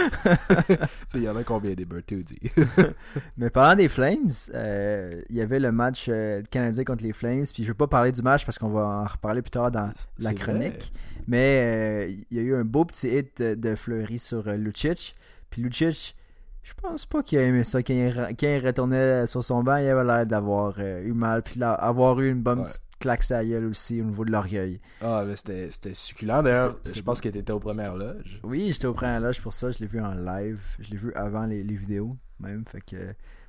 sais, 1.09 1.19
il 1.19 1.23
y 1.23 1.29
en 1.29 1.37
a 1.37 1.45
combien 1.45 1.75
des 1.75 1.85
Bertuzzi? 1.85 2.39
Mais 3.37 3.51
parlant 3.51 3.77
des 3.77 3.89
Flames, 3.89 4.33
euh, 4.55 5.21
il 5.29 5.37
y 5.37 5.43
avait 5.43 5.61
le 5.61 5.73
match 5.73 6.07
euh, 6.09 6.43
canadien 6.51 6.85
contre 6.85 7.03
les 7.03 7.13
Flames. 7.13 7.45
Puis 7.53 7.65
je 7.65 7.69
veux 7.69 7.75
pas 7.75 7.87
parler 7.87 8.13
du 8.13 8.23
match 8.23 8.45
parce 8.45 8.59
qu'on 8.59 8.71
va 8.71 8.87
en 8.87 9.05
reparler 9.05 9.43
plus 9.43 9.51
tard 9.51 9.71
dans 9.71 9.91
la 10.19 10.35
chronique. 10.35 10.93
Mais 11.27 12.07
euh, 12.09 12.15
il 12.31 12.37
y 12.37 12.41
a 12.41 12.43
eu 12.43 12.55
un 12.55 12.65
beau 12.65 12.85
petit 12.85 13.09
hit 13.09 13.41
de, 13.41 13.55
de 13.55 13.75
Fleury 13.75 14.19
sur 14.19 14.47
euh, 14.49 14.57
Lucic. 14.57 15.15
Puis 15.51 15.63
Lucic, 15.63 16.17
je 16.65 16.73
pense 16.75 17.07
pas 17.07 17.23
qu'il 17.23 17.39
a 17.39 17.43
aimé 17.43 17.63
ça. 17.63 17.83
Quand 17.83 17.95
il, 17.95 18.09
re- 18.11 18.31
quand 18.31 18.47
il 18.47 18.67
retournait 18.67 19.27
sur 19.27 19.45
son 19.45 19.63
banc, 19.63 19.77
il 19.77 19.87
avait 19.89 20.03
l'air 20.05 20.27
d'avoir 20.27 20.75
euh, 20.79 21.03
eu 21.03 21.13
mal. 21.13 21.43
Puis 21.43 21.63
avoir 21.63 22.21
eu 22.21 22.31
une 22.31 22.43
bonne 22.43 22.61
Ouais. 22.61 22.65
petite 22.65 22.83
claque 22.99 23.29
la 23.29 23.45
gueule 23.45 23.67
aussi 23.67 24.01
au 24.01 24.05
niveau 24.05 24.25
de 24.25 24.31
l'orgueil. 24.33 24.81
Ah, 25.03 25.25
mais 25.27 25.37
c'était 25.37 25.95
succulent. 25.95 26.43
D'ailleurs, 26.43 26.79
je 26.93 27.03
pense 27.03 27.21
que 27.21 27.29
t'étais 27.29 27.53
aux 27.53 27.61
premières 27.61 27.95
loges. 27.95 28.41
Oui, 28.43 28.71
j'étais 28.73 28.87
au 28.87 28.95
premier 28.95 29.21
loge 29.21 29.41
pour 29.43 29.53
ça. 29.53 29.71
Je 29.71 29.79
l'ai 29.81 29.87
vu 29.87 30.01
en 30.01 30.15
live. 30.15 30.61
Je 30.81 30.91
l'ai 30.91 30.97
vu 30.97 31.13
avant 31.15 31.45
les, 31.47 31.63
les 31.63 31.75
vidéos, 31.77 32.17
même. 32.41 32.65
Fait 32.67 32.81
que, 32.81 32.97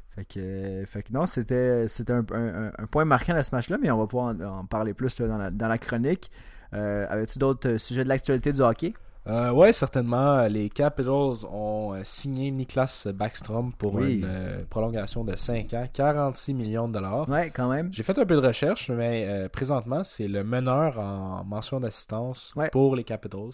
fait 0.10 0.26
que, 0.26 0.84
fait 0.86 1.04
que 1.04 1.14
non, 1.14 1.26
c'était, 1.26 1.88
c'était 1.88 2.14
un, 2.14 2.26
un- 2.34 2.72
un 2.78 2.86
point 2.88 3.06
marquant 3.06 3.36
de 3.36 3.42
ce 3.42 3.56
match-là, 3.56 3.78
mais 3.82 3.90
on 3.92 3.98
va 3.98 4.08
pouvoir 4.08 4.36
en, 4.36 4.42
en 4.60 4.66
parler 4.66 4.94
plus 4.94 5.18
là, 5.20 5.28
dans, 5.28 5.38
la, 5.38 5.52
dans 5.52 5.68
la 5.70 5.78
chronique. 5.78 6.30
Euh, 6.74 7.06
Avais-tu 7.10 7.40
d'autres 7.40 7.70
euh, 7.70 7.78
sujets 7.78 8.04
de 8.04 8.10
l'actualité 8.10 8.52
du 8.52 8.60
hockey? 8.60 8.94
Euh, 9.28 9.52
ouais, 9.52 9.74
certainement. 9.74 10.46
Les 10.48 10.70
Capitals 10.70 11.46
ont 11.52 11.94
euh, 11.96 12.02
signé 12.04 12.52
Niklas 12.52 13.08
Backstrom 13.14 13.74
pour 13.74 13.96
Oui. 13.96 14.20
une 14.20 14.26
euh, 14.26 14.64
prolongation 14.70 15.24
de 15.24 15.36
5 15.36 15.74
ans, 15.74 15.86
46 15.92 16.54
millions 16.54 16.88
de 16.88 16.94
dollars. 16.94 17.28
Ouais, 17.28 17.50
quand 17.50 17.68
même. 17.70 17.92
J'ai 17.92 18.04
fait 18.04 18.18
un 18.20 18.26
peu 18.26 18.40
de 18.40 18.46
recherche, 18.48 18.90
mais 18.92 19.26
euh, 19.28 19.50
présentement, 19.50 20.04
c'est 20.04 20.28
le 20.28 20.44
meneur 20.44 21.00
en 21.00 21.44
mention 21.44 21.80
d'assistance 21.80 22.54
Ouais. 22.56 22.70
pour 22.70 22.96
les 22.96 23.04
Capitals, 23.04 23.52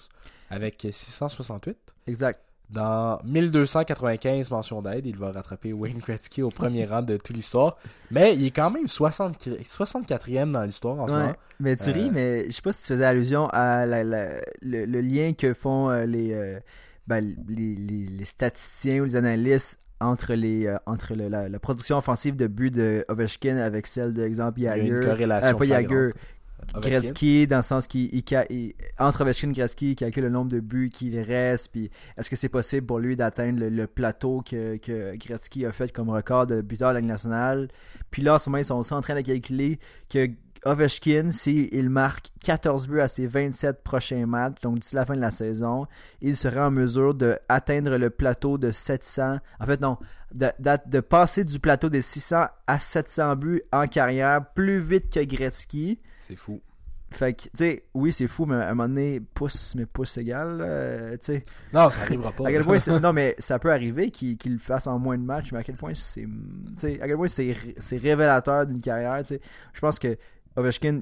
avec 0.50 0.86
668. 0.92 1.78
Exact. 2.08 2.42
Dans 2.72 3.20
1295 3.26 4.50
mentions 4.50 4.82
d'aide, 4.82 5.06
il 5.06 5.18
va 5.18 5.32
rattraper 5.32 5.74
Wayne 5.74 5.98
Gretzky 6.00 6.42
au 6.42 6.50
premier 6.52 6.86
rang 6.86 7.02
de 7.02 7.18
toute 7.18 7.36
l'histoire. 7.36 7.78
Mais 8.12 8.34
il 8.36 8.46
est 8.46 8.52
quand 8.52 8.72
même 8.72 8.88
60 8.88 9.50
64e 9.64 10.52
dans 10.52 10.64
l'histoire 10.64 11.00
en 11.00 11.08
ce 11.08 11.14
Ouais. 11.14 11.20
moment. 11.20 11.34
Mais 11.60 11.76
tu 11.76 11.90
Euh, 11.90 11.94
ris, 11.94 12.10
mais 12.12 12.46
je 12.46 12.52
sais 12.52 12.62
pas 12.62 12.72
si 12.72 12.82
tu 12.88 12.94
faisais 12.94 13.04
allusion 13.06 13.48
à 13.50 13.86
la- 13.86 14.04
la- 14.04 14.40
le, 14.62 14.86
le 14.86 15.02
lien 15.02 15.34
que 15.34 15.54
font 15.54 15.90
euh, 15.90 16.06
les, 16.06 16.34
euh, 16.34 16.60
ben, 17.08 17.36
les, 17.50 17.76
les- 17.76 18.06
les 18.06 18.26
statisticiens 18.26 19.02
ou 19.02 19.06
les 19.06 19.16
analystes 19.18 19.78
entre 20.00 20.34
les 20.34 20.66
euh, 20.66 20.78
entre 20.86 21.14
le- 21.14 21.28
la, 21.28 21.50
la 21.50 21.60
production 21.60 21.98
offensive 21.98 22.36
de 22.36 22.48
but 22.48 22.74
de 22.74 23.06
Ovechkin 23.10 23.58
avec 23.58 23.86
celle 23.86 24.14
de 24.14 24.24
exemple 24.24 24.60
Il 24.60 24.64
y 24.64 24.68
a 24.68 24.78
une 24.78 25.02
corrélation 25.02 25.50
Euh, 25.56 25.60
pas. 25.60 26.18
Gretzky, 26.90 27.48
dans 27.48 27.58
le 27.58 27.62
sens 27.62 27.88
qu'il 27.88 28.10
il 28.14 28.74
entre 29.00 29.22
Ovechkin 29.22 29.50
et 29.50 29.54
Gretzky, 29.54 29.92
il 29.92 29.96
calcule 29.96 30.24
le 30.24 30.30
nombre 30.30 30.52
de 30.52 30.60
buts 30.60 30.90
qu'il 30.90 31.20
reste, 31.20 31.72
puis 31.72 31.90
est-ce 32.18 32.30
que 32.30 32.36
c'est 32.36 32.50
possible 32.50 32.86
pour 32.88 33.00
lui 33.00 33.16
d'atteindre 33.16 33.60
le, 33.60 33.70
le 33.70 33.88
plateau 33.88 34.42
que, 34.42 34.78
que 34.78 35.16
Gretzky 35.18 35.66
a 35.66 35.72
fait 35.72 35.92
comme 35.92 36.10
record 36.10 36.48
de 36.48 36.62
buteur 36.62 36.90
de 36.90 36.94
la 36.96 37.00
Ligue 37.02 37.10
nationale? 37.10 37.68
Puis 38.10 38.22
là, 38.22 38.36
en 38.36 38.38
ce 38.38 38.50
moment, 38.50 38.60
ils 38.60 38.66
sont 38.66 38.76
aussi 38.78 38.94
en 38.94 39.02
train 39.02 39.16
de 39.16 39.22
calculer 39.22 39.80
que 40.10 40.30
Ovechkin, 40.64 41.32
s'il 41.32 41.90
marque 41.90 42.28
14 42.44 42.88
buts 42.88 43.00
à 43.02 43.08
ses 43.08 43.26
27 43.26 43.82
prochains 43.84 44.28
matchs, 44.28 44.62
donc 44.62 44.78
d'ici 44.78 44.94
la 44.96 45.08
fin 45.08 45.16
de 45.16 45.20
la 45.22 45.32
saison, 45.32 45.88
il 46.22 46.36
serait 46.36 46.60
en 46.62 46.70
mesure 46.70 47.16
d'atteindre 47.16 47.98
le 47.98 48.12
plateau 48.12 48.60
de 48.60 48.70
700. 48.70 49.38
En 49.60 49.66
fait, 49.66 49.82
non, 49.82 49.98
de, 50.34 50.48
de- 50.60 50.78
de 50.88 51.00
passer 51.00 51.44
du 51.44 51.60
plateau 51.60 51.90
des 51.90 52.02
600 52.02 52.42
à 52.68 52.80
700 52.80 53.36
buts 53.38 53.64
en 53.72 53.88
carrière 53.88 54.46
plus 54.54 54.80
vite 54.80 55.10
que 55.12 55.20
Gretzky. 55.24 56.00
C'est 56.22 56.36
fou. 56.38 56.62
Fait 57.14 57.34
que, 57.34 57.42
tu 57.44 57.50
sais, 57.56 57.84
oui, 57.94 58.14
c'est 58.14 58.28
fou, 58.28 58.46
mais 58.46 58.56
à 58.56 58.70
un 58.70 58.74
moment 58.74 58.88
donné, 58.88 59.20
pouce, 59.20 59.76
mais 59.76 59.86
pouce 59.86 60.18
égal, 60.18 60.58
là, 60.60 61.18
tu 61.18 61.26
sais. 61.26 61.44
Non, 61.74 61.90
ça 61.90 62.04
arrivera 62.04 62.32
pas. 62.38 62.48
À 62.48 62.52
quel 62.54 62.64
point 62.64 62.78
non, 63.02 63.12
mais 63.12 63.36
ça 63.38 63.60
peut 63.60 63.70
arriver 63.72 64.12
qu'il 64.12 64.38
le 64.46 64.58
fasse 64.60 64.88
en 64.88 64.98
moins 64.98 65.18
de 65.18 65.24
matchs, 65.24 65.52
mais 65.52 65.60
à 65.60 65.64
quel 65.64 65.76
point 65.76 65.94
c'est. 65.94 66.22
Tu 66.22 66.30
sais, 66.78 67.02
à 67.02 67.08
quel 67.08 67.18
point 67.18 67.28
c'est 67.28 67.54
c'est 67.80 67.98
révélateur 67.98 68.66
d'une 68.66 68.80
carrière, 68.82 69.18
tu 69.24 69.36
sais. 69.36 69.42
Je 69.74 69.80
pense 69.82 70.00
que 70.00 70.16
Ovechkin. 70.56 71.02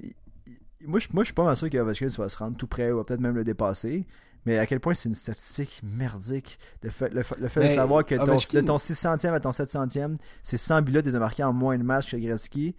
Moi, 0.83 0.99
je 0.99 1.07
moi, 1.13 1.23
suis 1.25 1.33
pas 1.33 1.43
mal 1.43 1.55
sûr 1.55 1.69
qu'Ovechkin 1.69 2.07
va 2.07 2.27
se 2.29 2.37
rendre 2.37 2.57
tout 2.57 2.65
près 2.67 2.91
ou 2.91 3.03
peut-être 3.03 3.19
même 3.19 3.35
le 3.35 3.43
dépasser. 3.43 4.07
Mais 4.47 4.57
à 4.57 4.65
quel 4.65 4.79
point 4.79 4.93
c'est 4.95 5.09
une 5.09 5.15
statistique 5.15 5.81
merdique. 5.83 6.57
Le 6.81 6.89
fait, 6.89 7.09
le, 7.09 7.21
fait- 7.21 7.37
le 7.37 7.49
fait 7.49 7.67
de 7.67 7.73
savoir 7.75 8.03
que 8.05 8.15
ton, 8.15 8.23
Ovechkin- 8.37 8.53
de 8.55 8.61
ton 8.61 8.77
600e 8.77 9.33
à 9.33 9.39
ton 9.41 9.51
700e, 9.51 10.15
c'est 10.41 10.57
100 10.57 10.81
buts 10.81 10.93
là, 10.93 11.01
tu 11.03 11.09
les 11.09 11.15
as 11.15 11.19
marqués 11.19 11.43
en 11.43 11.53
moins 11.53 11.77
de 11.77 11.83
matchs 11.83 12.11
que 12.11 12.17
Gretzky. 12.17 12.75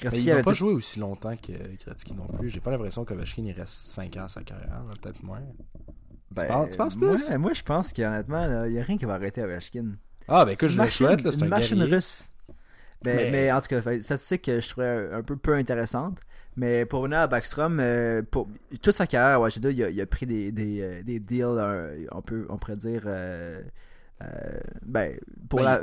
Il 0.00 0.08
va 0.08 0.32
avait 0.34 0.42
pas 0.42 0.50
tout- 0.52 0.56
jouer 0.56 0.72
aussi 0.72 0.98
longtemps 1.00 1.36
que 1.36 1.52
Gretzky 1.84 2.14
non 2.14 2.26
plus. 2.26 2.48
J'ai 2.48 2.60
pas 2.60 2.70
l'impression 2.70 3.04
qu'Ovechkin 3.04 3.42
il 3.44 3.52
reste 3.52 3.74
5 3.74 4.16
ans 4.16 4.24
à 4.24 4.28
sa 4.28 4.42
carrière, 4.42 4.82
peut-être 5.02 5.22
moins. 5.22 5.42
Ben, 6.30 6.46
penses- 6.46 6.70
tu 6.70 6.76
penses 6.78 6.96
plus? 6.96 7.30
moi, 7.38 7.52
je 7.52 7.62
pense 7.62 7.92
qu'honnêtement, 7.92 8.64
il 8.64 8.72
n'y 8.72 8.80
a 8.80 8.82
rien 8.82 8.96
qui 8.96 9.04
va 9.04 9.14
arrêter 9.14 9.42
Ovechkin. 9.42 9.96
Ah, 10.28 10.44
ben 10.44 10.52
écoute, 10.52 10.68
je 10.68 10.80
le 10.80 10.88
souhaite, 10.90 11.20
c'est 11.30 11.36
une 11.40 11.44
un 11.44 11.48
machine 11.48 11.76
guerrier. 11.78 11.94
russe. 11.94 12.32
Ben, 13.04 13.16
mais... 13.16 13.30
Mais- 13.30 13.52
en 13.52 13.60
tout 13.60 13.66
cas, 13.68 14.00
statistique 14.00 14.42
que 14.42 14.60
je 14.60 14.68
trouvais 14.70 15.10
un 15.12 15.22
peu 15.22 15.36
peu 15.36 15.54
intéressante. 15.54 16.18
Mais 16.56 16.84
pour 16.86 17.02
venir 17.02 17.18
à 17.18 17.26
Backstrom, 17.26 17.80
euh, 17.80 18.22
pour 18.30 18.46
toute 18.82 18.94
sa 18.94 19.06
carrière 19.06 19.36
à 19.36 19.40
Washington, 19.40 19.72
il 19.74 19.84
a, 19.84 19.90
il 19.90 20.00
a 20.00 20.06
pris 20.06 20.26
des, 20.26 20.52
des, 20.52 20.80
euh, 20.82 21.02
des 21.02 21.18
deals, 21.18 21.44
euh, 21.46 22.04
on, 22.12 22.20
peut, 22.22 22.46
on 22.50 22.58
pourrait 22.58 22.76
dire, 22.76 23.02
euh, 23.06 23.62
ben, 24.84 25.18
pour 25.48 25.60
Ben, 25.60 25.64
la... 25.64 25.80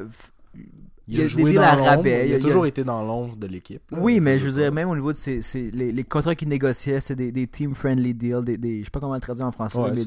Il, 1.10 1.22
a 1.22 1.28
joué 1.28 1.54
dans 1.54 1.76
l'ombre. 1.76 2.08
Il 2.08 2.34
a, 2.34 2.40
toujours 2.40 2.66
été 2.66 2.84
dans 2.84 3.04
l'ombre 3.04 3.36
de 3.36 3.48
l'équipe. 3.48 3.82
Oui, 3.92 4.20
mais 4.20 4.38
je 4.38 4.46
veux 4.46 4.62
dire, 4.62 4.72
même 4.72 4.90
au 4.90 4.96
niveau 4.96 5.12
de 5.12 5.18
ses, 5.18 5.42
les, 5.72 6.04
contrats 6.04 6.36
qu'il 6.36 6.50
négociait, 6.50 7.00
c'est 7.00 7.16
des, 7.16 7.32
des 7.32 7.48
team-friendly 7.48 8.14
deals, 8.14 8.44
des, 8.44 8.58
des, 8.58 8.80
je 8.80 8.86
sais 8.86 8.92
pas 8.92 9.00
comment 9.00 9.16
le 9.16 9.20
traduire 9.20 9.48
en 9.48 9.52
français, 9.52 9.80
mais 9.96 10.04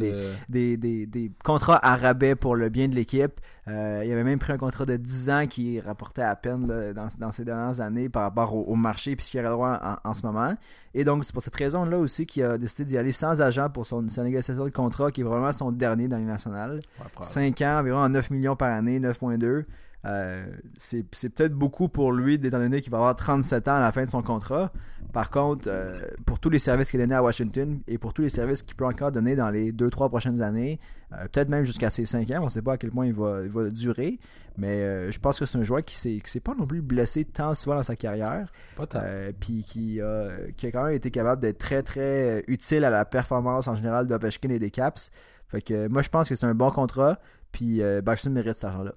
des, 0.49 0.77
des, 1.07 1.33
contrats 1.45 1.81
à 1.83 1.97
rabais 1.97 2.35
pour 2.35 2.57
le 2.57 2.69
bien 2.69 2.89
de 2.89 2.95
l'équipe. 2.95 3.41
Euh, 3.69 4.03
il 4.05 4.13
avait 4.13 4.25
même 4.25 4.41
pris 4.41 4.53
un 4.53 4.59
contrat 4.59 4.85
de 4.85 4.97
10 4.97 5.31
ans 5.31 5.47
qui 5.47 5.79
rapportait 5.79 6.23
à 6.23 6.35
peine 6.35 6.67
dans, 6.67 7.09
dans 7.19 7.31
ces 7.31 7.45
dernières 7.45 7.81
années 7.81 8.09
par 8.09 8.23
rapport 8.25 8.55
au, 8.57 8.75
marché 8.75 9.15
puis 9.15 9.25
ce 9.25 9.31
qu'il 9.31 9.41
aurait 9.41 9.51
droit 9.51 10.01
en, 10.03 10.15
ce 10.15 10.27
moment. 10.27 10.55
Et 10.95 11.05
donc, 11.05 11.25
c'est 11.25 11.33
pour 11.33 11.43
cette 11.43 11.55
raison-là 11.55 11.99
aussi 11.99 12.27
qu'il 12.27 12.43
a 12.43 12.59
décidé 12.59 12.85
d'y 12.85 12.99
aller 12.99 13.13
sans 13.13 13.41
agent 13.41 13.71
pour 13.71 13.87
son, 13.87 14.09
sa 14.09 14.25
négociation 14.25 14.65
de 14.65 14.71
contrat 14.71 15.11
qui 15.13 15.21
est 15.21 15.25
vraiment 15.25 15.53
son 15.53 15.71
dernier 15.71 16.09
dans 16.09 16.17
les 16.17 16.25
nationales. 16.25 16.81
Ouais, 17.01 17.07
probablement. 17.13 17.23
5 17.23 17.61
ans, 17.63 17.79
environ 17.81 18.09
9 18.09 18.31
millions 18.31 18.57
par 18.57 18.71
année, 18.73 18.99
9.2. 18.99 19.65
Euh, 20.05 20.45
c'est 20.79 21.05
peut-être 21.05 21.53
beaucoup 21.55 21.89
pour 21.89 22.13
lui, 22.13 22.35
étant 22.35 22.59
donné 22.59 22.81
qu'il 22.81 22.91
va 22.91 22.99
avoir 22.99 23.15
37 23.15 23.69
ans 23.69 23.77
à 23.77 23.81
la 23.81 23.93
fin 23.93 24.03
de 24.05 24.11
son 24.11 24.23
contrat. 24.23 24.73
Par 25.13 25.31
contre, 25.31 25.69
euh, 25.69 26.01
pour 26.27 26.41
tous 26.41 26.51
les 26.51 26.59
services 26.59 26.91
qu'il 26.91 27.01
a 27.01 27.05
donnés 27.05 27.15
à 27.15 27.23
Washington 27.23 27.81
et 27.87 27.99
pour 27.99 28.13
tous 28.13 28.23
les 28.23 28.29
services 28.29 28.63
qu'il 28.63 28.75
peut 28.75 28.85
encore 28.87 29.13
donner 29.13 29.37
dans 29.37 29.51
les 29.51 29.71
2-3 29.73 30.09
prochaines 30.09 30.43
années, 30.43 30.81
euh, 31.13 31.23
peut-être 31.29 31.49
même 31.49 31.65
jusqu'à 31.65 31.89
ses 31.91 32.05
5 32.05 32.31
ans, 32.33 32.39
on 32.41 32.45
ne 32.47 32.51
sait 32.51 32.63
pas 32.63 32.73
à 32.73 32.77
quel 32.79 32.91
point 32.91 33.07
il 33.07 33.13
va, 33.15 33.43
il 33.45 33.49
va 33.49 33.69
durer, 33.71 34.19
mais 34.57 35.11
je 35.13 35.19
pense 35.21 35.39
que 35.39 35.47
c'est 35.47 35.59
un 35.59 35.63
joueur 35.63 35.83
qui 35.85 35.95
qui 36.21 36.31
s'est 36.31 36.41
pas 36.41 36.55
non 36.55 36.67
plus 36.67 36.83
blessé 36.83 37.25
tant 37.25 37.55
souvent 37.55 37.77
dans 37.77 37.83
sa 37.83 37.95
carrière, 37.97 38.51
Pas 38.77 38.87
tant. 38.87 39.03
puis 39.39 39.63
qui, 39.63 40.01
a- 40.01 40.31
qui 40.57 40.67
a 40.67 40.73
quand 40.73 40.85
même 40.85 40.95
été 40.97 41.11
capable 41.13 41.41
d'être 41.43 41.59
très 41.59 41.83
très 41.83 42.43
utile 42.49 42.85
à 42.85 42.91
la 42.91 43.05
performance 43.05 43.69
en 43.69 43.77
général 43.77 44.07
d'Ovechkin 44.07 44.51
et 44.51 44.59
des 44.59 44.71
Caps. 44.71 45.11
Fait 45.49 45.63
que 45.63 45.87
moi 45.89 46.03
je 46.03 46.09
pense 46.09 46.29
que 46.29 46.35
c'est 46.35 46.47
un 46.47 46.55
bon 46.55 46.71
contrat, 46.71 47.19
puis 47.53 47.83
Backstrom 48.03 48.33
mérite 48.33 48.55
cet 48.55 48.65
argent-là. 48.65 48.95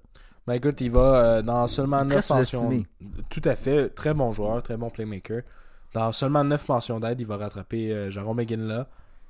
Ben 0.48 0.54
écoute, 0.54 0.80
il 0.82 0.92
va 0.92 1.00
euh, 1.16 1.42
dans 1.42 1.68
seulement 1.68 2.00
Il 2.04 2.12
est 2.12 2.16
9 2.16 2.26
très 2.28 2.36
mentions. 2.38 2.70
Tout 3.30 3.42
à 3.46 3.56
fait. 3.56 3.90
Très 3.90 4.14
bon 4.14 4.32
joueur, 4.32 4.62
très 4.62 4.78
bon 4.78 4.90
playmaker. 4.90 5.42
Dans 5.94 6.12
seulement 6.12 6.44
9 6.44 6.70
mentions 6.70 7.00
d'aide, 7.00 7.20
il 7.20 7.26
va 7.26 7.38
rattraper 7.38 7.92
euh, 7.92 8.10
Jérôme 8.12 8.38
McGinley 8.38 8.84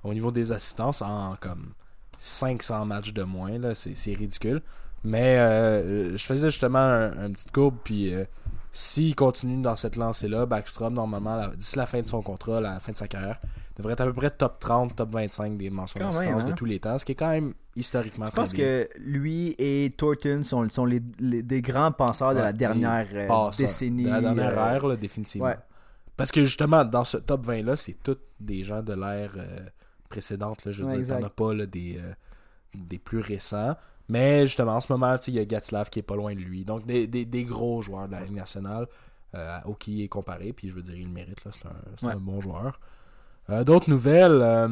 au 0.04 0.14
niveau 0.14 0.32
des 0.32 0.52
assistances 0.52 1.02
en 1.02 1.36
comme 1.40 1.74
500 2.20 2.86
matchs 2.86 3.14
de 3.14 3.24
moins. 3.24 3.58
là 3.60 3.76
C'est 3.76 3.96
c'est 3.96 4.14
ridicule. 4.14 4.62
Mais 5.04 5.38
euh, 5.38 6.18
je 6.18 6.24
faisais 6.26 6.50
justement 6.50 6.80
un, 6.80 7.26
un 7.26 7.32
petit 7.32 7.48
courbe, 7.50 7.76
puis 7.84 8.14
euh, 8.14 8.26
s'il 8.74 9.16
continue 9.16 9.62
dans 9.62 9.76
cette 9.76 9.96
lancée-là, 9.98 10.48
Backstrom, 10.48 10.94
normalement, 10.96 11.36
la- 11.36 11.50
d'ici 11.56 11.78
la 11.78 11.86
fin 11.86 12.02
de 12.02 12.08
son 12.08 12.22
contrat, 12.24 12.60
la 12.60 12.80
fin 12.80 12.92
de 12.92 12.98
sa 12.98 13.08
carrière, 13.08 13.40
devrait 13.78 13.94
être 13.94 14.02
à 14.02 14.06
peu 14.06 14.14
près 14.14 14.30
top 14.32 14.60
30, 14.60 14.96
top 14.96 15.12
25 15.12 15.58
des 15.58 15.70
mentions 15.70 16.00
d'assistance 16.00 16.26
même, 16.28 16.38
hein. 16.40 16.50
de 16.50 16.54
tous 16.54 16.66
les 16.66 16.80
temps, 16.80 16.98
ce 16.98 17.06
qui 17.06 17.12
est 17.12 17.16
quand 17.16 17.30
même 17.32 17.54
historiquement 17.76 18.26
Je 18.28 18.32
très 18.32 18.42
pense 18.42 18.54
bien. 18.54 18.64
que 18.66 18.90
lui 18.98 19.54
et 19.58 19.94
Thornton 19.98 20.42
sont, 20.44 20.70
sont 20.70 20.86
les, 20.86 21.02
les- 21.20 21.44
des 21.44 21.62
grands 21.62 21.92
penseurs 21.92 22.34
de 22.34 22.40
la 22.40 22.54
dernière 22.54 23.08
euh, 23.14 23.50
décennie. 23.58 24.04
De 24.06 24.10
la 24.10 24.22
dernière 24.22 24.58
euh, 24.58 24.76
ère, 24.76 24.88
là, 24.88 24.96
définitivement. 24.96 25.48
ouais. 25.48 25.58
Parce 26.18 26.32
que 26.32 26.44
justement, 26.46 26.86
dans 26.86 27.04
ce 27.04 27.18
top 27.18 27.46
20-là, 27.46 27.76
c'est 27.76 27.98
tous 28.02 28.18
des 28.40 28.64
gens 28.64 28.82
de 28.82 28.94
l'ère 28.94 29.34
euh, 29.36 29.66
précédente. 30.10 30.64
Là, 30.64 30.72
je 30.72 30.84
veux 30.84 30.90
Ouais, 30.90 31.02
dire, 31.02 31.18
t'en 31.20 31.26
as 31.26 31.30
pas 31.30 31.54
là, 31.54 31.66
des, 31.66 32.00
des 32.74 32.98
plus 33.00 33.20
récents. 33.20 33.76
Mais 34.08 34.46
justement, 34.46 34.76
en 34.76 34.82
ce 34.82 34.92
moment, 34.94 35.16
il 35.28 35.34
y 35.34 35.40
a 35.40 35.46
Gatslav 35.46 35.90
qui 35.90 36.00
est 36.00 36.04
pas 36.04 36.16
loin 36.16 36.34
de 36.34 36.40
lui. 36.40 36.64
Donc, 36.64 36.86
des, 36.86 37.08
des, 37.08 37.26
des 37.26 37.44
gros 37.44 37.82
joueurs 37.82 38.08
de 38.08 38.14
la 38.14 38.22
Ligue 38.22 38.36
nationale 38.38 38.88
euh, 39.34 39.58
au 39.66 39.74
qui 39.74 39.94
il 39.98 40.04
est 40.04 40.08
comparé. 40.08 40.54
Puis, 40.54 40.70
je 40.70 40.76
veux 40.76 40.84
dire, 40.84 40.96
il 40.96 41.08
le 41.08 41.12
mérite. 41.12 41.44
là, 41.44 41.52
C'est 41.54 41.66
un, 42.06 42.08
Ouais. 42.08 42.14
un 42.14 42.20
bon 42.20 42.40
joueur. 42.40 42.80
Euh, 43.50 43.64
D'autres 43.64 43.90
nouvelles. 43.90 44.42
euh, 44.42 44.68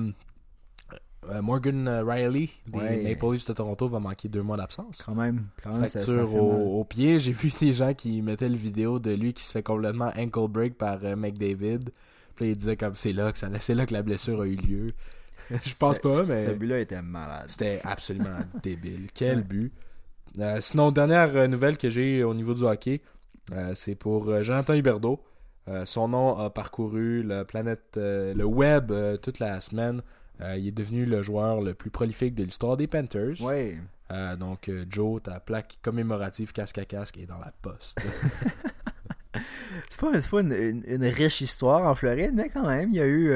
euh, 1.29 1.41
Morgan 1.41 1.87
Riley 2.05 2.49
des 2.67 2.77
Ouais. 2.77 3.01
Maple 3.03 3.33
Leafs 3.33 3.47
de 3.47 3.53
Toronto 3.53 3.87
va 3.87 3.99
manquer 3.99 4.27
deux 4.27 4.41
mois 4.41 4.57
d'absence. 4.57 5.01
Quand 5.05 5.15
même. 5.15 5.47
Quand 5.63 5.71
même 5.73 5.87
Fracture 5.87 6.35
au, 6.35 6.79
au 6.79 6.83
pied. 6.83 7.17
J'ai 7.19 7.31
vu 7.31 7.49
des 7.59 7.73
gens 7.73 7.93
qui 7.93 8.21
mettaient 8.21 8.49
le 8.49 8.57
vidéo 8.57 8.99
de 8.99 9.11
lui 9.13 9.33
qui 9.33 9.43
se 9.43 9.51
fait 9.51 9.63
complètement 9.63 10.11
ankle 10.17 10.47
break 10.49 10.77
par 10.77 10.99
McDavid. 11.15 11.91
Puis 12.35 12.49
il 12.49 12.57
disait 12.57 12.75
comme 12.75 12.95
c'est 12.95 13.13
là 13.13 13.31
que 13.31 13.37
ça 13.37 13.47
c'est 13.59 13.75
là 13.75 13.85
que 13.85 13.93
la 13.93 14.01
blessure 14.01 14.41
a 14.41 14.45
eu 14.47 14.55
lieu. 14.55 14.87
Je 15.63 15.75
pense 15.75 15.99
pas, 15.99 16.23
mais 16.23 16.43
Ce 16.45 16.51
but-là 16.51 16.79
était 16.79 17.01
malade. 17.01 17.45
c'était 17.47 17.79
absolument 17.85 18.39
débile. 18.61 19.07
Quel 19.13 19.43
but. 19.43 19.71
Euh, 20.39 20.57
sinon, 20.61 20.91
dernière 20.91 21.47
nouvelle 21.47 21.77
que 21.77 21.89
j'ai 21.91 22.23
au 22.23 22.33
niveau 22.33 22.53
du 22.55 22.63
hockey, 22.63 23.01
euh, 23.51 23.73
c'est 23.75 23.93
pour 23.95 24.41
Jonathan 24.41 24.73
Huberdeau. 24.73 25.19
Euh, 25.69 25.85
son 25.85 26.09
nom 26.09 26.37
a 26.37 26.49
parcouru 26.49 27.23
la 27.23 27.45
planète, 27.45 27.95
euh, 27.97 28.33
le 28.33 28.43
web 28.45 28.91
euh, 28.91 29.15
toute 29.17 29.39
la 29.39 29.59
semaine. 29.61 30.01
Il 30.57 30.67
est 30.67 30.71
devenu 30.71 31.05
le 31.05 31.21
joueur 31.21 31.61
le 31.61 31.73
plus 31.73 31.89
prolifique 31.89 32.35
de 32.35 32.43
l'histoire 32.43 32.75
des 32.75 32.87
Panthers. 32.87 33.39
Ouais. 33.41 33.77
Donc, 34.37 34.69
Joe, 34.89 35.21
ta 35.23 35.39
plaque 35.39 35.77
commémorative 35.81 36.51
casque 36.51 36.79
à 36.79 36.85
casque 36.85 37.17
est 37.17 37.25
dans 37.27 37.39
la 37.39 37.51
poste. 37.61 37.99
C'est 39.89 39.99
pas, 40.01 40.19
c'est 40.21 40.29
pas 40.29 40.41
une, 40.41 40.51
une- 40.51 40.83
une 40.85 41.05
riche 41.05 41.41
histoire 41.41 41.87
en 41.87 41.95
Floride, 41.95 42.31
mais 42.33 42.49
quand 42.49 42.67
même, 42.67 42.89
il 42.89 42.95
y 42.95 42.99
a 42.99 43.05
eu 43.07 43.33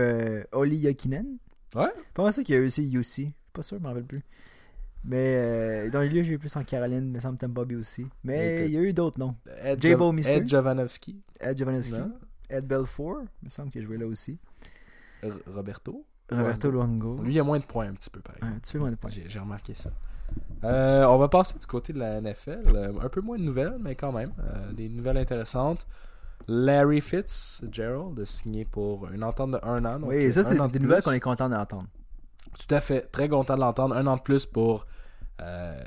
Oli 0.51 0.77
Yokinen. 0.77 1.37
Ouais. 1.75 1.87
Pas 2.13 2.23
mal 2.23 2.33
ça 2.33 2.43
qu'il 2.43 2.55
y 2.55 2.57
a 2.57 2.61
eu 2.61 2.65
aussi 2.65 2.83
UC. 2.91 3.31
Pas 3.53 3.63
sûr, 3.63 3.77
je 3.77 3.83
m'en 3.83 3.89
rappelle 3.89 4.03
plus. 4.05 4.23
Mais 5.07 5.35
euh, 5.39 5.89
dans 5.89 6.01
les 6.01 6.09
lieux, 6.09 6.23
j'ai 6.23 6.33
eu 6.33 6.37
plus 6.37 6.53
en 6.57 6.63
Caroline, 6.63 7.09
mais 7.09 7.19
ça 7.21 7.31
me 7.31 7.37
Bay 7.47 7.75
aussi. 7.75 8.05
Mais 8.23 8.65
il 8.67 8.73
y 8.73 8.77
a 8.77 8.81
eu 8.81 8.91
d'autres 8.93 9.17
noms. 9.19 9.35
Ed, 9.63 9.81
J. 9.81 9.89
Jov- 9.93 9.97
Bo 9.97 10.11
Mister. 10.11 10.33
Ed 10.35 10.49
Jovanovski. 10.49 11.21
Ed 11.39 11.57
Jovanovski? 11.57 11.95
Ed 12.49 12.65
Belfour, 12.67 13.21
il 13.41 13.45
me 13.45 13.49
semble 13.49 13.71
qu'il 13.71 13.81
a 13.81 13.85
joué 13.85 13.97
là 13.97 14.05
aussi. 14.05 14.37
Roberto. 15.47 16.05
Roberto 16.29 16.69
Luongo. 16.69 17.21
Lui, 17.23 17.35
il 17.35 17.39
a 17.39 17.43
moins 17.43 17.59
de 17.59 17.63
points 17.65 17.87
un 17.87 17.93
petit 17.93 18.09
peu, 18.09 18.19
par 18.19 18.35
Un 18.35 18.37
exemple. 18.47 18.61
petit 18.61 18.73
peu 18.73 18.79
moins 18.79 18.91
de 18.91 18.95
points. 18.95 19.09
J'ai 19.27 19.39
remarqué 19.39 19.73
ça. 19.73 19.91
Euh, 20.65 21.05
on 21.05 21.17
va 21.17 21.29
passer 21.29 21.57
du 21.57 21.65
côté 21.65 21.93
de 21.93 21.99
la 21.99 22.19
NFL. 22.21 22.63
Euh, 22.75 22.91
un 23.01 23.09
peu 23.09 23.21
moins 23.21 23.37
de 23.37 23.43
nouvelles, 23.43 23.77
mais 23.79 23.95
quand 23.95 24.11
même. 24.11 24.33
euh, 24.39 24.73
des 24.73 24.89
nouvelles 24.89 25.17
intéressantes. 25.17 25.87
Larry 26.49 27.01
Fitzgerald 27.01 28.19
a 28.19 28.25
signé 28.25 28.65
pour 28.65 29.07
une 29.09 29.23
entente 29.23 29.51
de 29.51 29.59
un 29.63 29.83
an. 29.85 29.99
donc, 29.99 30.09
Oui, 30.09 30.31
ça, 30.31 30.41
un 30.41 30.43
c'est 30.43 30.55
de 30.57 30.67
des 30.67 30.79
nouvelles 30.79 31.01
qu'on 31.01 31.11
est 31.11 31.19
content 31.19 31.49
d'entendre. 31.49 31.87
Tout 32.59 32.73
à 32.75 32.81
fait. 32.81 33.09
Très 33.11 33.29
content 33.29 33.55
de 33.55 33.61
l'entendre. 33.61 33.95
Un 33.95 34.05
an 34.07 34.17
de 34.17 34.21
plus 34.21 34.45
pour 34.45 34.85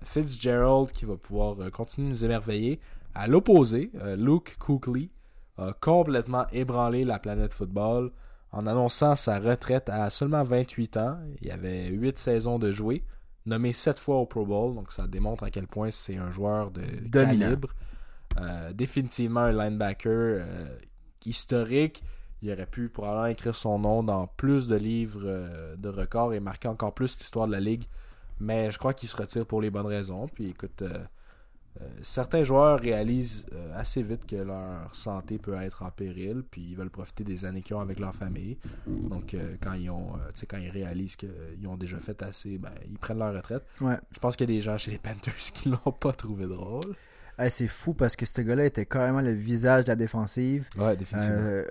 Fitzgerald 0.04 0.92
qui 0.92 1.04
va 1.04 1.16
pouvoir 1.16 1.60
euh, 1.60 1.70
continuer 1.70 2.08
de 2.08 2.12
nous 2.12 2.24
émerveiller. 2.24 2.80
À 3.14 3.26
l'opposé, 3.26 3.90
euh, 3.96 4.16
Luke 4.16 4.56
Kuechly 4.58 5.10
a 5.58 5.72
complètement 5.80 6.46
ébranlé 6.52 7.04
la 7.04 7.18
planète 7.18 7.52
football 7.52 8.12
en 8.52 8.66
annonçant 8.66 9.16
sa 9.16 9.38
retraite 9.38 9.88
à 9.88 10.10
seulement 10.10 10.42
28 10.42 10.96
ans. 10.96 11.18
Il 11.40 11.50
avait 11.50 11.88
8 11.88 12.18
saisons 12.18 12.58
de 12.58 12.72
jouer, 12.72 13.04
nommé 13.46 13.72
7 13.72 13.98
fois 13.98 14.16
au 14.16 14.26
Pro 14.26 14.46
Bowl, 14.46 14.74
donc 14.74 14.92
ça 14.92 15.06
démontre 15.06 15.44
à 15.44 15.50
quel 15.50 15.66
point 15.66 15.90
c'est 15.90 16.16
un 16.16 16.30
joueur 16.30 16.70
de 16.70 16.82
Dominant. 17.02 17.40
calibre. 17.40 17.74
Euh, 18.38 18.72
définitivement 18.72 19.40
un 19.40 19.52
linebacker 19.52 20.12
euh, 20.12 20.78
historique. 21.24 22.02
Il 22.42 22.52
aurait 22.52 22.66
pu 22.66 22.88
probablement 22.88 23.26
écrire 23.26 23.56
son 23.56 23.78
nom 23.78 24.02
dans 24.02 24.26
plus 24.26 24.68
de 24.68 24.76
livres 24.76 25.22
euh, 25.24 25.76
de 25.76 25.88
records 25.88 26.32
et 26.32 26.40
marquer 26.40 26.68
encore 26.68 26.94
plus 26.94 27.18
l'histoire 27.18 27.46
de 27.46 27.52
la 27.52 27.60
ligue. 27.60 27.84
Mais 28.40 28.70
je 28.70 28.78
crois 28.78 28.94
qu'il 28.94 29.08
se 29.08 29.16
retire 29.16 29.46
pour 29.46 29.60
les 29.60 29.70
bonnes 29.70 29.86
raisons. 29.86 30.26
Puis 30.26 30.48
écoute, 30.48 30.82
euh, 30.82 30.98
euh, 31.80 31.84
certains 32.02 32.42
joueurs 32.42 32.80
réalisent 32.80 33.46
euh, 33.54 33.70
assez 33.74 34.02
vite 34.02 34.26
que 34.26 34.36
leur 34.36 34.92
santé 34.94 35.38
peut 35.38 35.54
être 35.54 35.82
en 35.84 35.90
péril, 35.90 36.42
puis 36.50 36.62
ils 36.62 36.76
veulent 36.76 36.90
profiter 36.90 37.22
des 37.22 37.44
années 37.44 37.62
qu'ils 37.62 37.76
ont 37.76 37.80
avec 37.80 38.00
leur 38.00 38.14
famille. 38.14 38.58
Donc 38.86 39.34
euh, 39.34 39.54
quand 39.62 39.74
ils 39.74 39.88
ont, 39.88 40.14
quand 40.48 40.58
ils 40.58 40.70
réalisent 40.70 41.16
qu'ils 41.16 41.66
ont 41.68 41.76
déjà 41.76 41.98
fait 42.00 42.22
assez, 42.22 42.58
ben, 42.58 42.72
ils 42.88 42.98
prennent 42.98 43.18
leur 43.18 43.34
retraite. 43.34 43.62
Ouais. 43.80 43.96
Je 44.12 44.18
pense 44.18 44.36
qu'il 44.36 44.50
y 44.50 44.52
a 44.52 44.56
des 44.56 44.62
gens 44.62 44.76
chez 44.78 44.90
les 44.90 44.98
Panthers 44.98 45.34
qui 45.54 45.68
l'ont 45.68 45.92
pas 45.92 46.12
trouvé 46.12 46.46
drôle. 46.46 46.96
Hey, 47.38 47.50
c'est 47.50 47.68
fou 47.68 47.94
parce 47.94 48.16
que 48.16 48.26
ce 48.26 48.42
gars-là 48.42 48.66
était 48.66 48.84
carrément 48.84 49.20
le 49.20 49.32
visage 49.32 49.84
de 49.84 49.90
la 49.90 49.96
défensive. 49.96 50.68
Ouais, 50.76 50.96
définitivement. 50.96 51.62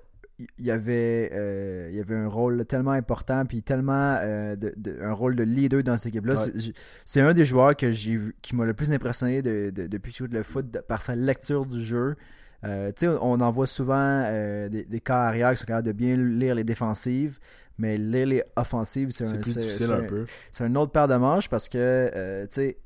Il 0.58 0.66
y 0.66 0.72
avait 0.72 1.30
euh, 1.34 1.88
il 1.92 1.98
y 1.98 2.00
avait 2.00 2.16
un 2.16 2.28
rôle 2.30 2.66
tellement 2.66 2.92
important 2.92 3.46
puis 3.46 3.62
tellement 3.62 4.16
euh, 4.20 4.56
de, 4.56 4.74
de- 4.78 4.98
un 5.02 5.12
rôle 5.12 5.36
de 5.36 5.44
leader 5.44 5.84
dans 5.84 5.98
cette 5.98 6.08
équipe 6.16 6.26
là 6.26 6.36
Ouais. 6.36 6.74
c'est, 7.06 7.20
un 7.22 7.34
des 7.34 7.44
joueurs 7.44 7.76
que 7.76 7.92
j'ai 7.92 8.20
qui 8.42 8.56
m'a 8.56 8.66
le 8.66 8.74
plus 8.74 8.94
impressionné 8.94 9.42
de, 9.42 9.70
de- 9.70 9.88
depuis 9.88 10.12
que 10.14 10.18
je 10.20 10.24
joue 10.26 10.32
le 10.32 10.44
foot 10.44 10.80
par 10.88 11.02
sa 11.02 11.16
lecture 11.16 11.66
du 11.66 11.82
jeu 11.84 12.16
Euh, 12.66 12.92
on 13.22 13.40
en 13.40 13.52
voit 13.52 13.68
souvent 13.68 14.22
des, 14.70 14.84
des 14.84 15.00
cas 15.00 15.24
arrière 15.24 15.52
qui 15.52 15.58
sont 15.58 15.66
capables 15.66 15.88
de 15.88 15.94
bien 15.94 16.16
lire 16.18 16.56
les 16.56 16.66
défensives 16.66 17.40
mais 17.78 17.98
lire 17.98 18.28
les 18.28 18.44
offensives 18.58 19.12
c'est, 19.12 19.26
un, 19.28 19.38
plus 19.40 19.56
difficile 19.56 19.88
c'est 19.88 19.94
un 19.94 20.04
peu. 20.04 20.26
c'est 20.52 20.66
une 20.68 20.78
autre 20.78 20.92
paire 20.92 21.08
de 21.08 21.16
manches 21.16 21.50
parce 21.50 21.70
que, 21.70 22.46
tu 22.46 22.56
sais, 22.56 22.78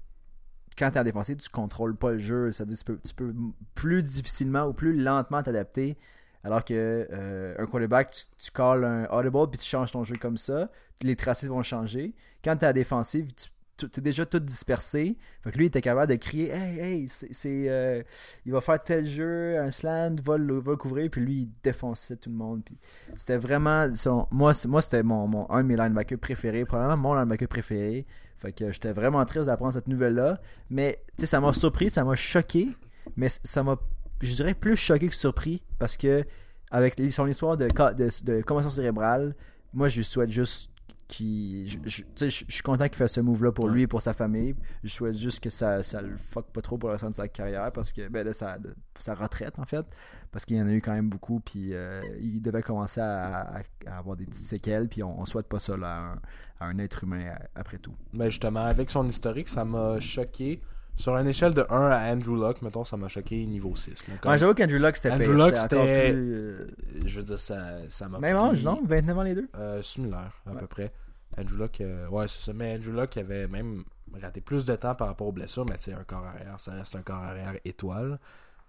quand 0.77 0.89
tu 0.91 0.97
es 0.97 1.01
en 1.01 1.03
défensive, 1.03 1.37
tu 1.37 1.49
contrôles 1.49 1.95
pas 1.95 2.11
le 2.11 2.17
jeu. 2.19 2.51
C'est-à-dire 2.51 2.77
tu 2.77 2.83
peux, 2.83 2.99
tu 3.07 3.13
peux 3.13 3.33
plus 3.75 4.01
difficilement 4.03 4.65
ou 4.65 4.73
plus 4.73 4.93
lentement 4.93 5.41
t'adapter. 5.43 5.97
Alors 6.43 6.65
que 6.65 6.73
euh, 7.11 7.55
un 7.57 7.65
quarterback, 7.65 8.11
tu, 8.37 8.51
calls 8.51 8.83
un 8.83 9.05
audible 9.05 9.51
puis 9.51 9.59
tu 9.59 9.65
changes 9.65 9.91
ton 9.91 10.03
jeu 10.03 10.15
comme 10.19 10.37
ça. 10.37 10.69
Les 11.01 11.15
tracés 11.15 11.47
vont 11.47 11.63
changer. 11.63 12.13
Quand 12.43 12.57
tu 12.57 12.65
es 12.65 12.67
à 12.67 12.73
défensive, 12.73 13.31
tu 13.77 13.85
es 13.85 14.01
déjà 14.01 14.25
tout 14.25 14.39
dispersé. 14.39 15.17
Fait 15.41 15.51
que 15.51 15.57
lui, 15.57 15.65
il 15.65 15.67
était 15.67 15.81
capable 15.81 16.11
de 16.11 16.17
crier 16.17 16.49
Hey, 16.49 16.79
hey, 16.79 17.07
c'est, 17.09 17.69
euh, 17.69 18.03
il 18.45 18.51
va 18.51 18.61
faire 18.61 18.81
tel 18.81 19.05
jeu, 19.05 19.57
un 19.57 19.71
slant, 19.71 20.15
va 20.21 20.37
le, 20.37 20.59
va 20.59 20.71
le 20.71 20.77
couvrir. 20.77 21.09
Puis 21.09 21.21
lui, 21.21 21.33
il 21.33 21.49
défonçait 21.63 22.17
tout 22.17 22.29
le 22.29 22.35
monde. 22.35 22.61
Puis 22.65 22.77
c'était 23.15 23.37
vraiment. 23.37 23.87
moi, 24.31 24.53
moi 24.67 24.81
c'était 24.81 25.03
mon, 25.03 25.27
mon, 25.27 25.49
un 25.49 25.63
de 25.63 25.67
mes 25.67 25.77
linebackers 25.77 26.19
préférés, 26.19 26.65
probablement 26.65 26.97
mon 26.97 27.13
linebacker 27.15 27.47
préféré. 27.47 28.05
Fait 28.37 28.51
que 28.51 28.71
j'étais 28.71 28.91
vraiment 28.91 29.23
triste 29.23 29.45
d'apprendre 29.45 29.73
cette 29.73 29.87
nouvelle-là. 29.87 30.41
Mais, 30.69 31.01
ça 31.17 31.39
m'a 31.39 31.53
surpris, 31.53 31.89
ça 31.89 32.03
m'a 32.03 32.15
choqué. 32.15 32.67
Mais 33.15 33.27
ça 33.29 33.63
m'a, 33.63 33.77
je 34.21 34.33
dirais, 34.33 34.53
plus 34.53 34.75
choqué 34.75 35.07
que 35.09 35.15
surpris. 35.15 35.63
Parce 35.79 35.97
que, 35.97 36.25
avec 36.71 36.99
son 37.11 37.27
histoire 37.27 37.57
de, 37.57 37.67
de, 37.67 38.25
de 38.25 38.41
commotion 38.41 38.69
cérébrale, 38.69 39.35
moi, 39.73 39.87
je 39.87 40.01
souhaite 40.01 40.29
juste 40.29 40.69
qu'il. 41.07 41.67
je- 41.69 41.77
je- 41.85 42.03
je 42.17 42.29
je 42.47 42.53
suis 42.53 42.63
content 42.63 42.87
qu'il 42.87 42.97
fasse 42.97 43.13
ce 43.13 43.21
move-là 43.21 43.51
pour 43.51 43.67
lui 43.67 43.83
et 43.83 43.87
pour 43.87 44.01
sa 44.01 44.13
famille. 44.13 44.55
Je 44.83 44.89
souhaite 44.93 45.17
juste 45.17 45.39
que 45.41 45.49
ça, 45.49 45.83
ça 45.83 46.01
le 46.01 46.15
fuck 46.17 46.47
pas 46.51 46.61
trop 46.61 46.77
pour 46.77 46.89
le 46.89 46.93
restant 46.93 47.09
de 47.09 47.15
sa 47.15 47.27
carrière. 47.27 47.71
Parce 47.71 47.91
que, 47.91 48.07
ben, 48.07 48.25
de 48.25 48.31
sa, 48.31 48.57
de 48.57 48.73
sa 48.97 49.13
retraite, 49.13 49.59
en 49.59 49.65
fait. 49.65 49.85
Parce 50.31 50.45
qu'il 50.45 50.57
y 50.57 50.61
en 50.61 50.67
a 50.67 50.71
eu 50.73 50.81
quand 50.81 50.93
même 50.93 51.09
beaucoup. 51.09 51.39
Puis, 51.41 51.73
euh, 51.75 52.01
il 52.19 52.41
devait 52.41 52.63
commencer 52.63 53.01
à, 53.01 53.41
à- 53.57 53.61
à 53.85 53.97
avoir 53.99 54.15
des 54.15 54.25
petites 54.25 54.45
séquelles. 54.45 54.87
Puis, 54.87 55.03
on, 55.03 55.19
on 55.19 55.25
souhaite 55.25 55.47
pas 55.47 55.59
ça 55.59 55.75
là, 55.77 55.87
à, 55.87 55.99
un, 55.99 56.19
à 56.59 56.65
un 56.71 56.79
être 56.79 57.03
humain 57.03 57.35
après 57.53 57.77
tout. 57.77 57.93
Mais 58.13 58.31
justement, 58.31 58.61
avec 58.61 58.89
son 58.89 59.07
historique, 59.07 59.47
ça 59.49 59.65
m'a 59.65 59.99
choqué. 59.99 60.61
Sur 60.95 61.17
une 61.17 61.27
échelle 61.27 61.53
de 61.53 61.65
1 61.69 61.89
à 61.89 62.13
Andrew 62.13 62.35
Luck, 62.39 62.61
mettons, 62.61 62.85
ça 62.85 62.95
m'a 62.97 63.07
choqué 63.07 63.45
niveau 63.45 63.75
6. 63.75 64.07
là. 64.07 64.13
Comme- 64.21 64.31
Ouais, 64.31 64.37
j'avoue 64.37 64.53
qu'Andrew 64.53 64.77
Luck, 64.79 64.95
c'était 64.95 65.11
Andrew 65.11 65.33
Luck, 65.33 65.57
c'était- 65.57 66.11
plus, 66.11 66.33
euh, 66.33 66.67
je 67.05 67.19
veux 67.19 67.25
dire, 67.25 67.39
ça 67.39 67.57
ça 67.89 68.07
m'a 68.07 68.19
Même 68.19 68.35
âge, 68.37 68.63
non? 68.63 68.79
29 68.85 69.17
ans 69.17 69.23
les 69.23 69.33
deux? 69.35 69.47
Euh, 69.57 69.81
similaire, 69.81 70.31
à 70.45 70.51
Ouais. 70.51 70.59
peu 70.59 70.67
près. 70.67 70.91
Andrew 71.37 71.57
Luck, 71.57 71.81
euh, 71.81 72.07
ouais, 72.09 72.27
c'est 72.27 72.39
ça. 72.41 72.53
Mais 72.53 72.75
Andrew 72.75 72.91
Luck 72.95 73.17
avait 73.17 73.47
même 73.47 73.83
raté 74.21 74.39
plus 74.39 74.65
de 74.65 74.75
temps 74.75 74.93
par 74.93 75.07
rapport 75.07 75.27
aux 75.27 75.31
blessures, 75.31 75.65
mais 75.67 75.77
tu 75.77 75.85
sais, 75.85 75.93
un 75.93 76.03
corps 76.03 76.23
arrière, 76.25 76.59
ça 76.59 76.71
reste 76.73 76.95
un 76.95 77.01
corps 77.01 77.23
arrière 77.23 77.55
étoile. 77.65 78.19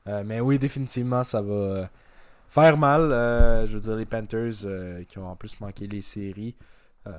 Euh, 0.08 0.22
mais 0.24 0.40
oui, 0.40 0.58
définitivement, 0.58 1.24
ça 1.24 1.42
va 1.42 1.90
faire 2.48 2.78
mal. 2.78 3.02
Je 3.66 3.72
veux 3.74 3.80
dire, 3.80 3.96
les 3.96 4.06
Panthers 4.06 5.04
qui 5.08 5.18
ont 5.18 5.28
en 5.28 5.36
plus 5.36 5.60
manqué 5.60 5.86
les 5.86 6.00
séries. 6.02 6.56
euh, 7.06 7.12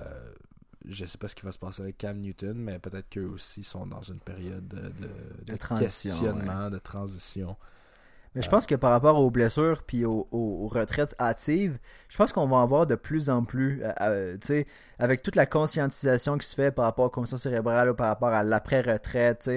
je 0.87 1.05
sais 1.05 1.17
pas 1.17 1.27
ce 1.27 1.35
qui 1.35 1.45
va 1.45 1.51
se 1.51 1.59
passer 1.59 1.81
avec 1.81 1.97
Cam 1.97 2.17
Newton, 2.17 2.55
mais 2.57 2.79
peut-être 2.79 3.09
qu'eux 3.09 3.25
aussi 3.27 3.63
sont 3.63 3.85
dans 3.87 4.01
une 4.01 4.19
période 4.19 4.67
de, 4.67 4.77
de, 4.89 5.53
questionnement, 5.83 6.69
de 6.69 6.77
transition. 6.79 7.55
Mais 8.35 8.41
je 8.41 8.49
pense 8.49 8.65
que 8.65 8.75
par 8.75 8.91
rapport 8.91 9.17
aux 9.17 9.31
blessures 9.31 9.81
puis 9.83 10.03
aux, 10.05 10.27
aux- 10.31 10.65
aux 10.65 10.67
retraites 10.67 11.15
hâtives, 11.21 11.79
je 12.09 12.17
pense 12.17 12.33
qu'on 12.33 12.47
va 12.47 12.57
en 12.57 12.67
voir 12.67 12.85
de 12.85 12.95
plus 12.95 13.29
en 13.29 13.45
plus. 13.45 13.81
euh, 13.81 13.91
euh, 14.01 14.37
sais, 14.41 14.67
avec 14.99 15.21
toute 15.23 15.37
la 15.37 15.45
conscientisation 15.45 16.37
qui 16.37 16.45
se 16.45 16.53
fait 16.55 16.71
par 16.71 16.83
rapport 16.85 17.05
aux 17.05 17.09
commissions 17.09 17.37
cérébrales 17.37 17.89
ou 17.91 17.93
par 17.95 18.07
rapport 18.09 18.29
à 18.33 18.43
l'après-retraite, 18.43 19.49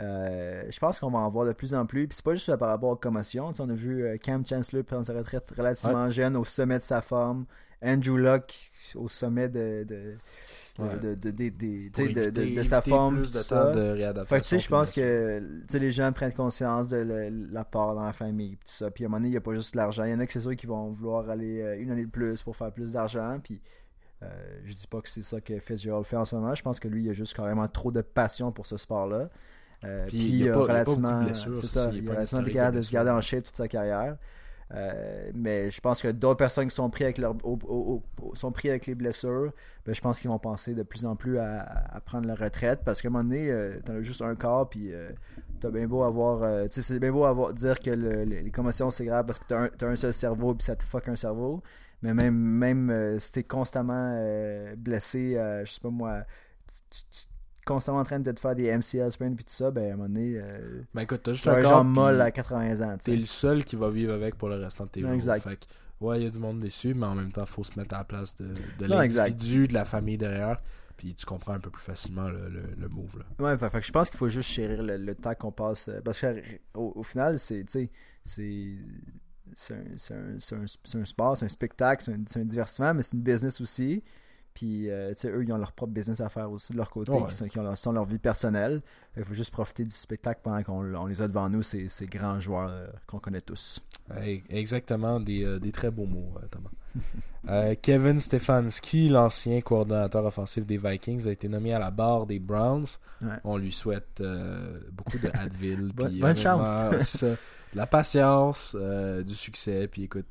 euh, 0.00 0.64
je 0.68 0.78
pense 0.80 0.98
qu'on 0.98 1.10
va 1.10 1.20
en 1.20 1.30
voir 1.30 1.46
de 1.46 1.52
plus 1.52 1.72
en 1.72 1.86
plus. 1.86 2.08
Puis 2.08 2.16
c'est 2.16 2.24
pas 2.24 2.34
juste 2.34 2.54
par 2.56 2.68
rapport 2.68 2.90
aux 2.90 2.96
commotions. 2.96 3.52
On 3.60 3.70
a 3.70 3.74
vu 3.74 4.18
Cam 4.20 4.44
Chancellor 4.44 4.84
prendre 4.84 5.06
sa 5.06 5.14
retraite 5.14 5.48
relativement 5.56 6.10
jeune, 6.10 6.36
au 6.36 6.42
sommet 6.44 6.78
de 6.80 6.84
sa 6.84 7.02
forme. 7.02 7.46
Andrew 7.82 8.16
Luck 8.16 8.70
au 8.94 9.08
sommet 9.08 9.48
de, 9.48 9.84
de, 9.88 10.14
de, 10.78 11.14
de, 11.14 12.42
éviter- 12.42 12.64
sa 12.64 12.80
forme. 12.90 13.16
plus 13.22 13.32
de 13.32 13.38
ça. 13.42 13.72
Fait 14.26 14.36
que 14.40 14.46
je 14.60 14.68
pense 14.68 14.90
que 14.90 15.38
tu 15.40 15.64
sais, 15.68 15.78
les 15.78 15.90
gens 15.90 16.12
prennent 16.12 16.32
conscience 16.34 16.88
de 16.88 16.98
le- 16.98 17.28
l'apport 17.52 17.94
dans 17.94 18.04
la 18.04 18.12
famille 18.12 18.56
tout 18.56 18.62
ça. 18.66 18.90
Puis 18.90 19.04
à 19.04 19.06
un 19.06 19.08
moment 19.08 19.18
donné, 19.18 19.28
il 19.28 19.32
n'y 19.32 19.36
a 19.36 19.40
pas 19.40 19.54
juste 19.54 19.74
l'argent. 19.74 20.04
Il 20.04 20.10
y 20.10 20.14
en 20.14 20.20
a 20.20 20.26
que 20.26 20.32
c'est 20.32 20.40
sûr 20.40 20.54
qui 20.56 20.66
vont 20.66 20.90
vouloir 20.90 21.28
aller 21.30 21.60
euh, 21.62 21.80
une 21.80 21.90
année 21.90 22.04
de 22.04 22.10
plus 22.10 22.42
pour 22.42 22.56
faire 22.56 22.72
plus 22.72 22.92
d'argent. 22.92 23.38
Puis 23.42 23.60
euh, 24.22 24.26
je 24.64 24.72
dis 24.74 24.86
pas 24.86 25.00
que 25.00 25.08
c'est 25.08 25.22
ça 25.22 25.40
que 25.40 25.58
Fitzgerald 25.58 26.04
fait 26.06 26.16
en 26.16 26.24
ce 26.24 26.34
moment. 26.34 26.54
Je 26.54 26.62
pense 26.62 26.80
que 26.80 26.88
lui, 26.88 27.04
il 27.04 27.10
a 27.10 27.12
juste 27.12 27.34
carrément 27.34 27.68
trop 27.68 27.92
de 27.92 28.00
passion 28.00 28.52
pour 28.52 28.66
ce 28.66 28.76
sport-là. 28.76 29.28
Euh, 29.84 30.06
Puis 30.08 30.18
puis 30.18 30.26
il 30.28 30.48
a 30.48 30.54
pas- 30.54 30.60
relativement, 30.72 31.20
c'est 31.56 31.66
ça, 31.66 31.90
il 31.92 32.08
a 32.08 32.12
relativement 32.14 32.42
capable 32.54 32.76
de 32.78 32.82
se 32.82 32.90
garder 32.92 33.10
en 33.10 33.20
shape 33.20 33.44
toute 33.44 33.56
sa 33.56 33.68
carrière. 33.68 34.16
Euh, 34.74 35.30
mais 35.34 35.70
je 35.70 35.80
pense 35.80 36.02
que 36.02 36.08
d'autres 36.08 36.38
personnes 36.38 36.66
qui 36.68 36.74
sont 36.74 36.90
pris 36.90 37.04
avec 37.04 37.18
leur 37.18 37.36
sont 38.34 38.50
pris 38.52 38.68
avec 38.68 38.86
les 38.86 38.96
blessures, 38.96 39.52
ben, 39.84 39.94
je 39.94 40.00
pense 40.00 40.18
qu'ils 40.18 40.28
vont 40.30 40.40
penser 40.40 40.74
de 40.74 40.82
plus 40.82 41.06
en 41.06 41.14
plus 41.14 41.38
à, 41.38 42.00
prendre 42.04 42.26
leur 42.26 42.38
retraite 42.38 42.80
parce 42.84 43.00
qu'à 43.00 43.08
un 43.08 43.12
moment 43.12 43.24
donné, 43.24 43.48
euh, 43.50 43.78
t'en 43.84 43.94
as 43.94 44.02
juste 44.02 44.22
un 44.22 44.34
corps 44.34 44.68
puis 44.68 44.92
euh, 44.92 45.10
t'as 45.60 45.70
bien 45.70 45.86
beau 45.86 46.02
avoir 46.02 46.42
euh, 46.42 46.66
tu 46.68 46.82
c'est 46.82 46.98
bien 46.98 47.12
beau 47.12 47.24
avoir 47.24 47.54
dire 47.54 47.78
que 47.80 47.90
le- 47.90 48.24
le- 48.24 48.40
les 48.40 48.50
commotions 48.50 48.90
c'est 48.90 49.04
grave 49.04 49.24
parce 49.26 49.38
que 49.38 49.44
t'as 49.46 49.58
un, 49.64 49.68
t'as 49.68 49.86
un 49.88 49.96
seul 49.96 50.12
cerveau 50.12 50.54
puis 50.54 50.64
ça 50.64 50.74
te 50.76 50.82
fuck 50.84 51.08
un 51.08 51.16
cerveau. 51.16 51.62
Mais 52.02 52.12
même 52.12 52.34
même 52.36 52.90
euh, 52.90 53.18
si 53.20 53.30
t'es 53.32 53.44
constamment 53.44 54.16
blessé, 54.76 55.34
je 55.64 55.72
sais 55.72 55.80
pas 55.80 55.90
moi, 55.90 56.24
tu- 56.90 57.25
constamment 57.66 57.98
en 57.98 58.04
train 58.04 58.20
de 58.20 58.32
te 58.32 58.40
faire 58.40 58.54
des 58.54 58.70
MCL 58.74 59.10
sprain 59.12 59.34
puis 59.34 59.44
tout 59.44 59.52
ça, 59.52 59.70
ben 59.70 59.90
à 59.90 59.92
un 59.92 59.96
moment 59.96 60.08
donné, 60.08 60.34
euh, 60.36 60.80
Ben 60.94 61.02
écoute, 61.02 61.20
t'as 61.24 61.32
juste 61.34 61.46
un 61.48 61.54
puis 61.82 61.84
molle 61.84 62.20
à 62.22 62.30
80 62.30 62.80
ans. 62.80 62.96
T'es 62.98 63.16
le 63.16 63.26
seul 63.26 63.64
qui 63.64 63.76
va 63.76 63.90
vivre 63.90 64.12
avec 64.14 64.36
pour 64.36 64.48
le 64.48 64.54
restant 64.56 64.84
de 64.84 64.90
tes 64.90 65.00
jours. 65.02 65.10
Exact. 65.10 65.42
Fait 65.42 65.56
que, 65.56 65.64
ouais, 66.00 66.20
il 66.20 66.24
y 66.24 66.26
a 66.26 66.30
du 66.30 66.38
monde 66.38 66.60
déçu, 66.60 66.94
mais 66.94 67.06
en 67.06 67.14
même 67.14 67.32
temps, 67.32 67.44
faut 67.44 67.64
se 67.64 67.78
mettre 67.78 67.94
à 67.94 67.98
la 67.98 68.04
place 68.04 68.36
de, 68.36 68.46
de 68.78 68.86
l'individu, 68.86 69.66
de 69.68 69.74
la 69.74 69.84
famille 69.84 70.16
derrière. 70.16 70.56
Puis 70.96 71.14
tu 71.14 71.26
comprends 71.26 71.52
un 71.52 71.60
peu 71.60 71.68
plus 71.68 71.82
facilement 71.82 72.30
le, 72.30 72.48
le, 72.48 72.62
le 72.78 72.88
move. 72.88 73.18
Là. 73.18 73.24
Ouais, 73.44 73.58
fait, 73.58 73.68
fait 73.68 73.80
que 73.80 73.86
je 73.86 73.92
pense 73.92 74.08
qu'il 74.08 74.18
faut 74.18 74.28
juste 74.28 74.48
chérir 74.48 74.82
le, 74.82 74.96
le 74.96 75.14
temps 75.14 75.34
qu'on 75.34 75.52
passe. 75.52 75.88
euh, 75.88 76.00
Parce 76.02 76.18
que 76.22 76.40
au, 76.72 76.92
au 76.96 77.02
final, 77.02 77.38
c'est, 77.38 77.66
c'est, 77.68 77.90
un, 79.70 79.76
un- 79.76 80.36
c'est 80.38 80.98
un- 80.98 81.04
sport, 81.04 81.36
c'est 81.36 81.44
un 81.44 81.48
spectacle, 81.48 82.02
c'est 82.02 82.12
un, 82.12 82.22
c'est 82.26 82.40
un 82.40 82.44
divertissement, 82.44 82.94
mais 82.94 83.02
c'est 83.02 83.16
une 83.16 83.22
business 83.22 83.60
aussi. 83.60 84.02
Puis, 84.56 84.88
euh, 84.88 85.10
tu 85.10 85.20
sais, 85.20 85.28
eux, 85.28 85.44
ils 85.44 85.52
ont 85.52 85.58
leur 85.58 85.72
propre 85.72 85.92
business 85.92 86.22
à 86.22 86.30
faire 86.30 86.50
aussi 86.50 86.72
de 86.72 86.78
leur 86.78 86.88
côté, 86.88 87.12
Ouais. 87.12 87.26
qui, 87.28 87.34
sont, 87.34 87.46
qui 87.46 87.58
ont 87.58 87.62
leur, 87.62 87.76
sont 87.76 87.92
leur 87.92 88.06
vie 88.06 88.16
personnelle. 88.16 88.80
Qu'il 89.12 89.22
faut 89.22 89.34
juste 89.34 89.50
profiter 89.52 89.84
du 89.84 89.90
spectacle 89.90 90.40
pendant 90.42 90.62
qu'on 90.62 90.94
on 90.94 91.04
les 91.06 91.20
a 91.20 91.28
devant 91.28 91.46
nous, 91.50 91.62
ces, 91.62 91.88
ces 91.88 92.06
grands 92.06 92.40
joueurs 92.40 92.70
euh, 92.70 92.86
qu'on 93.06 93.18
connaît 93.18 93.42
tous. 93.42 93.80
Ouais, 94.10 94.42
Exactement, 94.48 95.20
des, 95.20 95.44
euh, 95.44 95.58
des 95.58 95.72
très 95.72 95.90
beaux 95.90 96.06
mots, 96.06 96.32
Thomas. 96.50 96.70
Kevin 97.82 98.18
Stefanski, 98.18 99.10
l'ancien 99.10 99.60
coordonnateur 99.60 100.24
offensif 100.24 100.64
des 100.64 100.78
Vikings, 100.78 101.28
a 101.28 101.32
été 101.32 101.48
nommé 101.48 101.74
à 101.74 101.78
la 101.78 101.90
barre 101.90 102.24
des 102.26 102.38
Browns. 102.38 102.86
Ouais. 103.20 103.36
On 103.44 103.58
lui 103.58 103.72
souhaite 103.72 104.22
beaucoup 104.92 105.18
de 105.18 105.28
Advil. 105.34 105.92
Bonne- 105.94 106.34
chance. 106.34 106.66
c'est 107.00 107.18
ça. 107.18 107.26
De 107.28 107.36
la 107.76 107.86
patience, 107.86 108.74
du 109.26 109.34
succès. 109.34 109.86
Puis 109.86 110.04
écoute, 110.04 110.24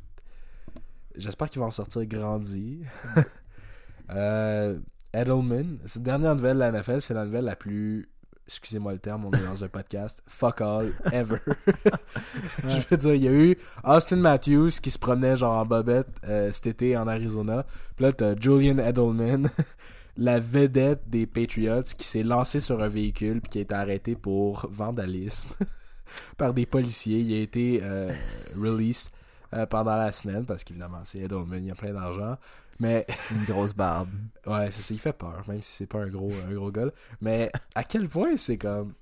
j'espère 1.15 1.47
qu'il 1.51 1.59
va 1.59 1.67
en 1.67 1.71
sortir 1.71 2.03
grandi. 2.07 2.79
euh, 4.09 4.77
Edelman, 5.13 5.79
cette 5.85 6.03
dernière 6.03 6.35
nouvelle 6.35 6.55
de 6.55 6.59
la 6.59 6.71
NFL, 6.71 7.01
c'est 7.01 7.13
la 7.13 7.25
nouvelle 7.25 7.45
la 7.45 7.55
plus. 7.55 8.09
Excusez-moi 8.47 8.93
le 8.93 8.99
terme, 8.99 9.25
on 9.25 9.31
est 9.31 9.43
dans 9.43 9.63
un 9.63 9.67
podcast. 9.67 10.21
Fuck 10.27 10.61
all, 10.61 10.93
ever. 11.11 11.39
Je 12.67 12.79
veux 12.89 12.97
dire, 12.97 13.15
il 13.15 13.23
y 13.23 13.27
a 13.27 13.31
eu 13.31 13.57
Austin 13.83 14.17
Matthews 14.17 14.69
qui 14.81 14.91
se 14.91 14.99
promenait 14.99 15.35
genre 15.35 15.57
en 15.57 15.65
bobette 15.65 16.09
euh, 16.27 16.51
cet 16.51 16.67
été 16.67 16.95
en 16.95 17.07
Arizona. 17.07 17.65
Puis 17.95 18.05
là, 18.05 18.13
t'as 18.13 18.35
Julian 18.39 18.77
Edelman, 18.77 19.49
la 20.17 20.39
vedette 20.39 21.09
des 21.09 21.25
Patriots, 21.25 21.81
qui 21.97 22.05
s'est 22.05 22.23
lancé 22.23 22.59
sur 22.59 22.83
un 22.83 22.87
véhicule 22.87 23.41
puis 23.41 23.49
qui 23.49 23.57
a 23.59 23.61
été 23.61 23.73
arrêté 23.73 24.15
pour 24.15 24.67
vandalisme 24.69 25.49
par 26.37 26.53
des 26.53 26.65
policiers. 26.67 27.19
Il 27.19 27.33
a 27.33 27.41
été 27.41 27.79
euh, 27.81 28.13
released 28.61 29.11
euh, 29.53 29.65
pendant 29.65 29.95
la 29.95 30.11
semaine 30.11 30.45
parce 30.45 30.63
qu'évidemment, 30.63 31.01
c'est 31.03 31.19
Edelman, 31.19 31.63
il 31.63 31.71
a 31.71 31.75
plein 31.75 31.93
d'argent. 31.93 32.37
Mais 32.79 33.05
Une 33.31 33.43
grosse 33.45 33.73
barbe. 33.73 34.09
Ouais, 34.47 34.69
c'est 34.69 34.83
ça, 34.83 34.93
il 34.93 34.99
fait 34.99 35.11
peur, 35.13 35.41
même 35.47 35.63
si 35.63 35.71
c'est 35.71 35.87
pas 35.87 36.03
un 36.03 36.07
gros, 36.07 36.31
un 36.47 36.53
gros 36.53 36.71
gars. 36.71 36.85
là. 36.85 36.91
Mais 37.19 37.51
à 37.73 37.83
quel 37.83 38.07
point 38.07 38.37
c'est 38.37 38.57
comme. 38.59 38.93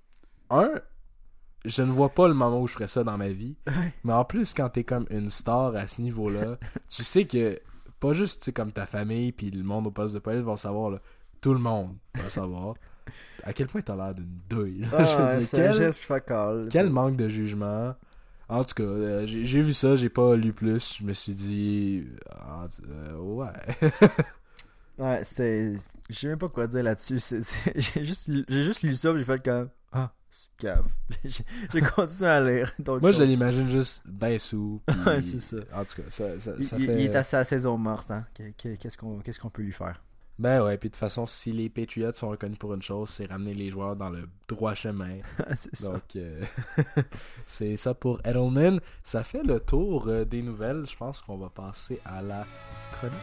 Un, 0.49 0.71
je 1.65 1.81
ne 1.81 1.91
vois 1.91 2.09
pas 2.09 2.29
le 2.29 2.33
moment 2.33 2.61
où 2.61 2.67
je 2.67 2.73
ferais 2.73 2.87
ça 2.87 3.03
dans 3.03 3.17
ma 3.17 3.27
vie. 3.29 3.57
Mais 4.05 4.13
en 4.13 4.23
plus, 4.23 4.53
quand 4.53 4.69
t'es 4.69 4.83
comme 4.85 5.05
une 5.09 5.29
star 5.29 5.75
à 5.75 5.87
ce 5.87 6.01
niveau-là, 6.01 6.57
tu 6.89 7.03
sais 7.03 7.25
que 7.25 7.59
pas 7.99 8.13
juste 8.13 8.39
tu 8.39 8.45
sais, 8.45 8.53
comme 8.53 8.71
ta 8.71 8.85
famille 8.85 9.31
puis 9.33 9.51
le 9.51 9.63
monde 9.63 9.87
au 9.87 9.91
poste 9.91 10.13
de 10.13 10.19
police 10.19 10.41
vont 10.43 10.55
savoir, 10.55 10.91
là, 10.91 10.99
tout 11.41 11.53
le 11.53 11.59
monde 11.59 11.95
va 12.15 12.29
savoir. 12.29 12.75
À 13.43 13.51
quel 13.51 13.67
point 13.67 13.81
t'as 13.81 13.97
l'air 13.97 14.15
d'une 14.15 14.39
douille. 14.49 14.85
Ah, 14.93 15.03
je 15.03 15.17
veux 15.17 15.23
ouais, 15.25 15.37
dire, 15.39 15.47
c'est 15.47 15.57
quel- 15.57 15.73
geste 15.75 16.03
fuck 16.05 16.31
all. 16.31 16.67
quel 16.71 16.89
manque 16.89 17.17
de 17.17 17.27
jugement. 17.27 17.95
En 18.53 18.63
tout 18.63 18.73
cas, 18.75 18.83
euh, 18.83 19.25
j'ai 19.25 19.61
vu 19.61 19.73
ça, 19.73 19.95
j'ai 19.95 20.09
pas 20.09 20.35
lu 20.35 20.53
plus. 20.53 20.97
Je 20.99 21.03
me 21.05 21.13
suis 21.13 21.33
dit. 21.33 22.03
ah, 22.29 22.67
euh, 22.87 23.17
ouais. 23.17 23.47
Ouais, 24.97 25.21
c'est. 25.23 25.73
Je 26.09 26.15
sais 26.19 26.27
même 26.27 26.37
pas 26.37 26.49
quoi 26.49 26.67
dire 26.67 26.83
là-dessus. 26.83 27.19
J'ai 27.75 28.05
juste, 28.05 28.27
lu- 28.27 28.45
juste 28.49 28.83
lu 28.83 28.93
ça, 28.93 29.17
j'ai 29.17 29.23
fait 29.23 29.43
comme. 29.43 29.69
Ah, 29.91 30.11
c'est 30.29 30.49
cave. 30.57 30.85
J'ai 31.23 31.81
continué 31.81 32.29
à 32.29 32.41
lire. 32.41 32.73
Moi, 33.01 33.11
je 33.11 33.23
l'imagine 33.23 33.69
juste 33.69 34.03
ben 34.05 34.37
sous. 34.37 34.81
Ouais, 35.05 35.21
c'est 35.21 35.39
ça. 35.39 35.57
En 35.73 35.83
tout 35.85 35.95
cas, 36.01 36.09
ça, 36.09 36.39
ça, 36.39 36.51
Il, 36.59 36.65
ça 36.65 36.77
il- 36.77 36.85
fait. 36.85 36.93
il 36.95 37.01
est 37.05 37.15
à 37.15 37.23
la 37.39 37.43
saison 37.43 37.77
morte, 37.77 38.11
hein. 38.11 38.25
Qu'on 38.37 39.19
qu'est-ce 39.19 39.39
qu'on 39.39 39.49
peut 39.49 39.63
lui 39.63 39.71
faire? 39.71 39.99
Ben 40.39 40.63
ouais, 40.63 40.77
puis 40.77 40.89
de 40.89 40.93
toute 40.93 40.99
façon, 40.99 41.27
si 41.27 41.51
les 41.51 41.69
Patriots 41.69 42.11
sont 42.13 42.29
reconnus 42.29 42.57
pour 42.57 42.73
une 42.73 42.81
chose, 42.81 43.09
c'est 43.09 43.25
ramener 43.25 43.53
les 43.53 43.69
joueurs 43.69 43.95
dans 43.95 44.09
le 44.09 44.27
droit 44.47 44.73
chemin. 44.73 45.19
C'est 45.55 45.75
ça. 45.75 45.91
Donc, 45.91 46.15
euh, 46.15 46.41
c'est 47.45 47.77
ça 47.77 47.93
pour 47.93 48.19
Edelman. 48.25 48.79
Ça 49.03 49.23
fait 49.23 49.43
le 49.43 49.59
tour 49.59 50.07
euh, 50.07 50.25
des 50.25 50.41
nouvelles. 50.41 50.85
Je 50.87 50.97
pense 50.97 51.21
qu'on 51.21 51.37
va 51.37 51.49
passer 51.49 51.99
à 52.03 52.21
la 52.21 52.45
chronique. 52.91 53.13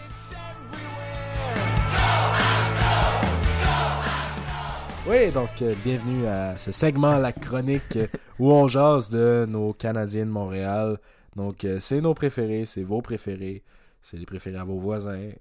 Oui, 5.09 5.33
donc 5.33 5.63
euh, 5.63 5.75
bienvenue 5.83 6.27
à 6.27 6.57
ce 6.59 6.73
segment, 6.73 7.19
la 7.19 7.33
chronique, 7.33 7.99
où 8.39 8.53
on 8.53 8.69
jase 8.69 9.09
de 9.09 9.47
nos 9.49 9.73
Canadiens 9.73 10.27
de 10.27 10.31
Montréal. 10.31 10.99
Donc, 11.37 11.65
euh, 11.65 11.81
c'est 11.81 12.01
nos 12.01 12.13
préférés, 12.13 12.67
c'est 12.67 12.83
vos 12.83 13.01
préférés, 13.01 13.63
c'est 14.03 14.17
les 14.17 14.27
préférés 14.27 14.59
à 14.59 14.65
vos 14.65 14.79
voisins. 14.79 15.11
euh, 15.19 15.33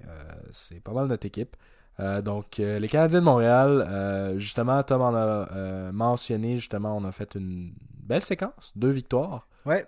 c'est 0.51 0.79
pas 0.81 0.91
mal 0.93 1.07
notre 1.07 1.25
équipe. 1.25 1.55
Euh, 1.99 2.21
donc, 2.21 2.59
euh, 2.59 2.79
les 2.79 2.87
Canadiens 2.87 3.19
de 3.19 3.25
Montréal, 3.25 4.33
justement, 4.37 4.81
Tom 4.83 5.01
en 5.01 5.13
a 5.15 5.91
mentionné, 5.91 6.57
justement, 6.57 6.95
on 6.97 7.03
a 7.03 7.11
fait 7.11 7.35
une 7.35 7.73
belle 8.03 8.23
séquence, 8.23 8.71
deux 8.75 8.91
victoires. 8.91 9.47
Ouais. 9.65 9.85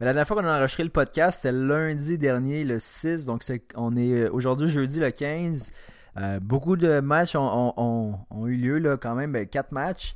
Mais 0.00 0.06
la 0.06 0.12
dernière 0.12 0.26
fois 0.26 0.36
qu'on 0.42 0.48
a 0.48 0.56
enregistré 0.58 0.82
le 0.84 0.90
podcast, 0.90 1.42
c'était 1.42 1.52
lundi 1.52 2.18
dernier, 2.18 2.64
le 2.64 2.78
6. 2.78 3.24
Donc, 3.24 3.42
on 3.76 3.96
est 3.96 4.28
aujourd'hui, 4.28 4.68
jeudi, 4.68 4.98
le 5.00 5.10
15. 5.10 5.70
Euh, 6.16 6.40
beaucoup 6.40 6.76
de 6.76 7.00
matchs 7.00 7.36
ont, 7.36 7.72
ont- 7.76 8.46
eu 8.46 8.56
lieu, 8.56 8.78
là, 8.78 8.96
quand 8.96 9.14
même. 9.14 9.32
Ben, 9.32 9.46
quatre 9.46 9.72
matchs. 9.72 10.14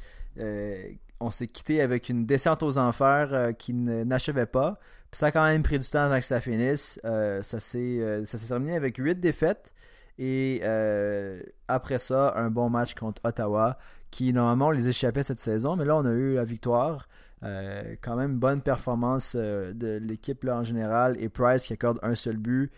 On 1.20 1.30
s'est 1.30 1.46
quitté 1.48 1.80
avec 1.80 2.08
une 2.08 2.26
descente 2.26 2.62
aux 2.64 2.78
enfers 2.78 3.52
qui 3.58 3.72
n'achevait 3.74 4.46
pas. 4.46 4.78
Puis 5.12 5.18
ça 5.18 5.26
a 5.26 5.30
quand 5.30 5.44
même 5.44 5.62
pris 5.62 5.78
du 5.78 5.86
temps 5.88 6.00
avant 6.04 6.18
que 6.18 6.24
ça 6.24 6.40
finisse. 6.40 6.98
Euh, 7.04 7.42
ça, 7.42 7.60
s'est, 7.60 7.78
euh, 7.78 8.24
ça 8.24 8.38
s'est 8.38 8.48
terminé 8.48 8.74
avec 8.74 8.96
huit 8.96 9.20
défaites. 9.20 9.72
Et 10.18 10.60
euh, 10.64 11.40
après 11.68 11.98
ça, 11.98 12.32
un 12.36 12.50
bon 12.50 12.70
match 12.70 12.94
contre 12.94 13.20
Ottawa, 13.24 13.78
qui 14.10 14.32
normalement 14.32 14.68
on 14.68 14.70
les 14.70 14.88
échappait 14.88 15.22
cette 15.22 15.38
saison, 15.38 15.76
mais 15.76 15.84
là 15.84 15.96
on 15.96 16.04
a 16.06 16.10
eu 16.12 16.34
la 16.34 16.44
victoire. 16.44 17.08
Euh, 17.44 17.96
quand 18.00 18.14
même 18.16 18.38
bonne 18.38 18.60
performance 18.62 19.34
euh, 19.36 19.72
de 19.74 19.98
l'équipe 20.00 20.46
en 20.48 20.62
général 20.64 21.16
et 21.18 21.28
Price 21.28 21.64
qui 21.64 21.72
accorde 21.72 21.98
un 22.02 22.14
seul 22.14 22.36
but. 22.36 22.70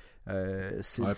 C'est 0.81 1.03
Ouais, 1.03 1.13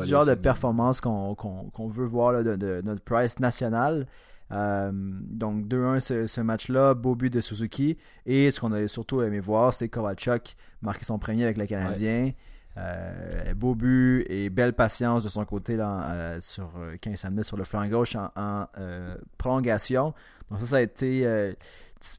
le 0.00 0.04
genre 0.04 0.26
de 0.26 0.34
performance 0.34 1.00
qu'on 1.00 1.88
veut 1.88 2.06
voir 2.06 2.32
là, 2.32 2.42
de, 2.42 2.56
de 2.56 2.82
notre 2.84 3.02
Price 3.02 3.38
national. 3.38 4.06
Euh, 4.52 4.90
donc 4.92 5.66
2-1 5.66 6.26
ce, 6.26 6.40
match-là, 6.40 6.94
beau 6.94 7.14
but 7.14 7.30
de 7.32 7.40
Suzuki. 7.40 7.96
Et 8.26 8.50
ce 8.50 8.60
qu'on 8.60 8.72
a 8.72 8.86
surtout 8.88 9.22
aimé 9.22 9.40
voir, 9.40 9.72
c'est 9.72 9.88
Kovalchuk 9.88 10.56
marquer 10.82 11.04
son 11.04 11.18
premier 11.18 11.44
avec 11.44 11.56
le 11.56 11.66
Canadien. 11.66 12.32
Euh, 12.76 13.52
beau 13.54 13.74
but 13.74 14.24
et 14.28 14.48
belle 14.48 14.72
patience 14.72 15.24
de 15.24 15.28
son 15.28 15.44
côté 15.44 15.76
là, 15.76 16.12
euh, 16.12 16.40
sur, 16.40 16.70
quand 17.02 17.10
il 17.10 17.44
sur 17.44 17.56
le 17.56 17.64
flanc 17.64 17.86
gauche 17.88 18.16
en, 18.16 18.66
prolongation. 19.38 20.14
Donc 20.50 20.60
ça, 20.60 20.66
ça 20.66 20.76
a 20.76 20.80
été... 20.80 21.54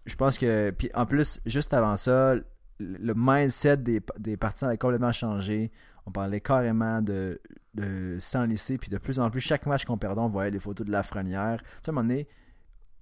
je 0.06 0.15
pense 0.15 0.38
que... 0.38 0.72
Puis 0.72 0.89
en 0.94 1.06
plus, 1.06 1.39
juste 1.46 1.74
avant 1.74 1.98
ça, 1.98 2.36
le 2.80 3.13
mindset 3.15 3.78
des, 3.78 4.02
des 4.17 4.38
partisans 4.38 4.70
a 4.70 4.78
complètement 4.78 5.12
changé. 5.12 5.72
On 6.06 6.12
parlait 6.12 6.42
carrément 6.42 7.02
de, 7.02 7.42
de 7.74 8.18
s'enlisser. 8.20 8.78
Puis 8.78 8.90
de 8.90 8.98
plus 8.98 9.20
en 9.20 9.30
plus, 9.30 9.42
chaque 9.42 9.66
match 9.66 9.86
qu'on 9.86 9.98
perdait, 9.98 10.22
on 10.22 10.30
voyait 10.30 10.52
des 10.52 10.60
photos 10.60 10.86
de 10.86 10.92
Lafrenière. 10.92 11.62
Tu 11.62 11.68
sais, 11.84 11.90
à 11.90 11.92
un 11.92 11.94
moment 11.94 12.08
donné, 12.08 12.28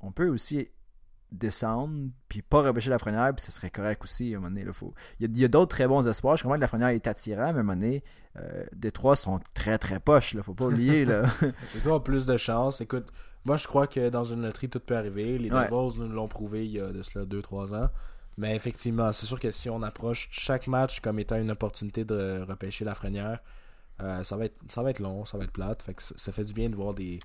on 0.02 0.12
peut 0.12 0.28
aussi 0.28 0.68
descendre 1.32 2.10
puis 2.28 2.42
pas 2.42 2.64
repêcher 2.64 2.90
Lafrenière 2.90 3.32
puis 3.36 3.46
ça 3.46 3.52
serait 3.52 3.70
correct 3.70 4.04
aussi 4.04 4.34
à 4.34 4.38
un 4.38 4.40
moment 4.40 4.50
donné 4.50 4.64
là, 4.64 4.74
faut... 4.74 4.96
il 5.20 5.38
y 5.38 5.46
a, 5.46 5.48
d'autres 5.48 5.76
très 5.76 5.88
bons 5.88 6.08
espoirs 6.08 6.38
je 6.38 6.42
comprends 6.42 6.56
que 6.56 6.62
Lafrenière 6.62 6.90
est 6.90 7.06
attirant 7.06 7.54
mais 7.54 7.60
à 7.60 7.62
un 7.62 7.64
moment 7.64 7.76
donné 7.76 8.04
euh, 8.38 8.66
des 8.76 8.92
trois 8.92 9.16
sont 9.16 9.40
très 9.54 9.78
très 9.78 10.00
poches 10.00 10.34
là 10.34 10.42
faut 10.42 10.56
pas 10.56 10.66
oublier 10.66 11.06
là 11.06 11.26
Les 11.42 11.82
trois 11.82 11.98
ont 11.98 12.00
plus 12.00 12.26
de 12.26 12.36
chance. 12.38 12.82
Écoute, 12.82 13.12
moi 13.46 13.58
je 13.58 13.68
crois 13.68 13.88
que 13.88 14.10
dans 14.10 14.24
une 14.24 14.42
loterie, 14.42 14.70
tout 14.70 14.80
peut 14.80 14.96
arriver. 14.98 15.38
Les 15.38 15.52
Ouais. 15.52 15.68
Devils 15.70 16.00
nous 16.00 16.10
l'ont 16.10 16.28
prouvé 16.28 16.66
il 16.66 16.72
y 16.72 16.80
a 16.80 16.92
de 16.92 17.02
cela 17.04 17.26
2-3 17.26 17.76
ans. 17.76 17.90
Mais 18.40 18.56
effectivement, 18.56 19.12
c'est 19.12 19.26
sûr 19.26 19.38
que 19.40 19.52
si 19.52 19.70
on 19.70 19.84
approche 19.84 20.30
chaque 20.32 20.68
match 20.68 21.02
comme 21.02 21.20
étant 21.20 21.36
une 21.36 21.52
opportunité 21.52 22.06
de 22.06 22.42
repêcher 22.48 22.86
la 22.86 22.96
frenière, 22.96 23.40
euh, 24.02 24.24
ça, 24.24 24.38
va 24.38 24.46
être, 24.46 24.56
ça 24.70 24.82
va 24.82 24.92
être 24.92 25.00
long, 25.00 25.26
ça 25.26 25.38
va 25.38 25.44
être 25.44 25.52
plate. 25.52 25.82
Fait 25.84 25.94
que 25.94 26.02
ça, 26.02 26.32
fait 26.32 26.46
du 26.46 26.54
bien 26.54 26.70
de 26.70 26.76
voir 26.76 26.94
des, 26.94 27.20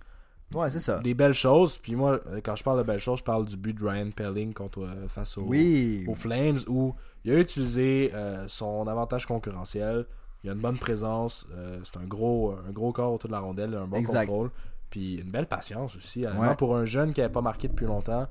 Ouais, 0.53 0.69
c'est 0.71 0.81
ça. 0.81 0.99
des 0.99 1.15
belles 1.15 1.33
choses. 1.35 1.79
Puis 1.79 1.95
moi, 1.95 2.19
euh, 2.27 2.41
quand 2.43 2.57
je 2.57 2.65
parle 2.65 2.79
de 2.79 2.83
belles 2.83 2.99
choses, 2.99 3.21
je 3.21 3.25
parle 3.25 3.45
du 3.47 3.57
but 3.57 3.79
de 3.79 3.85
Ryan 3.89 4.11
Pelling 4.11 4.53
contre, 4.55 4.81
euh, 4.83 5.07
face 5.09 5.39
au, 5.39 5.43
Oui. 5.43 6.05
aux 6.09 6.17
Flames 6.17 6.59
où 6.67 6.95
il 7.25 7.31
a 7.33 7.39
utilisé 7.39 8.11
euh, 8.13 8.49
son 8.49 8.87
avantage 8.89 9.25
concurrentiel. 9.27 10.07
Il 10.43 10.51
a 10.51 10.53
une 10.53 10.59
bonne 10.61 10.79
présence. 10.79 11.47
euh, 11.53 11.79
c'est 11.85 11.97
un 11.97 12.05
gros, 12.07 12.57
un 12.69 12.73
gros 12.73 12.93
corps 12.93 13.13
autour 13.13 13.29
de 13.29 13.35
la 13.35 13.41
rondelle, 13.41 13.73
un 13.75 13.87
bon 13.87 13.97
Exact. 13.99 14.27
contrôle. 14.27 14.51
Puis 14.95 15.17
une 15.17 15.33
belle 15.33 15.49
patience 15.49 15.97
aussi. 15.97 16.25
Ouais. 16.25 16.55
Pour 16.55 16.77
un 16.77 16.85
jeune 16.85 17.13
qui 17.13 17.21
n'avait 17.21 17.33
pas 17.33 17.41
marqué 17.41 17.67
depuis 17.67 17.85
longtemps, 17.85 18.29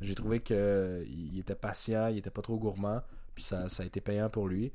j'ai 0.00 0.14
trouvé 0.14 0.38
qu'il 0.38 1.36
était 1.36 1.56
patient, 1.56 2.06
il 2.06 2.18
était 2.18 2.30
pas 2.30 2.42
trop 2.42 2.56
gourmand. 2.56 3.02
Puis 3.34 3.42
ça, 3.42 3.68
ça 3.68 3.82
a 3.82 3.86
été 3.86 4.00
payant 4.00 4.30
pour 4.30 4.46
lui. 4.46 4.72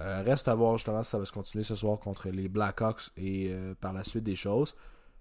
Euh, 0.00 0.22
reste 0.22 0.48
à 0.48 0.54
voir 0.56 0.76
justement 0.76 1.04
si 1.04 1.10
ça 1.10 1.18
va 1.20 1.26
se 1.26 1.30
continuer 1.30 1.62
ce 1.62 1.76
soir 1.76 2.00
contre 2.00 2.28
les 2.28 2.48
Blackhawks 2.48 3.12
et 3.16 3.50
euh, 3.52 3.76
par 3.80 3.92
la 3.92 4.02
suite 4.02 4.24
des 4.24 4.34
choses. 4.34 4.74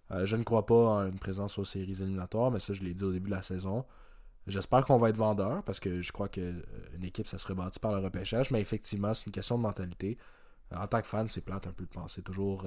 Euh, 0.10 0.26
je 0.26 0.36
ne 0.38 0.42
crois 0.42 0.66
pas 0.66 0.74
en 0.74 1.06
une 1.06 1.20
présence 1.20 1.60
aux 1.60 1.66
séries 1.66 2.02
éliminatoires, 2.02 2.50
mais 2.50 2.60
ça 2.60 2.74
je 2.74 2.82
l'ai 2.82 2.96
dit 2.96 3.04
au 3.04 3.12
début 3.12 3.30
de 3.30 3.36
la 3.36 3.44
saison. 3.44 3.86
J'espère 4.48 4.88
qu'on 4.88 4.98
va 4.98 5.10
être 5.10 5.18
vendeur 5.18 5.62
parce 5.62 5.80
que 5.80 6.02
je 6.02 6.12
crois 6.12 6.30
qu'une 6.30 6.64
équipe 7.04 7.28
ça 7.28 7.38
se 7.38 7.48
rebâtit 7.48 7.80
par 7.80 7.92
le 7.92 8.00
repêchage, 8.00 8.50
mais 8.50 8.60
effectivement 8.60 9.14
c'est 9.14 9.28
une 9.28 9.32
question 9.32 9.56
de 9.60 9.62
mentalité. 9.62 10.18
En 10.76 10.88
tant 10.88 11.00
que 11.00 11.08
fan, 11.08 11.30
c'est 11.30 11.42
plate 11.42 11.68
un 11.68 11.74
peu 11.74 11.86
de 11.86 11.92
penser 11.92 12.24
toujours, 12.24 12.66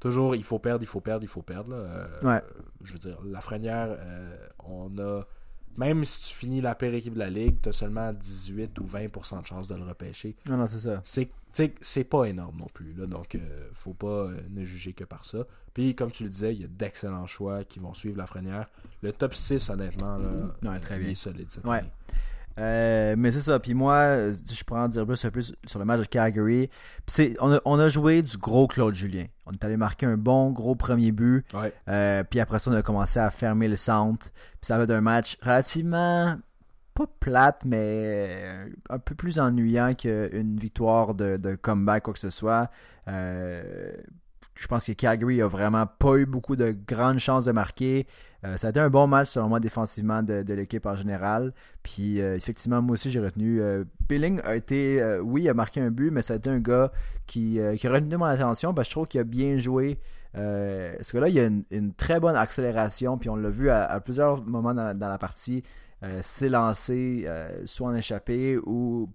toujours 0.00 0.34
il 0.34 0.44
faut 0.44 0.58
perdre, 0.58 0.82
il 0.82 0.86
faut 0.88 1.00
perdre, 1.00 1.22
il 1.24 1.28
faut 1.28 1.42
perdre. 1.42 1.70
là. 1.70 1.76
Euh, 1.76 2.06
Ouais. 2.22 2.42
Je 2.82 2.92
veux 2.94 2.98
dire, 2.98 3.18
la 3.24 3.40
Frenière, 3.40 3.88
euh, 3.98 4.36
on 4.64 4.96
a 4.98 5.22
même 5.76 6.04
si 6.04 6.20
tu 6.28 6.34
finis 6.34 6.60
la 6.60 6.74
pire 6.74 6.92
équipe 6.94 7.14
de 7.14 7.20
la 7.20 7.30
ligue, 7.30 7.60
tu 7.62 7.68
as 7.68 7.72
seulement 7.72 8.12
18 8.12 8.78
ou 8.80 8.84
20% 8.86 9.40
de 9.42 9.46
chance 9.46 9.68
de 9.68 9.76
le 9.76 9.84
repêcher. 9.84 10.36
Non, 10.46 10.56
non, 10.56 10.66
c'est 10.66 10.80
ça. 10.80 11.00
C'est 11.04 11.30
c'est 11.80 12.04
pas 12.04 12.24
énorme 12.26 12.58
non 12.58 12.66
plus. 12.72 12.92
Là, 12.94 13.06
donc, 13.06 13.34
euh, 13.34 13.68
faut 13.74 13.92
pas 13.94 14.06
euh, 14.06 14.40
ne 14.50 14.64
juger 14.64 14.92
que 14.92 15.02
par 15.04 15.24
ça. 15.24 15.38
Puis, 15.74 15.94
comme 15.96 16.10
tu 16.12 16.22
le 16.24 16.28
disais, 16.28 16.54
il 16.54 16.60
y 16.60 16.64
a 16.64 16.68
d'excellents 16.68 17.26
choix 17.26 17.64
qui 17.64 17.80
vont 17.80 17.92
suivre 17.94 18.18
la 18.18 18.26
Frenière. 18.26 18.68
Le 19.02 19.12
top 19.12 19.34
6, 19.34 19.68
honnêtement, 19.70 20.16
là, 20.18 20.28
Ouais, 20.62 20.78
très 20.80 20.96
il 20.96 21.02
bien. 21.02 21.10
est 21.10 21.14
solide 21.16 21.50
cette 21.50 21.64
Ouais. 21.66 21.78
année. 21.78 21.90
Euh, 22.60 23.14
mais 23.16 23.32
c'est 23.32 23.40
ça. 23.40 23.58
Puis 23.58 23.74
moi, 23.74 24.30
je 24.30 24.64
pourrais 24.64 24.80
en 24.80 24.88
dire 24.88 25.06
plus 25.06 25.24
un 25.24 25.30
peu 25.30 25.40
sur 25.40 25.78
le 25.78 25.84
match 25.84 26.00
de 26.00 26.06
Calgary. 26.06 26.68
Puis 27.06 27.34
on, 27.40 27.52
a, 27.52 27.60
on 27.64 27.78
a 27.78 27.88
joué 27.88 28.22
du 28.22 28.36
gros 28.36 28.66
Claude 28.66 28.94
Julien. 28.94 29.24
On 29.46 29.52
est 29.52 29.64
allé 29.64 29.76
marquer 29.76 30.06
un 30.06 30.16
bon 30.16 30.50
gros 30.50 30.74
premier 30.74 31.10
but. 31.10 31.44
Ouais. 31.54 31.72
Euh, 31.88 32.22
puis 32.22 32.38
après 32.38 32.58
ça, 32.58 32.70
on 32.70 32.74
a 32.74 32.82
commencé 32.82 33.18
à 33.18 33.30
fermer 33.30 33.66
le 33.66 33.76
centre. 33.76 34.28
Puis 34.30 34.66
ça 34.66 34.76
va 34.76 34.84
être 34.84 34.90
un 34.90 35.00
match 35.00 35.38
relativement 35.42 36.36
pas 36.94 37.06
plate, 37.20 37.62
mais 37.64 38.66
un 38.90 38.98
peu 38.98 39.14
plus 39.14 39.38
ennuyant 39.38 39.94
qu'une 39.94 40.56
victoire 40.56 41.14
de, 41.14 41.36
de 41.36 41.54
comeback, 41.54 42.02
quoi 42.02 42.12
que 42.12 42.18
ce 42.18 42.30
soit. 42.30 42.70
Euh, 43.08 43.92
je 44.54 44.66
pense 44.66 44.86
que 44.86 44.92
Calgary 44.92 45.40
a 45.40 45.46
vraiment 45.46 45.86
pas 45.86 46.16
eu 46.16 46.26
beaucoup 46.26 46.56
de 46.56 46.76
grandes 46.86 47.18
chances 47.18 47.46
de 47.46 47.52
marquer. 47.52 48.06
Euh, 48.44 48.56
ça 48.56 48.68
a 48.68 48.70
été 48.70 48.80
un 48.80 48.88
bon 48.88 49.06
match, 49.06 49.28
selon 49.28 49.48
moi, 49.48 49.60
défensivement 49.60 50.22
de, 50.22 50.52
l'équipe 50.54 50.86
en 50.86 50.94
général. 50.94 51.52
Puis, 51.82 52.20
euh, 52.20 52.36
effectivement, 52.36 52.80
moi 52.80 52.94
aussi, 52.94 53.10
j'ai 53.10 53.20
retenu. 53.20 53.60
euh, 53.60 53.84
Billing 54.08 54.40
a 54.44 54.56
été, 54.56 55.00
euh, 55.00 55.20
oui, 55.20 55.48
a 55.48 55.54
marqué 55.54 55.80
un 55.80 55.90
but, 55.90 56.10
mais 56.10 56.22
ça 56.22 56.34
a 56.34 56.36
été 56.36 56.48
un 56.48 56.58
gars 56.60 56.90
qui, 57.26 57.60
qui 57.78 57.86
a 57.86 57.92
retenu 57.92 58.16
mon 58.16 58.24
attention 58.24 58.74
parce 58.74 58.88
que 58.88 58.90
je 58.90 58.94
trouve 58.94 59.08
qu'il 59.08 59.20
a 59.20 59.24
bien 59.24 59.56
joué. 59.56 59.98
Euh, 60.36 60.94
ce 61.00 61.12
gars-là, 61.12 61.28
il 61.28 61.40
a 61.40 61.50
une, 61.70 61.94
très 61.94 62.20
bonne 62.20 62.36
accélération, 62.36 63.18
puis 63.18 63.28
on 63.28 63.36
l'a 63.36 63.50
vu 63.50 63.70
à, 63.70 64.00
plusieurs 64.00 64.42
moments 64.44 64.74
dans 64.74 64.96
la, 64.98 65.18
partie 65.18 65.62
s'élancer, 66.22 67.26
soit 67.66 67.88
en 67.88 67.94
échappé 67.94 68.56
ou, 68.58 69.10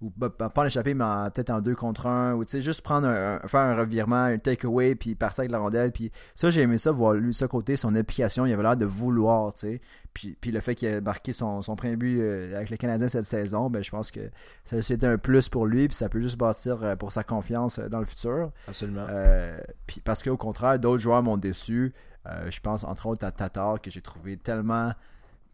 ou 0.00 0.12
bah, 0.16 0.30
pas 0.30 0.48
pas 0.50 0.62
en 0.62 0.66
échappé, 0.66 0.94
mais 0.94 1.04
peut-être 1.34 1.50
en 1.50 1.60
deux 1.60 1.74
contre 1.74 2.06
un, 2.06 2.34
ou 2.34 2.44
tu 2.44 2.50
sais, 2.52 2.62
juste 2.62 2.82
prendre 2.82 3.06
un, 3.08 3.40
un- 3.42 3.48
faire 3.48 3.60
un 3.60 3.76
revirement, 3.76 4.24
un 4.24 4.38
takeaway, 4.38 4.94
puis 4.94 5.14
partir 5.14 5.40
avec 5.40 5.50
la 5.52 5.58
rondelle. 5.58 5.92
Puis 5.92 6.10
ça, 6.34 6.50
j'ai 6.50 6.62
aimé 6.62 6.78
ça, 6.78 6.90
voir 6.92 7.14
lui, 7.14 7.32
ce 7.34 7.44
côté, 7.44 7.76
son 7.76 7.94
application, 7.94 8.46
il 8.46 8.52
avait 8.52 8.62
l'air 8.62 8.76
de 8.76 8.86
vouloir, 8.86 9.52
tu 9.54 9.60
sais. 9.60 9.80
Puis, 10.14 10.36
puis 10.38 10.50
le 10.50 10.60
fait 10.60 10.74
qu'il 10.74 10.88
a 10.88 11.00
marqué 11.00 11.32
son, 11.32 11.62
son 11.62 11.74
premier 11.74 11.96
but 11.96 12.20
euh, 12.20 12.54
avec 12.56 12.68
le 12.68 12.76
Canadien 12.76 13.08
cette 13.08 13.24
saison, 13.24 13.70
ben, 13.70 13.82
je 13.82 13.90
pense 13.90 14.10
que 14.10 14.20
ça 14.64 14.82
c'était 14.82 15.06
un 15.06 15.16
plus 15.16 15.48
pour 15.48 15.64
lui, 15.66 15.88
puis 15.88 15.96
ça 15.96 16.10
peut 16.10 16.20
juste 16.20 16.36
bâtir 16.36 16.82
euh, 16.82 16.96
pour 16.96 17.12
sa 17.12 17.24
confiance 17.24 17.78
euh, 17.78 17.88
dans 17.88 17.98
le 18.00 18.04
futur. 18.04 18.50
Absolument. 18.68 19.06
Euh, 19.08 19.58
puis 19.86 20.02
parce 20.04 20.22
qu'au 20.22 20.36
contraire, 20.36 20.78
d'autres 20.78 20.98
joueurs 21.02 21.22
m'ont 21.22 21.38
déçu. 21.38 21.94
Euh, 22.26 22.50
je 22.50 22.60
pense 22.60 22.84
entre 22.84 23.06
autres 23.06 23.24
à 23.24 23.32
Tatar 23.32 23.80
que 23.80 23.90
j'ai 23.90 24.02
trouvé 24.02 24.36
tellement, 24.36 24.92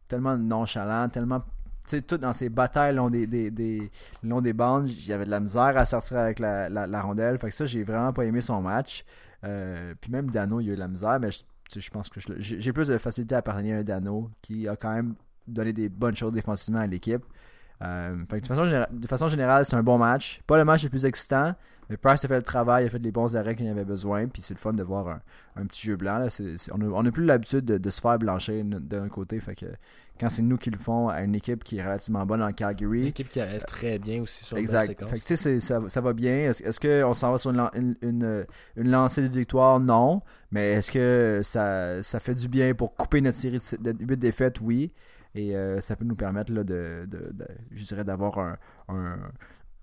tellement 0.08 0.36
nonchalant, 0.36 1.08
tellement. 1.08 1.44
Sais, 1.88 2.00
dans 2.18 2.32
ses 2.32 2.48
batailles 2.48 2.92
le 2.92 2.98
long 2.98 3.10
des, 3.10 3.26
des, 3.26 3.50
des, 3.50 3.90
long 4.22 4.40
des 4.40 4.52
bandes, 4.52 4.90
avait 5.10 5.24
de 5.24 5.30
la 5.30 5.40
misère 5.40 5.76
à 5.76 5.86
sortir 5.86 6.18
avec 6.18 6.38
la, 6.38 7.02
rondelle. 7.02 7.38
Fait 7.38 7.48
que 7.48 7.54
ça, 7.54 7.64
j'ai 7.64 7.82
vraiment 7.82 8.12
pas 8.12 8.24
aimé 8.24 8.40
son 8.40 8.60
match. 8.60 9.04
Euh, 9.44 9.94
puis 10.00 10.10
même 10.10 10.30
Dano, 10.30 10.60
il 10.60 10.70
a 10.70 10.72
eu 10.72 10.74
de 10.74 10.80
la 10.80 10.88
misère, 10.88 11.18
mais 11.20 11.30
je, 11.30 11.80
je 11.80 11.90
pense 11.90 12.08
que 12.08 12.20
j'ai 12.38 12.72
plus 12.72 12.88
de 12.88 12.98
facilité 12.98 13.34
à 13.34 13.42
pardonner 13.42 13.72
un 13.72 13.82
Dano 13.82 14.30
qui 14.42 14.68
a 14.68 14.76
quand 14.76 14.92
même 14.92 15.14
donné 15.46 15.72
des 15.72 15.88
bonnes 15.88 16.16
choses 16.16 16.32
défensivement 16.32 16.80
à 16.80 16.86
l'équipe. 16.86 17.24
Euh, 17.82 18.16
fait 18.28 18.36
que 18.38 18.42
de, 18.42 18.46
façon 18.48 18.64
générale, 18.64 18.88
de 18.92 19.06
façon 19.06 19.28
générale, 19.28 19.64
c'est 19.64 19.76
un 19.76 19.82
bon 19.82 19.98
match. 19.98 20.40
Pas 20.46 20.56
le 20.58 20.64
match 20.64 20.82
le 20.82 20.88
plus 20.90 21.06
excitant, 21.06 21.54
mais 21.88 21.96
Price 21.96 22.24
a 22.24 22.28
fait 22.28 22.36
le 22.36 22.42
travail, 22.42 22.84
il 22.84 22.86
a 22.88 22.90
fait 22.90 22.98
les 22.98 23.12
bons 23.12 23.36
arrêts 23.36 23.54
qu'il 23.54 23.66
y 23.66 23.68
avait 23.70 23.84
besoin. 23.84 24.26
Puis 24.26 24.42
c'est 24.42 24.54
le 24.54 24.58
fun 24.58 24.72
de 24.72 24.82
voir 24.82 25.06
un, 25.08 25.20
un 25.56 25.64
petit 25.66 25.86
jeu 25.86 25.96
blanc. 25.96 26.18
Là. 26.18 26.26
On, 26.72 26.80
a, 26.80 26.84
on 26.84 27.06
a 27.06 27.10
plus 27.12 27.24
l'habitude 27.24 27.64
de, 27.64 27.78
de 27.78 27.90
se 27.90 28.00
faire 28.00 28.18
blanchir 28.18 28.64
d'un 28.64 29.08
côté. 29.08 29.38
Fait 29.40 29.54
que 29.54 29.66
quand 30.20 30.28
c'est 30.28 30.42
nous 30.42 30.56
qui 30.58 30.70
le 30.70 30.78
font 30.78 31.08
à 31.08 31.22
une 31.22 31.36
équipe 31.36 31.62
qui 31.62 31.78
est 31.78 31.84
relativement 31.84 32.26
bonne 32.26 32.42
en 32.42 32.48
Une 32.48 32.54
Calgary. 32.54 33.06
équipe 33.06 33.28
qui 33.28 33.40
allait 33.40 33.60
très 33.60 34.00
bien 34.00 34.20
aussi 34.22 34.44
sur 34.44 34.56
la 34.56 34.60
Exact. 34.62 34.86
séquence. 34.88 35.10
Fait 35.10 35.20
que 35.20 35.24
tu 35.24 35.36
sais, 35.36 35.36
c'est- 35.36 35.60
ça, 35.60 35.80
ça 35.86 36.00
va 36.00 36.12
bien. 36.12 36.50
Est-ce 36.50 36.80
qu'on 36.80 37.14
s'en 37.14 37.30
va 37.30 37.38
sur 37.38 37.52
une, 37.52 37.70
une, 37.74 37.94
une- 38.02 38.46
une 38.76 38.90
lancée 38.90 39.22
de 39.22 39.28
victoire? 39.28 39.78
Non. 39.78 40.20
Mais 40.50 40.72
est-ce 40.72 40.90
que 40.90 41.40
ça, 41.44 42.02
ça 42.02 42.18
fait 42.18 42.34
du 42.34 42.48
bien 42.48 42.74
pour 42.74 42.96
couper 42.96 43.20
notre 43.20 43.38
série 43.38 43.58
de 43.80 43.94
8 44.00 44.16
défaites? 44.16 44.60
Oui. 44.60 44.90
Et 45.34 45.54
euh, 45.56 45.80
ça 45.80 45.94
peut 45.96 46.04
nous 46.04 46.16
permettre, 46.16 46.52
là, 46.52 46.64
de, 46.64 47.06
de- 47.06 47.30
de- 47.32 47.46
je 47.70 47.84
dirais, 47.84 48.04
d'avoir 48.04 48.38
un, 48.38 48.56
un- 48.88 49.18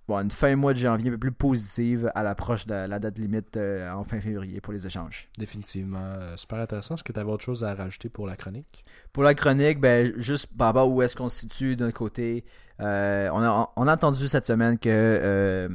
bon, 0.08 0.18
une 0.20 0.32
fin 0.32 0.56
mois 0.56 0.74
de 0.74 0.80
janvier 0.80 1.10
un 1.10 1.14
peu 1.14 1.18
plus 1.20 1.32
positive 1.32 2.12
à 2.16 2.24
l'approche 2.24 2.66
de 2.68 2.74
la 2.74 3.00
date 3.00 3.18
limite 3.20 3.56
euh, 3.58 3.90
en 3.92 4.04
fin 4.04 4.20
février 4.20 4.60
pour 4.62 4.74
les 4.74 4.86
échanges. 4.86 5.30
Définitivement. 5.38 6.00
euh, 6.02 6.36
super 6.36 6.60
intéressant. 6.60 6.96
Est-ce 6.96 7.04
que 7.04 7.14
tu 7.14 7.20
avais 7.20 7.32
autre 7.32 7.44
chose 7.44 7.64
à 7.64 7.74
rajouter 7.76 8.10
pour 8.10 8.28
la 8.28 8.36
chronique? 8.36 8.84
Pour 9.14 9.24
la 9.24 9.34
chronique, 9.34 9.80
ben, 9.80 10.14
juste 10.18 10.48
par 10.58 10.68
rapport 10.68 10.92
où 10.92 11.02
est-ce 11.02 11.16
qu'on 11.16 11.30
se 11.30 11.40
situe 11.42 11.76
d'un 11.76 11.92
côté, 11.92 12.44
euh, 12.82 13.30
on, 13.32 13.42
a, 13.42 13.72
on 13.78 13.88
a 13.88 13.94
entendu 13.94 14.28
cette 14.28 14.46
semaine 14.46 14.78
que, 14.78 14.90
euh, 14.90 15.70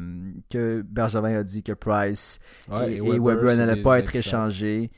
que 0.51 0.83
Bergevin 0.83 1.39
a 1.39 1.43
dit 1.43 1.63
que 1.63 1.73
Price 1.73 2.39
et, 2.89 2.97
et 2.97 3.01
Weber, 3.19 3.45
n'allaient 3.57 3.83
pas 3.83 3.99
être 4.01 4.13
échangés. 4.19 4.91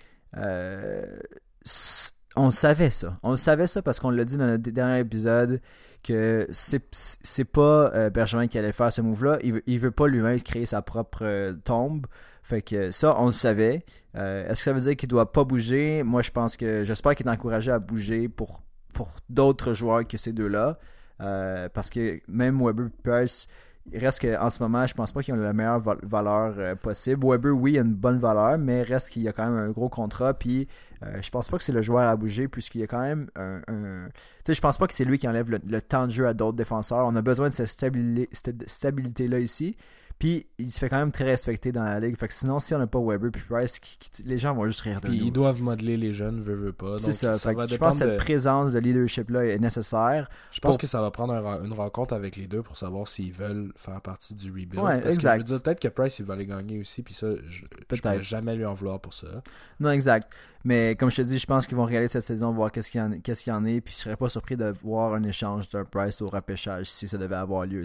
On 2.37 2.51
savait 2.51 2.90
ça. 2.90 3.18
On 3.23 3.37
savait 3.37 3.66
ça 3.66 3.83
parce 3.83 4.01
qu'on 4.01 4.11
l'a 4.11 4.25
dit 4.25 4.37
dans 4.37 4.47
le 4.47 4.59
dernier 4.59 5.01
épisode 5.01 5.61
que 6.03 6.49
c'est 6.51 7.45
pas 7.45 7.92
euh, 7.95 8.11
Bergevin 8.11 8.47
qui 8.49 8.59
allait 8.59 8.73
faire 8.73 8.92
ce 8.92 9.03
move-là. 9.03 9.38
Il 9.42 9.55
veut, 9.55 9.62
il 9.66 9.79
veut 9.79 9.90
pas 9.90 10.09
lui-même 10.09 10.40
créer 10.42 10.66
sa 10.66 10.83
propre 10.83 11.23
euh, 11.23 11.53
tombe. 11.64 12.07
Fait 12.42 12.62
que 12.62 12.90
ça, 12.90 13.14
on 13.21 13.27
le 13.27 13.33
savait. 13.33 13.85
Euh, 14.16 14.49
Est-ce 14.49 14.61
que 14.61 14.64
ça 14.64 14.73
veut 14.73 14.81
dire 14.81 14.97
qu'il 14.97 15.09
doit 15.09 15.31
pas 15.31 15.45
bouger? 15.45 16.03
Moi, 16.03 16.23
je 16.23 16.31
pense 16.31 16.57
que 16.57 16.83
j'espère 16.83 17.14
qu'il 17.14 17.27
est 17.27 17.31
encouragé 17.31 17.71
à 17.71 17.79
bouger 17.79 18.29
pour, 18.29 18.62
pour 18.95 19.11
d'autres 19.29 19.75
joueurs 19.75 20.07
que 20.07 20.16
ces 20.16 20.33
deux-là. 20.33 20.79
Euh, 21.21 21.68
parce 21.68 21.88
que 21.88 22.21
même 22.27 22.61
Weber 22.64 22.88
il 23.05 23.29
reste 23.92 24.21
qu'en 24.21 24.51
ce 24.51 24.62
moment, 24.62 24.87
je 24.87 24.95
pense 24.95 25.12
pas 25.12 25.23
qu'ils 25.23 25.35
ont 25.35 25.38
la 25.38 25.53
meilleure 25.53 25.81
val- 25.81 25.99
valeur 26.03 26.55
euh, 26.59 26.75
possible. 26.75 27.27
Weber, 27.27 27.53
oui, 27.53 27.73
il 27.73 27.79
a 27.79 27.83
une 27.83 27.95
bonne 27.95 28.18
valeur, 28.18 28.59
mais 28.59 28.83
reste 28.83 29.11
qu'il 29.11 29.23
y 29.23 29.29
a 29.29 29.33
quand 29.33 29.45
même 29.45 29.59
un 29.59 29.71
gros 29.71 29.88
contrat. 29.88 30.35
Puis 30.35 30.68
euh, 31.03 31.21
je 31.21 31.31
pense 31.31 31.49
pas 31.49 31.59
que 31.59 31.64
c'est 31.64 31.73
le 31.73 31.83
joueur 31.83 32.09
à 32.09 32.16
bouger, 32.16 32.49
puisqu'il 32.49 32.81
y 32.81 32.85
a 32.85 32.87
quand 32.87 33.01
même 33.01 33.29
un. 33.37 33.61
Tu 33.66 34.12
sais, 34.47 34.55
je 34.55 34.61
pense 34.61 34.79
pas 34.79 34.87
que 34.87 34.95
c'est 34.95 35.05
lui 35.05 35.18
qui 35.18 35.29
enlève 35.29 35.51
le, 35.51 35.83
temps 35.83 36.07
de 36.07 36.12
jeu 36.12 36.27
à 36.27 36.35
d'autres 36.35 36.57
défenseurs. 36.57 37.07
On 37.07 37.16
a 37.16 37.23
besoin 37.23 37.49
de 37.49 37.55
cette 37.55 37.68
stabilité-là 38.66 39.38
ici. 39.38 39.77
Puis 40.18 40.46
il 40.59 40.70
se 40.70 40.79
fait 40.79 40.88
quand 40.88 40.98
même 40.98 41.11
très 41.11 41.25
respecter 41.25 41.72
dans 41.72 41.83
la 41.85 41.98
ligue. 41.98 42.16
Fait 42.16 42.29
que 42.29 42.35
sinon, 42.35 42.59
si 42.59 42.75
on 42.75 42.79
n'a 42.79 42.87
pas 42.87 43.01
Weber 43.01 43.31
puis 43.33 43.42
Price, 43.48 43.79
qui- 43.79 43.98
qui- 43.98 44.22
les 44.22 44.38
gens 44.38 44.55
vont 44.55 44.66
juste 44.66 44.83
rire 44.83 45.01
de 45.01 45.09
Puis 45.09 45.18
nous. 45.18 45.27
ils 45.27 45.33
doivent 45.33 45.61
modeler 45.61 45.96
les 45.96 46.12
jeunes, 46.12 46.40
veut, 46.40 46.55
veut 46.55 46.72
pas. 46.72 46.98
C'est 47.01 47.12
ça. 47.12 47.33
Fait 47.33 47.51
que 47.53 47.57
va 47.57 47.66
je 47.66 47.77
pense 47.77 47.94
que 47.94 47.98
cette 48.01 48.11
de- 48.12 48.16
présence 48.16 48.72
de 48.72 48.79
leadership-là 48.79 49.46
est 49.46 49.59
nécessaire. 49.59 50.29
Je 50.53 50.61
pense 50.61 50.72
pour- 50.75 50.79
que 50.81 50.87
ça 50.87 51.01
va 51.01 51.11
prendre 51.11 51.33
un 51.35 51.64
une 51.64 51.75
rencontre 51.75 52.14
avec 52.14 52.37
les 52.37 52.46
deux 52.46 52.62
pour 52.62 52.77
savoir 52.77 53.09
s'ils 53.09 53.33
veulent 53.33 53.72
faire 53.77 54.01
partie 54.01 54.35
du 54.35 54.51
rebuild. 54.51 54.79
Ouais, 54.79 55.01
Parce 55.01 55.14
exact. 55.16 55.40
Que, 55.42 55.46
je 55.46 55.53
veux 55.53 55.59
dire, 55.59 55.62
peut-être 55.62 55.81
que 55.81 55.88
Price, 55.88 56.18
il 56.18 56.25
va 56.25 56.37
les 56.37 56.46
gagner 56.46 56.79
aussi, 56.81 57.03
puis 57.03 57.14
ça, 57.14 57.27
je, 57.48 57.62
Peut-être. 57.88 58.01
pourrais 58.03 58.22
jamais 58.22 58.55
lui 58.57 58.64
en 58.64 58.75
vouloir 58.75 59.01
pour 59.01 59.14
ça. 59.14 59.27
Non, 59.81 59.90
exact. 59.90 60.33
Mais 60.64 60.94
comme 60.94 61.11
je 61.11 61.16
te 61.16 61.22
dis, 61.22 61.38
je 61.38 61.46
pense 61.46 61.66
qu'ils 61.66 61.77
vont 61.77 61.85
regarder 61.85 62.07
cette 62.09 62.22
saison, 62.25 62.53
voir 62.53 62.70
qu'est-ce 62.70 62.90
qu'il 62.90 63.01
y, 63.01 63.48
y 63.48 63.53
en 63.53 63.64
est. 63.64 63.81
Puis 63.81 63.94
je 63.94 63.98
serais 64.01 64.16
pas 64.16 64.29
surpris 64.29 64.57
de 64.57 64.66
voir 64.66 65.14
un 65.14 65.22
échange 65.25 65.68
d'un 65.68 65.85
Price 65.85 66.22
au 66.22 66.29
repêchage 66.29 66.88
si 66.90 67.09
ça 67.09 67.18
devait 67.18 67.35
avoir 67.37 67.66
lieu. 67.66 67.85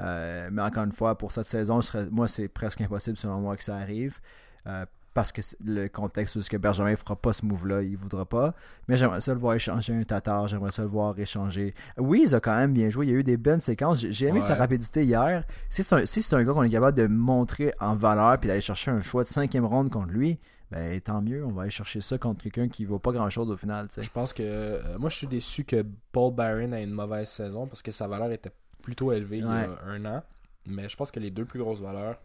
Euh, 0.00 0.48
mais 0.52 0.62
encore 0.62 0.84
une 0.84 0.92
fois, 0.92 1.16
pour 1.16 1.32
cette 1.32 1.46
saison, 1.46 1.80
moi, 2.10 2.28
c'est 2.28 2.48
presque 2.48 2.80
impossible 2.80 3.16
selon 3.16 3.40
moi 3.40 3.56
que 3.56 3.62
ça 3.64 3.76
arrive. 3.76 4.18
Euh, 4.66 4.84
parce 5.14 5.32
que 5.32 5.40
le 5.64 5.88
contexte 5.88 6.36
où 6.36 6.40
que 6.40 6.58
Benjamin 6.58 6.90
ne 6.90 6.96
fera 6.96 7.16
pas 7.16 7.32
ce 7.32 7.46
move-là, 7.46 7.80
il 7.80 7.96
voudra 7.96 8.26
pas. 8.26 8.52
Mais 8.86 8.96
j'aimerais 8.96 9.22
ça 9.22 9.32
le 9.32 9.40
voir 9.40 9.54
échanger 9.54 9.94
un 9.94 10.02
Tatar, 10.04 10.46
j'aimerais 10.46 10.70
ça 10.70 10.82
le 10.82 10.88
voir 10.88 11.18
échanger. 11.18 11.74
Oui, 11.96 12.24
il 12.26 12.34
a 12.34 12.40
quand 12.40 12.54
même 12.54 12.74
bien 12.74 12.90
joué, 12.90 13.06
il 13.06 13.12
y 13.12 13.14
a 13.14 13.18
eu 13.18 13.22
des 13.22 13.38
bonnes 13.38 13.60
séquences. 13.62 14.00
J'ai 14.10 14.26
aimé 14.26 14.40
Ouais. 14.40 14.46
sa 14.46 14.54
rapidité 14.56 15.04
hier. 15.04 15.44
Si 15.70 15.82
c'est 15.82 15.94
un, 15.94 16.04
si 16.04 16.22
un 16.34 16.44
gars 16.44 16.52
qu'on 16.52 16.64
est 16.64 16.68
capable 16.68 16.98
de 16.98 17.06
montrer 17.06 17.72
en 17.80 17.94
valeur 17.94 18.38
puis 18.38 18.48
d'aller 18.48 18.60
chercher 18.60 18.90
un 18.90 19.00
choix 19.00 19.22
de 19.22 19.28
cinquième 19.28 19.64
ronde 19.64 19.88
contre 19.90 20.10
lui, 20.12 20.38
ben 20.70 21.00
tant 21.00 21.22
mieux, 21.22 21.46
on 21.46 21.52
va 21.52 21.62
aller 21.62 21.70
chercher 21.70 22.02
ça 22.02 22.18
contre 22.18 22.42
quelqu'un 22.42 22.68
qui 22.68 22.84
vaut 22.84 22.98
pas 22.98 23.12
grand 23.12 23.30
chose 23.30 23.48
au 23.50 23.56
final. 23.56 23.88
Je 23.96 24.10
pense 24.10 24.34
que. 24.34 24.42
euh, 24.42 24.98
moi, 24.98 25.08
je 25.08 25.16
suis 25.16 25.26
déçu 25.28 25.64
que 25.64 25.82
Paul 26.12 26.34
Byron 26.34 26.74
ait 26.74 26.84
une 26.84 26.90
mauvaise 26.90 27.28
saison 27.30 27.66
parce 27.66 27.80
que 27.80 27.90
sa 27.92 28.06
valeur 28.06 28.30
était 28.32 28.52
plutôt 28.86 29.10
élevée 29.10 29.38
il 29.38 29.44
y 29.44 29.48
a 29.48 29.68
un 29.84 30.04
an. 30.04 30.22
Mais 30.66 30.88
je 30.88 30.96
pense 30.96 31.10
que 31.10 31.18
les 31.18 31.30
deux 31.32 31.44
plus 31.44 31.58
grosses 31.58 31.80
valeurs 31.80 32.16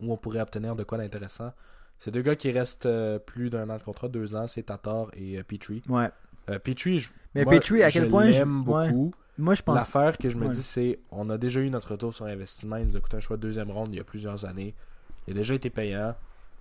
où 0.00 0.10
on 0.12 0.16
pourrait 0.16 0.40
obtenir 0.40 0.74
de 0.74 0.84
quoi 0.84 0.96
d'intéressant, 0.96 1.52
c'est 1.98 2.10
deux 2.10 2.22
gars 2.22 2.34
qui 2.34 2.50
restent 2.50 2.86
euh, 2.86 3.18
plus 3.18 3.50
d'un 3.50 3.68
an 3.68 3.76
de 3.76 3.82
contrat, 3.82 4.08
deux 4.08 4.34
ans, 4.36 4.46
c'est 4.46 4.62
Tatar 4.64 5.08
et 5.14 5.38
euh, 5.38 5.42
Petrie. 5.42 5.82
Ouais. 5.88 6.10
Euh, 6.48 6.58
Petrie, 6.58 6.98
je, 6.98 7.10
Mais 7.34 7.44
moi, 7.44 7.52
Petrie, 7.54 7.82
à 7.82 7.90
quel 7.90 8.04
je 8.04 8.08
point 8.08 8.26
je- 8.30 8.38
l'aime 8.38 8.66
ouais. 8.68 8.88
beaucoup. 8.90 9.12
Moi, 9.38 9.54
je 9.54 9.62
pense. 9.62 9.74
L'affaire 9.74 10.16
que 10.16 10.30
je 10.30 10.36
me 10.38 10.46
ouais. 10.46 10.54
dis, 10.54 10.62
c'est 10.62 10.98
on 11.10 11.28
a 11.28 11.36
déjà 11.36 11.60
eu 11.60 11.68
notre 11.68 11.92
retour 11.92 12.14
sur 12.14 12.24
investissement. 12.24 12.76
Il 12.76 12.86
nous 12.86 12.96
a 12.96 13.00
coûté 13.00 13.18
un 13.18 13.20
choix 13.20 13.36
de 13.36 13.42
deuxième 13.42 13.70
ronde 13.70 13.88
il 13.92 13.96
y 13.98 14.00
a 14.00 14.04
plusieurs 14.04 14.44
années. 14.46 14.74
Il 15.26 15.32
a 15.32 15.36
déjà 15.36 15.54
été 15.54 15.68
payant. 15.68 16.14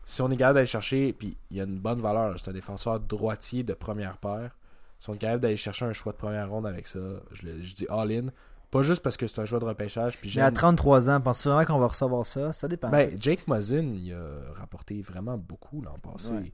Si 0.06 0.22
on 0.22 0.30
est 0.30 0.36
capable 0.38 0.56
d'aller 0.56 0.66
chercher, 0.68 1.14
puis 1.14 1.38
il 1.52 1.58
y 1.58 1.62
a 1.62 1.64
une 1.64 1.80
bonne 1.80 2.00
valeur, 2.02 2.38
c'est 2.38 2.50
un 2.50 2.54
défenseur 2.54 3.00
droitier 3.00 3.64
de 3.64 3.74
première 3.74 4.18
paire. 4.18 4.56
Si 5.00 5.10
on 5.10 5.14
est 5.14 5.18
capable 5.18 5.42
d'aller 5.42 5.58
chercher 5.58 5.86
un 5.86 5.94
choix 5.94 6.12
de 6.12 6.18
première 6.18 6.50
ronde 6.50 6.68
avec 6.68 6.88
ça, 6.88 7.00
je, 7.32 7.46
le- 7.46 7.62
je 7.62 7.74
dis 7.76 7.86
all-in. 7.90 8.28
Pas 8.76 8.84
juste 8.84 9.02
parce 9.02 9.16
que 9.16 9.26
c'est 9.26 9.40
un 9.40 9.46
choix 9.46 9.60
de 9.60 9.64
repêchage. 9.64 10.18
Puis 10.18 10.34
Mais 10.36 10.42
à 10.42 10.48
j'aime. 10.48 10.56
33 10.56 11.10
ans, 11.10 11.22
penses-tu 11.22 11.48
vraiment 11.48 11.64
qu'on 11.64 11.80
va 11.80 11.88
recevoir 11.88 12.26
ça? 12.26 12.52
Ça 12.52 12.68
dépend. 12.68 12.90
Ben, 12.90 13.10
Jake 13.18 13.48
Mosin, 13.48 13.84
il 13.84 14.12
a 14.12 14.52
rapporté 14.60 15.02
vraiment 15.02 15.38
beaucoup 15.38 15.82
l'an 15.82 15.98
passé. 16.04 16.34
Ouais. 16.34 16.52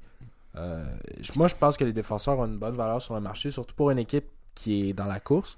Euh, 0.56 0.86
moi, 1.36 1.48
je 1.48 1.56
pense 1.56 1.78
que 1.78 1.84
les 1.84 1.94
défenseurs 1.94 2.38
ont 2.38 2.46
une 2.46 2.60
bonne 2.60 2.76
valeur 2.76 3.02
sur 3.02 3.16
le 3.16 3.22
marché, 3.22 3.50
surtout 3.50 3.74
pour 3.74 3.90
une 3.90 3.98
équipe 3.98 4.28
qui 4.54 4.88
est 4.88 4.94
dans 4.94 5.08
la 5.08 5.20
course. 5.20 5.58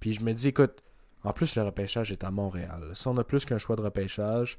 Puis 0.00 0.14
je 0.14 0.24
me 0.24 0.32
dis, 0.32 0.48
écoute, 0.48 0.82
en 1.22 1.32
plus, 1.32 1.54
le 1.54 1.62
repêchage 1.62 2.10
est 2.10 2.24
à 2.24 2.32
Montréal. 2.32 2.82
Si 2.94 3.06
on 3.06 3.16
a 3.16 3.22
plus 3.22 3.44
qu'un 3.44 3.58
choix 3.58 3.76
de 3.76 3.82
repêchage, 3.82 4.58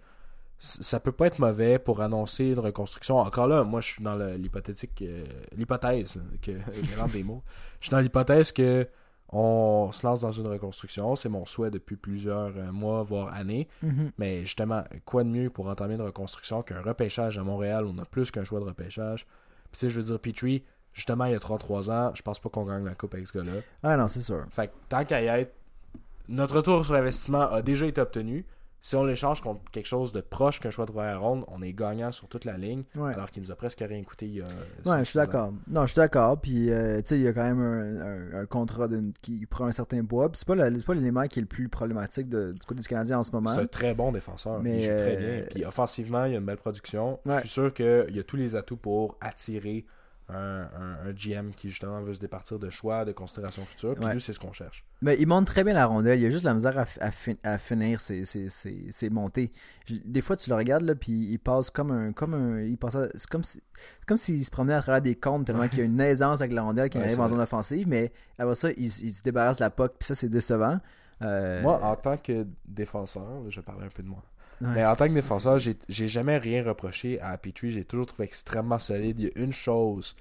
ça 0.60 1.02
peut 1.02 1.12
pas 1.12 1.28
être 1.28 1.40
mauvais 1.40 1.78
pour 1.78 2.00
annoncer 2.00 2.52
une 2.52 2.60
reconstruction. 2.60 3.18
Encore 3.18 3.48
là, 3.48 3.66
moi, 3.66 3.82
je 3.82 3.88
suis 3.88 4.02
dans 4.02 4.16
l'hypothétique, 4.16 5.02
euh, 5.02 5.26
l'hypothèse, 5.58 6.22
que 6.42 6.52
des 7.12 7.24
mots. 7.24 7.44
Je 7.82 7.88
suis 7.88 7.92
dans 7.92 8.00
l'hypothèse 8.00 8.54
que 8.54 8.88
on 9.34 9.92
se 9.92 10.06
lance 10.06 10.22
dans 10.22 10.32
une 10.32 10.48
reconstruction. 10.48 11.16
C'est 11.16 11.30
mon 11.30 11.46
souhait 11.46 11.72
depuis 11.72 11.96
plusieurs 11.96 12.56
euh, 12.56 12.72
mois, 12.72 13.02
voire 13.04 13.34
années. 13.34 13.68
Mhm. 13.82 14.12
Mais 14.18 14.42
justement, 14.42 14.84
quoi 15.06 15.24
de 15.24 15.30
mieux 15.30 15.50
pour 15.50 15.68
entamer 15.68 15.96
une 15.96 16.02
reconstruction 16.02 16.62
qu'un 16.62 16.82
repêchage 16.82 17.38
à 17.38 17.44
Montréal? 17.44 17.86
Où 17.86 17.94
on 17.96 17.98
a 17.98 18.06
plus 18.06 18.32
qu'un 18.32 18.44
choix 18.44 18.60
de 18.60 18.66
repêchage. 18.66 19.26
Puis 19.72 19.80
sais, 19.80 19.90
je 19.90 20.00
veux 20.00 20.06
dire, 20.06 20.20
Petrie, 20.20 20.64
justement, 20.94 21.26
il 21.26 21.32
y 21.32 21.36
a 21.36 21.40
33 21.40 21.90
ans, 21.90 22.12
je 22.14 22.22
pense 22.22 22.40
pas 22.40 22.50
qu'on 22.50 22.66
gagne 22.66 22.86
la 22.86 22.94
coupe 22.96 23.16
avec 23.16 23.28
ce 23.28 23.38
gars-là. 23.38 23.62
Ah 23.82 23.98
non, 23.98 24.08
c'est 24.08 24.22
sûr. 24.22 24.46
Fait 24.52 24.68
que 24.68 24.74
tant 24.88 25.04
qu'à 25.04 25.22
y 25.22 25.26
être, 25.26 25.54
notre 26.30 26.58
retour 26.58 26.86
sur 26.86 26.96
investissement 26.96 27.42
a 27.42 27.62
déjà 27.62 27.88
été 27.88 28.00
obtenu. 28.00 28.46
Si 28.86 28.98
on 28.98 29.06
l'échange 29.06 29.40
contre 29.40 29.62
quelque 29.72 29.86
chose 29.86 30.12
de 30.12 30.20
proche 30.20 30.60
qu'un 30.60 30.70
choix 30.70 30.86
de 30.86 30.92
première 30.92 31.22
ronde, 31.22 31.46
on 31.48 31.62
est 31.62 31.72
gagnant 31.72 32.12
sur 32.12 32.28
toute 32.28 32.44
la 32.44 32.58
ligne, 32.58 32.84
Ouais. 32.98 33.14
alors 33.14 33.32
qu'il 33.32 33.42
nous 33.42 33.50
a 33.50 33.56
presque 33.56 33.80
rien 33.80 34.04
coûté 34.04 34.26
il 34.26 34.34
y 34.36 34.42
a. 34.42 34.44
Ouais, 34.86 35.00
je 35.00 35.04
suis 35.12 35.18
d'accord. 35.18 35.54
Non, 35.70 35.84
je 35.84 35.94
suis 35.94 35.96
d'accord. 35.96 36.38
Puis, 36.42 36.70
euh, 36.70 36.98
tu 36.98 37.04
sais, 37.06 37.16
il 37.18 37.22
y 37.22 37.28
a 37.30 37.32
quand 37.32 37.44
même 37.44 37.62
un, 37.62 38.02
un- 38.02 38.42
un 38.42 38.46
contrat 38.46 38.90
qui 39.22 39.46
prend 39.46 39.68
un 39.68 39.72
certain 39.72 40.04
poids. 40.04 40.30
Puis, 40.30 40.40
c'est 40.40 40.46
pas, 40.48 40.58
pas 40.58 40.94
l'élément 40.96 41.26
qui 41.28 41.40
est 41.40 41.44
le 41.44 41.48
plus 41.48 41.70
problématique 41.70 42.28
de- 42.28 42.52
du 42.52 42.60
côté 42.68 42.82
du 42.82 42.88
Canadien 42.90 43.20
en 43.20 43.24
ce 43.24 43.32
moment. 43.32 43.56
C'est 43.56 43.62
un 43.62 43.68
très 43.68 43.94
bon 43.94 44.12
défenseur. 44.12 44.60
Mais, 44.62 44.80
il 44.80 44.82
joue 44.82 44.88
très 44.90 45.16
euh, 45.16 45.38
bien. 45.38 45.46
Puis 45.50 45.64
offensivement, 45.66 46.26
il 46.26 46.34
y 46.34 46.36
a 46.36 46.40
une 46.40 46.46
belle 46.46 46.58
production. 46.58 47.22
Ouais. 47.26 47.36
Je 47.38 47.42
suis 47.44 47.50
sûr 47.52 47.74
qu'il 47.74 48.12
y 48.14 48.20
a 48.20 48.24
tous 48.24 48.36
les 48.36 48.54
atouts 48.58 48.76
pour 48.76 49.16
attirer 49.22 49.86
un, 50.30 50.36
un- 50.36 51.08
un 51.08 51.12
GM 51.14 51.52
qui 51.56 51.70
justement 51.70 52.02
veut 52.02 52.14
se 52.14 52.20
départir 52.20 52.58
de 52.60 52.70
choix, 52.70 53.04
de 53.06 53.12
considérations 53.12 53.66
futures. 53.66 53.96
Puis 53.96 54.06
Ouais. 54.06 54.14
nous, 54.14 54.20
c'est 54.20 54.34
ce 54.34 54.40
qu'on 54.40 54.54
cherche. 54.54 54.86
Mais 55.02 55.18
il 55.20 55.28
monte 55.28 55.46
très 55.48 55.64
bien 55.64 55.74
la 55.74 55.86
rondelle. 55.86 56.18
Il 56.18 56.24
y 56.24 56.26
a 56.26 56.30
juste 56.30 56.46
la 56.46 56.54
misère 56.54 56.78
à, 56.78 56.86
fi- 56.86 57.00
à 57.02 57.12
fin- 57.12 57.36
à 57.44 57.58
finir 57.58 58.00
ses, 58.00 58.24
ses- 58.26 58.48
ses- 58.50 58.88
ses 58.92 59.10
montées. 59.10 59.52
Des 60.06 60.22
fois, 60.22 60.36
tu 60.38 60.50
le 60.50 60.56
regardes, 60.56 60.84
là, 60.84 60.96
puis 60.96 61.12
il 61.12 61.38
passe 61.40 61.70
comme 61.70 61.92
un. 61.92 62.14
Comme 62.14 62.34
un 62.34 62.60
il 62.62 62.78
passe 62.78 62.96
à- 62.96 63.10
c'est 63.16 63.28
comme 63.30 63.44
si, 63.44 63.62
c'est 64.00 64.06
comme 64.08 64.18
s'il 64.18 64.44
se 64.46 64.50
promenait 64.52 64.76
à 64.76 64.82
travers 64.82 65.02
des 65.02 65.16
comptes 65.16 65.46
tellement 65.46 65.68
qu'il 65.68 65.80
y 65.80 65.82
a 65.82 65.86
une 65.86 66.00
aisance 66.00 66.42
avec 66.42 66.54
la 66.54 66.62
rondelle 66.64 66.90
qui 66.90 66.98
Ouais, 66.98 67.04
arrive 67.04 67.20
en 67.20 67.28
zone 67.28 67.42
offensive. 67.42 67.88
Mais 67.88 68.12
après 68.40 68.56
ça, 68.56 68.72
il, 68.72 68.86
il 68.86 69.12
se 69.12 69.22
débarrasse 69.24 69.58
de 69.58 69.64
la 69.64 69.70
puck, 69.70 69.94
puis 70.00 70.08
ça, 70.08 70.16
c'est 70.16 70.30
décevant. 70.30 70.80
Euh, 71.22 71.62
Moi, 71.62 71.82
en 71.84 71.96
tant 71.96 72.18
que 72.18 72.46
défenseur, 72.66 73.24
là, 73.44 73.50
je 73.50 73.56
vais 73.60 73.64
parler 73.66 73.86
un 73.86 73.90
peu 73.90 74.04
de 74.04 74.08
moi. 74.10 74.24
Mais 74.70 74.86
en 74.86 74.96
tant 74.96 75.08
que 75.08 75.14
défenseur, 75.14 75.60
j'ai 75.60 76.08
jamais 76.08 76.38
rien 76.38 76.64
reproché 76.64 77.20
à 77.20 77.38
Petrie. 77.38 77.72
J'ai 77.72 77.86
toujours 77.86 78.06
trouvé 78.06 78.26
extrêmement 78.26 78.80
solide. 78.80 79.20
Il 79.20 79.26
y 79.26 79.28
a 79.28 79.44
une 79.44 79.54
chose 79.54 80.16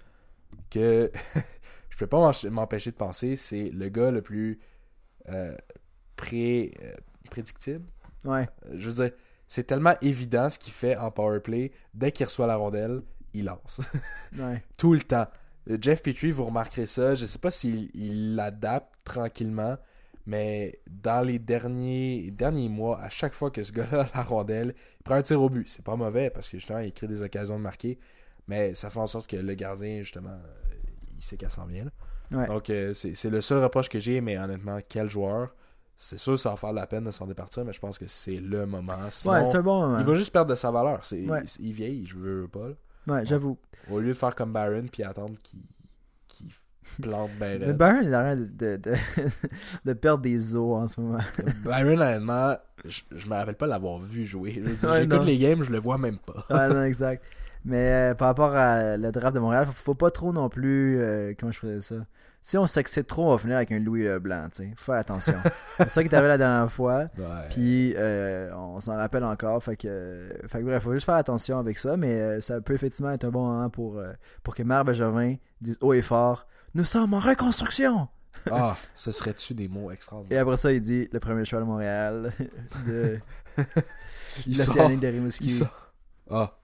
que 0.71 1.11
je 1.91 1.97
peux 1.97 2.07
pas 2.07 2.33
m'empêcher 2.51 2.91
de 2.91 2.97
penser, 2.97 3.37
c'est 3.37 3.71
le 3.71 3.89
gars 3.89 4.11
le 4.11 4.23
plus 4.23 4.59
euh, 5.29 5.57
pré, 6.17 6.73
euh, 6.83 6.95
prédictible. 7.31 7.85
Ouais. 8.25 8.49
Je 8.73 8.91
veux 8.91 9.05
dire, 9.05 9.17
c'est 9.47 9.65
tellement 9.65 9.95
évident 10.01 10.49
ce 10.51 10.59
qu'il 10.59 10.73
fait 10.73 10.97
en 10.97 11.11
powerplay. 11.11 11.73
Dès 11.95 12.13
qu'il 12.13 12.27
reçoit 12.27 12.47
la 12.47 12.57
rondelle, 12.57 13.03
il 13.35 13.45
lance. 13.45 13.81
Ouais. 14.39 14.63
Tout 14.79 14.95
le 14.95 15.03
temps. 15.03 15.27
Euh, 15.71 15.77
Jeff 15.81 16.03
Petrie, 16.03 16.31
vous 16.31 16.47
remarquerez 16.47 16.87
ça. 16.87 17.15
Je 17.15 17.27
sais 17.27 17.39
pas 17.39 17.51
s'il 17.51 17.91
il 17.95 18.35
l'adapte 18.35 18.95
tranquillement, 19.05 19.77
mais 20.27 20.81
dans 20.91 21.25
les 21.27 21.39
derniers, 21.39 22.31
derniers 22.31 22.69
mois, 22.69 23.01
à 23.01 23.09
chaque 23.09 23.35
fois 23.35 23.51
que 23.51 23.63
ce 23.63 23.73
gars-là 23.73 24.03
a 24.03 24.07
la 24.19 24.23
rondelle, 24.23 24.75
il 25.01 25.03
prend 25.03 25.15
un 25.17 25.23
tir 25.23 25.43
au 25.43 25.49
but. 25.51 25.69
C'est 25.69 25.85
pas 25.85 25.97
mauvais 25.97 26.31
parce 26.31 26.49
que 26.49 26.59
justement, 26.59 26.79
il 26.81 26.93
crée 26.93 27.09
des 27.09 27.23
occasions 27.23 27.57
de 27.59 27.63
marquer, 27.63 27.99
mais 28.49 28.75
ça 28.75 28.91
fait 28.91 29.01
en 29.01 29.07
sorte 29.07 29.27
que 29.27 29.37
le 29.37 29.55
gardien, 29.55 29.99
justement, 30.03 30.31
euh, 30.31 30.75
il 31.17 31.23
sait 31.25 31.37
qu'elle 31.37 31.51
s'en 31.51 31.67
vient. 31.67 31.85
là. 31.85 31.91
Ouais. 32.39 32.47
Donc, 32.47 32.71
euh, 32.71 32.95
c'est 32.95 33.29
le 33.31 33.41
seul 33.43 33.63
reproche 33.63 33.89
que 33.91 33.99
j'ai, 33.99 34.21
mais 34.21 34.39
honnêtement, 34.39 34.79
quel 34.89 35.09
joueur. 35.09 35.55
C'est 35.97 36.19
sûr, 36.19 36.39
ça 36.39 36.51
va 36.51 36.57
faire 36.57 36.71
de 36.71 36.77
la 36.77 36.87
peine 36.87 37.05
de 37.05 37.11
s'en 37.11 37.27
départir, 37.27 37.65
mais 37.65 37.73
je 37.75 37.79
pense 37.79 37.99
que 37.99 38.07
c'est 38.07 38.37
le 38.41 38.65
moment. 38.67 38.97
Sinon, 39.11 39.35
Ouais, 39.35 39.45
c'est 39.45 39.59
un 39.59 39.63
bon 39.63 39.83
moment. 39.87 39.99
il 39.99 40.05
va 40.05 40.15
juste 40.15 40.33
perdre 40.33 40.51
de 40.51 40.55
sa 40.55 40.71
valeur. 40.71 41.03
Ouais. 41.13 41.43
il, 41.59 41.67
il 41.67 41.73
vieillit, 41.75 42.07
je 42.07 42.17
veux 42.17 42.49
pas. 42.49 42.69
là. 42.69 42.75
Ouais, 43.15 43.27
j'avoue. 43.27 43.59
Au 43.91 44.01
lieu 44.01 44.09
de 44.09 44.15
faire 44.15 44.35
comme 44.35 44.53
Baron 44.53 44.87
puis 44.91 45.03
attendre 45.03 45.35
qu'il 45.43 45.61
plante 47.03 47.31
ben 47.39 47.59
Mais. 47.61 47.73
Byron 47.73 48.03
est 48.05 48.15
en 48.17 48.21
train 48.21 48.37
de, 48.37 48.45
de, 48.45 48.77
de, 48.77 48.93
de 49.85 49.93
perdre 49.93 50.23
des 50.23 50.57
os 50.57 50.77
en 50.83 50.87
ce 50.87 51.01
moment. 51.01 51.19
Byron, 51.65 52.01
honnêtement, 52.01 52.57
je, 52.85 53.01
je 53.15 53.27
me 53.27 53.35
rappelle 53.35 53.55
pas 53.57 53.67
l'avoir 53.67 53.99
vu 54.01 54.25
jouer. 54.25 54.63
Ouais, 54.65 55.01
J'écoute 55.01 55.25
les 55.25 55.39
games, 55.39 55.63
je 55.63 55.73
le 55.73 55.79
vois 55.79 55.99
même 55.99 56.19
pas. 56.19 56.45
Ouais, 56.51 56.69
non, 56.73 56.83
exact. 56.85 57.25
Mais 57.65 58.11
euh, 58.11 58.15
par 58.15 58.29
rapport 58.29 58.55
à 58.57 58.97
le 58.97 59.13
draft 59.13 59.35
de 59.35 59.41
Montréal, 59.41 59.67
faut, 59.67 59.73
faut 59.73 59.95
pas 59.95 60.11
trop 60.11 60.33
non 60.33 60.49
plus. 60.49 60.99
euh, 61.01 61.33
comment 61.39 61.53
je 61.53 61.59
faisais 61.61 61.81
ça? 61.81 61.95
Si 62.45 62.59
on 62.59 62.67
s'excite 62.67 63.07
trop, 63.07 63.29
on 63.29 63.31
va 63.31 63.39
finir 63.39 63.55
avec 63.55 63.71
un 63.71 63.79
Louis 63.79 64.03
Leblanc. 64.03 64.49
tu 64.51 64.65
sais. 64.65 64.71
Faut 64.77 64.87
faire 64.87 64.97
attention. 64.97 65.35
c'est 65.79 65.89
ça 65.89 66.03
qui 66.03 66.13
arrivé 66.13 66.27
la 66.29 66.39
dernière 66.39 66.73
fois. 66.73 67.05
Puis 67.51 67.95
euh, 67.97 68.51
on 68.57 68.81
s'en 68.81 68.97
rappelle 68.97 69.23
encore. 69.23 69.63
Fait 69.63 69.77
que, 69.77 70.29
fait 70.49 70.59
que 70.59 70.65
bref, 70.65 70.83
faut 70.83 70.93
juste 70.93 71.07
faire 71.07 71.15
attention 71.15 71.61
avec 71.61 71.79
ça. 71.79 71.97
Mais 71.97 72.21
euh, 72.21 72.41
ça 72.41 72.61
peut 72.61 72.75
effectivement 72.75 73.13
être 73.13 73.23
un 73.25 73.31
bon 73.31 73.47
moment 73.47 73.71
pour, 73.71 74.03
pour 74.43 74.57
que 74.57 74.65
Marc 74.65 74.91
dise 75.61 75.79
haut 75.81 75.93
et 75.93 76.03
fort 76.03 76.49
Nous 76.75 76.85
sommes 76.85 77.15
en 77.15 77.19
reconstruction 77.19 78.09
Ah, 78.51 78.77
ce 78.95 79.13
serait-tu 79.13 79.55
des 79.55 79.69
mots 79.69 79.91
Et 79.91 79.95
extraordinaires? 79.95 80.43
après 80.43 80.57
ça, 80.57 80.73
il 80.73 80.81
dit 80.81 81.09
Le 81.13 81.21
premier 81.21 81.45
choix 81.45 81.61
de 81.61 81.65
Montréal 81.65 82.33
de 82.87 83.19
l'Océanique 84.47 85.01
de 85.01 85.07
Rimouski. 85.09 85.61
Ah, 86.31 86.57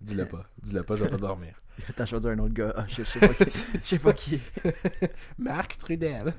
dis-le 0.00 0.26
pas. 0.26 0.44
Dis-le 0.62 0.82
pas, 0.82 0.94
je 0.96 1.04
vais 1.04 1.10
pas 1.10 1.16
dormir. 1.16 1.54
T'as 1.94 2.06
choisi 2.06 2.28
un 2.28 2.38
autre 2.40 2.54
gars. 2.54 2.72
Ah, 2.76 2.84
je, 2.88 3.02
je 3.04 3.08
sais 3.08 3.20
pas 3.20 3.34
qui. 3.34 3.44
Je 3.74 3.78
sais 3.80 3.98
pas 4.00 4.12
qui. 4.12 4.40
Marc 5.38 5.76
Trudel. 5.78 6.34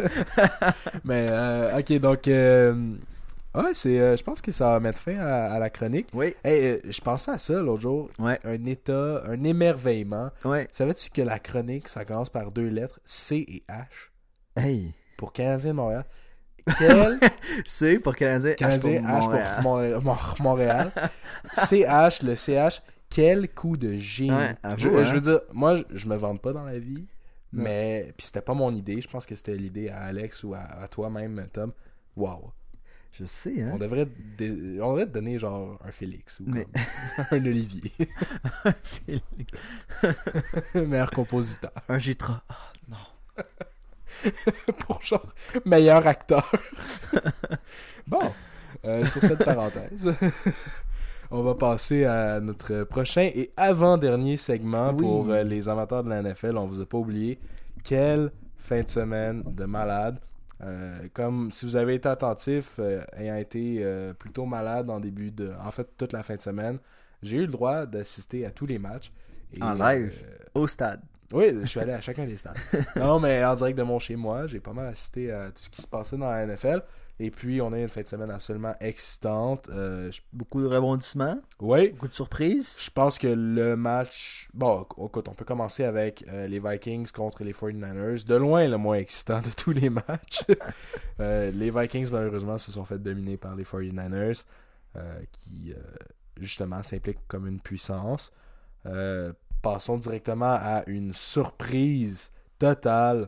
Mais, 1.06 1.28
euh, 1.30 1.80
ok, 1.80 1.94
donc. 2.00 2.28
euh, 2.28 2.96
ouais, 3.56 3.74
c'est, 3.74 4.00
euh, 4.00 4.16
je 4.18 4.24
pense 4.24 4.42
que 4.42 4.52
ça 4.52 4.70
va 4.72 4.80
mettre 4.80 5.00
fin 5.00 5.18
à, 5.18 5.52
à 5.54 5.60
la 5.60 5.70
chronique. 5.70 6.08
Oui. 6.14 6.36
Hey, 6.44 6.66
euh, 6.68 6.80
je 6.90 7.02
pensais 7.02 7.32
à 7.32 7.38
ça 7.38 7.54
l'autre 7.62 7.82
jour. 7.82 8.10
Ouais. 8.20 8.40
Un 8.44 8.66
état, 8.66 9.24
un 9.28 9.44
émerveillement. 9.44 10.30
Ouais. 10.46 10.68
Savais-tu 10.72 11.10
que 11.10 11.22
la 11.22 11.40
chronique, 11.40 11.88
ça 11.88 12.06
commence 12.06 12.30
par 12.30 12.52
deux 12.52 12.68
lettres, 12.68 13.00
C 13.06 13.46
et 13.48 13.64
H, 13.72 13.86
Hey. 14.56 14.94
pour 15.18 15.34
Canadien 15.34 15.72
de 15.72 15.76
Montréal? 15.76 16.06
Quel? 16.78 17.20
C 17.66 18.00
pour 18.00 18.16
Canadien. 18.16 18.54
Canadien 18.54 19.02
H 19.02 19.22
pour 19.24 19.34
H 19.34 19.62
Montréal. 19.64 20.00
pour 20.04 20.36
Montréal? 20.42 20.92
CH, 21.56 22.22
le 22.22 22.36
CH, 22.36 22.82
quel 23.10 23.50
coup 23.50 23.76
de 23.78 23.94
génie. 23.98 24.30
Ouais, 24.32 24.56
hein. 24.64 24.76
je 24.78 24.88
veux 24.90 25.22
dire, 25.22 25.40
moi, 25.52 25.78
je, 25.78 25.84
je 25.92 26.08
me 26.08 26.16
vante 26.16 26.42
pas 26.42 26.54
dans 26.54 26.66
la 26.66 26.78
vie, 26.78 27.08
mais 27.52 28.14
puis 28.16 28.28
c'était 28.28 28.42
pas 28.42 28.54
mon 28.54 28.74
idée. 28.76 29.02
Je 29.02 29.08
pense 29.08 29.26
que 29.26 29.36
c'était 29.36 29.56
l'idée 29.56 29.90
à 29.90 30.02
Alex 30.04 30.44
ou 30.44 30.54
à, 30.54 30.60
à 30.60 30.88
toi-même, 30.88 31.48
Tom. 31.52 31.72
Wow. 32.16 32.52
Je 33.12 33.26
sais, 33.26 33.62
hein. 33.62 33.72
On 33.74 33.78
devrait, 33.78 34.08
dé- 34.38 34.80
on 34.82 34.90
devrait 34.92 35.06
te 35.06 35.12
donner 35.12 35.38
genre 35.38 35.78
un 35.86 35.92
Félix 35.92 36.40
ou 36.40 36.44
Mais- 36.48 36.66
comme 36.66 37.26
un 37.32 37.46
Olivier. 37.46 37.92
Meilleur 40.76 41.12
compositeur. 41.12 41.72
un 41.88 41.98
Gitra. 41.98 42.42
Ah, 42.50 42.56
non. 42.88 43.44
pour 44.80 45.02
genre 45.02 45.26
meilleur 45.66 46.06
acteur. 46.08 46.52
bon, 48.08 48.22
euh, 48.86 49.06
sur 49.06 49.22
cette 49.22 49.44
parenthèse, 49.44 50.14
on 51.32 51.42
va 51.44 51.56
passer 51.56 52.06
à 52.06 52.40
notre 52.40 52.84
prochain 52.84 53.30
et 53.34 53.52
avant-dernier 53.58 54.38
segment 54.38 54.92
Oui. 54.92 54.98
pour 55.02 55.30
euh, 55.30 55.44
les 55.44 55.68
amateurs 55.70 56.04
de 56.04 56.10
la 56.10 56.22
NFL. 56.22 56.58
On 56.58 56.68
vous 56.68 56.82
a 56.82 56.86
pas 56.86 56.98
oublié. 56.98 57.40
Quelle 57.84 58.32
fin 58.58 58.82
de 58.82 58.90
semaine 58.90 59.44
de 59.46 59.66
malade. 59.66 60.20
Euh, 60.62 61.08
comme 61.14 61.52
si 61.52 61.66
vous 61.66 61.76
avez 61.76 61.96
été 61.96 62.10
attentif, 62.10 62.76
euh, 62.80 63.02
ayant 63.16 63.36
été 63.36 63.78
euh, 63.80 64.14
plutôt 64.14 64.46
malade 64.46 64.90
en 64.90 65.00
début 65.00 65.32
de. 65.32 65.52
En 65.64 65.72
fait, 65.72 65.88
toute 65.98 66.12
la 66.12 66.24
fin 66.24 66.36
de 66.36 66.42
semaine, 66.42 66.80
j'ai 67.24 67.38
eu 67.38 67.42
le 67.42 67.48
droit 67.48 67.86
d'assister 67.86 68.46
à 68.46 68.52
tous 68.52 68.66
les 68.66 68.80
matchs. 68.80 69.12
Et, 69.54 69.64
En 69.64 69.74
live? 69.74 70.14
Au 70.54 70.68
stade. 70.68 71.02
oui, 71.32 71.56
je 71.62 71.66
suis 71.66 71.80
allé 71.80 71.94
à 71.94 72.02
chacun 72.02 72.26
des 72.26 72.38
stades. 72.38 72.58
non, 72.98 73.20
mais 73.20 73.44
en 73.44 73.56
direct 73.56 73.78
de 73.78 73.84
mon 73.84 74.00
chez 74.00 74.16
moi, 74.16 74.48
j'ai 74.48 74.60
pas 74.60 74.74
mal 74.74 74.88
assisté 74.88 75.32
à 75.32 75.50
tout 75.52 75.62
ce 75.62 75.70
qui 75.70 75.82
se 75.82 75.88
passait 75.88 76.18
dans 76.18 76.30
la 76.30 76.46
NFL. 76.46 76.82
Et 77.22 77.32
puis, 77.32 77.62
on 77.62 77.74
a 77.74 77.80
une 77.80 77.90
fin 77.90 78.02
de 78.02 78.08
semaine 78.08 78.32
absolument 78.32 78.74
excitante. 78.80 79.68
Euh, 79.70 80.10
je- 80.10 80.22
Beaucoup 80.32 80.62
de 80.62 80.68
rebondissements, 80.68 81.40
Oui, 81.60 81.90
beaucoup 81.90 82.08
de 82.08 82.14
surprises? 82.14 82.78
je 82.80 82.90
pense 82.90 83.18
que 83.18 83.28
le 83.28 83.76
match. 83.76 84.48
Bon, 84.54 84.86
écoute, 85.06 85.28
on 85.28 85.34
peut 85.34 85.44
commencer 85.44 85.84
avec 85.84 86.24
euh, 86.30 86.48
les 86.48 86.60
Vikings 86.60 87.12
contre 87.12 87.44
les 87.44 87.52
49ers. 87.52 88.24
De 88.26 88.36
loin, 88.36 88.66
le 88.70 88.78
moins 88.78 88.96
excitant 88.96 89.42
de 89.42 89.50
tous 89.50 89.72
les 89.72 89.90
matchs. 89.90 90.44
Euh, 91.20 91.52
les 91.52 91.70
Vikings, 91.70 92.10
malheureusement, 92.12 92.58
se 92.58 92.72
sont 92.72 92.86
fait 92.86 92.98
dominer 92.98 93.36
par 93.36 93.54
les 93.54 93.66
49ers, 93.66 94.46
euh, 94.96 95.20
qui, 95.34 95.74
justement, 96.38 96.82
s'impliquent 96.82 97.28
comme 97.28 97.46
une 97.46 97.60
puissance. 97.60 98.32
Passons 99.62 99.98
directement 99.98 100.54
à 100.58 100.84
une 100.88 101.14
surprise 101.14 102.32
totale. 102.58 103.28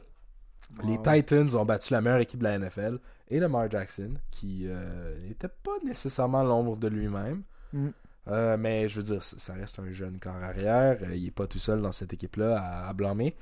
Les. 0.83 0.97
Titans 1.01 1.55
ont 1.55 1.65
battu 1.65 1.93
la 1.93 2.01
meilleure 2.01 2.19
équipe 2.19 2.39
de 2.39 2.43
la 2.45 2.57
NFL 2.59 2.99
et 3.29 3.39
Lamar 3.39 3.69
Jackson, 3.69 4.13
qui 4.29 4.65
euh, 4.67 5.15
n'était 5.27 5.47
pas 5.47 5.77
nécessairement 5.85 6.43
l'ombre 6.43 6.75
de 6.77 6.87
lui-même. 6.87 7.43
Mm. 7.73 7.87
Euh, 8.27 8.57
mais 8.57 8.87
je 8.87 8.97
veux 8.97 9.03
dire, 9.03 9.23
ça 9.23 9.53
reste 9.53 9.79
un 9.79 9.91
jeune 9.91 10.19
corps 10.19 10.35
arrière. 10.35 10.97
Euh, 11.03 11.15
il 11.15 11.27
est 11.27 11.31
pas 11.31 11.47
tout 11.47 11.59
seul 11.59 11.81
dans 11.81 11.91
cette 11.91 12.13
équipe-là 12.13 12.59
à, 12.59 12.89
à 12.89 12.93
blâmer. 12.93 13.35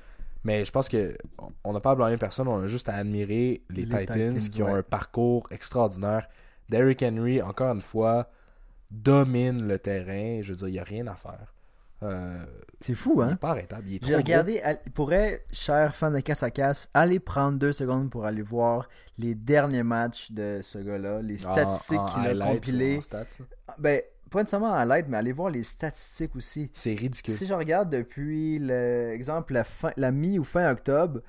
Mais 0.45 0.63
je 0.63 0.71
pense 0.71 0.87
que 0.87 1.17
on- 1.37 1.51
on 1.65 1.73
n'a 1.73 1.81
pas 1.81 1.91
à 1.91 1.95
blâmer 1.95 2.17
personne, 2.17 2.47
on 2.47 2.61
a 2.63 2.67
juste 2.67 2.87
à 2.87 2.95
admirer 2.95 3.61
les, 3.69 3.83
Les 3.83 3.85
Titans, 3.85 4.33
Titans, 4.35 4.37
qui 4.49 4.63
ont 4.63 4.73
un 4.73 4.83
parcours 4.83 5.47
extraordinaire. 5.51 6.27
Derrick 6.69 7.03
Henry, 7.03 7.41
encore 7.41 7.73
une 7.73 7.81
fois, 7.81 8.29
domine 8.91 9.67
le 9.67 9.79
terrain. 9.79 10.41
Je 10.41 10.51
veux 10.53 10.57
dire, 10.57 10.67
il 10.67 10.73
n'y 10.73 10.79
a 10.79 10.83
rien 10.83 11.07
à 11.07 11.15
faire. 11.15 11.53
Euh, 12.03 12.45
C'est 12.81 12.95
fou, 12.95 13.15
Il 13.17 13.23
hein? 13.23 13.29
n'est 13.31 13.35
pas 13.35 13.49
arrêtable. 13.49 13.83
Il 13.87 13.95
est 13.95 13.99
trop 13.99 14.11
gros. 14.21 14.57
al- 14.63 14.79
pourrait, 14.93 15.45
cher 15.51 15.93
fan 15.95 16.13
de 16.13 16.19
casse 16.21 16.43
à 16.43 16.51
casse, 16.51 16.89
aller 16.93 17.19
prendre 17.19 17.57
deux 17.59 17.73
secondes 17.73 18.09
pour 18.09 18.25
aller 18.25 18.41
voir 18.41 18.87
les 19.17 19.35
derniers 19.35 19.83
matchs 19.83 20.31
de 20.31 20.61
ce 20.63 20.77
gars-là, 20.77 21.21
les 21.21 21.45
En- 21.45 21.51
statistiques 21.53 21.99
qu'il 22.13 22.41
a 22.41 22.45
compilées. 22.47 23.01
stats, 23.01 23.25
là. 23.39 23.45
Ben, 23.77 24.01
pas 24.31 24.39
nécessairement 24.39 24.73
à 24.73 24.85
l'aide, 24.85 25.07
mais 25.09 25.17
aller 25.17 25.31
voir 25.33 25.49
les 25.49 25.63
statistiques 25.63 26.35
aussi. 26.37 26.69
C'est 26.73 26.93
ridicule. 26.93 27.33
Si 27.33 27.45
je 27.45 27.53
regarde 27.53 27.89
depuis, 27.89 28.59
le, 28.59 29.11
exemple, 29.13 29.53
la, 29.53 29.63
fin, 29.65 29.91
la 29.97 30.11
mi 30.11 30.39
ou 30.39 30.43
fin 30.45 30.71
octobre, 30.71 31.19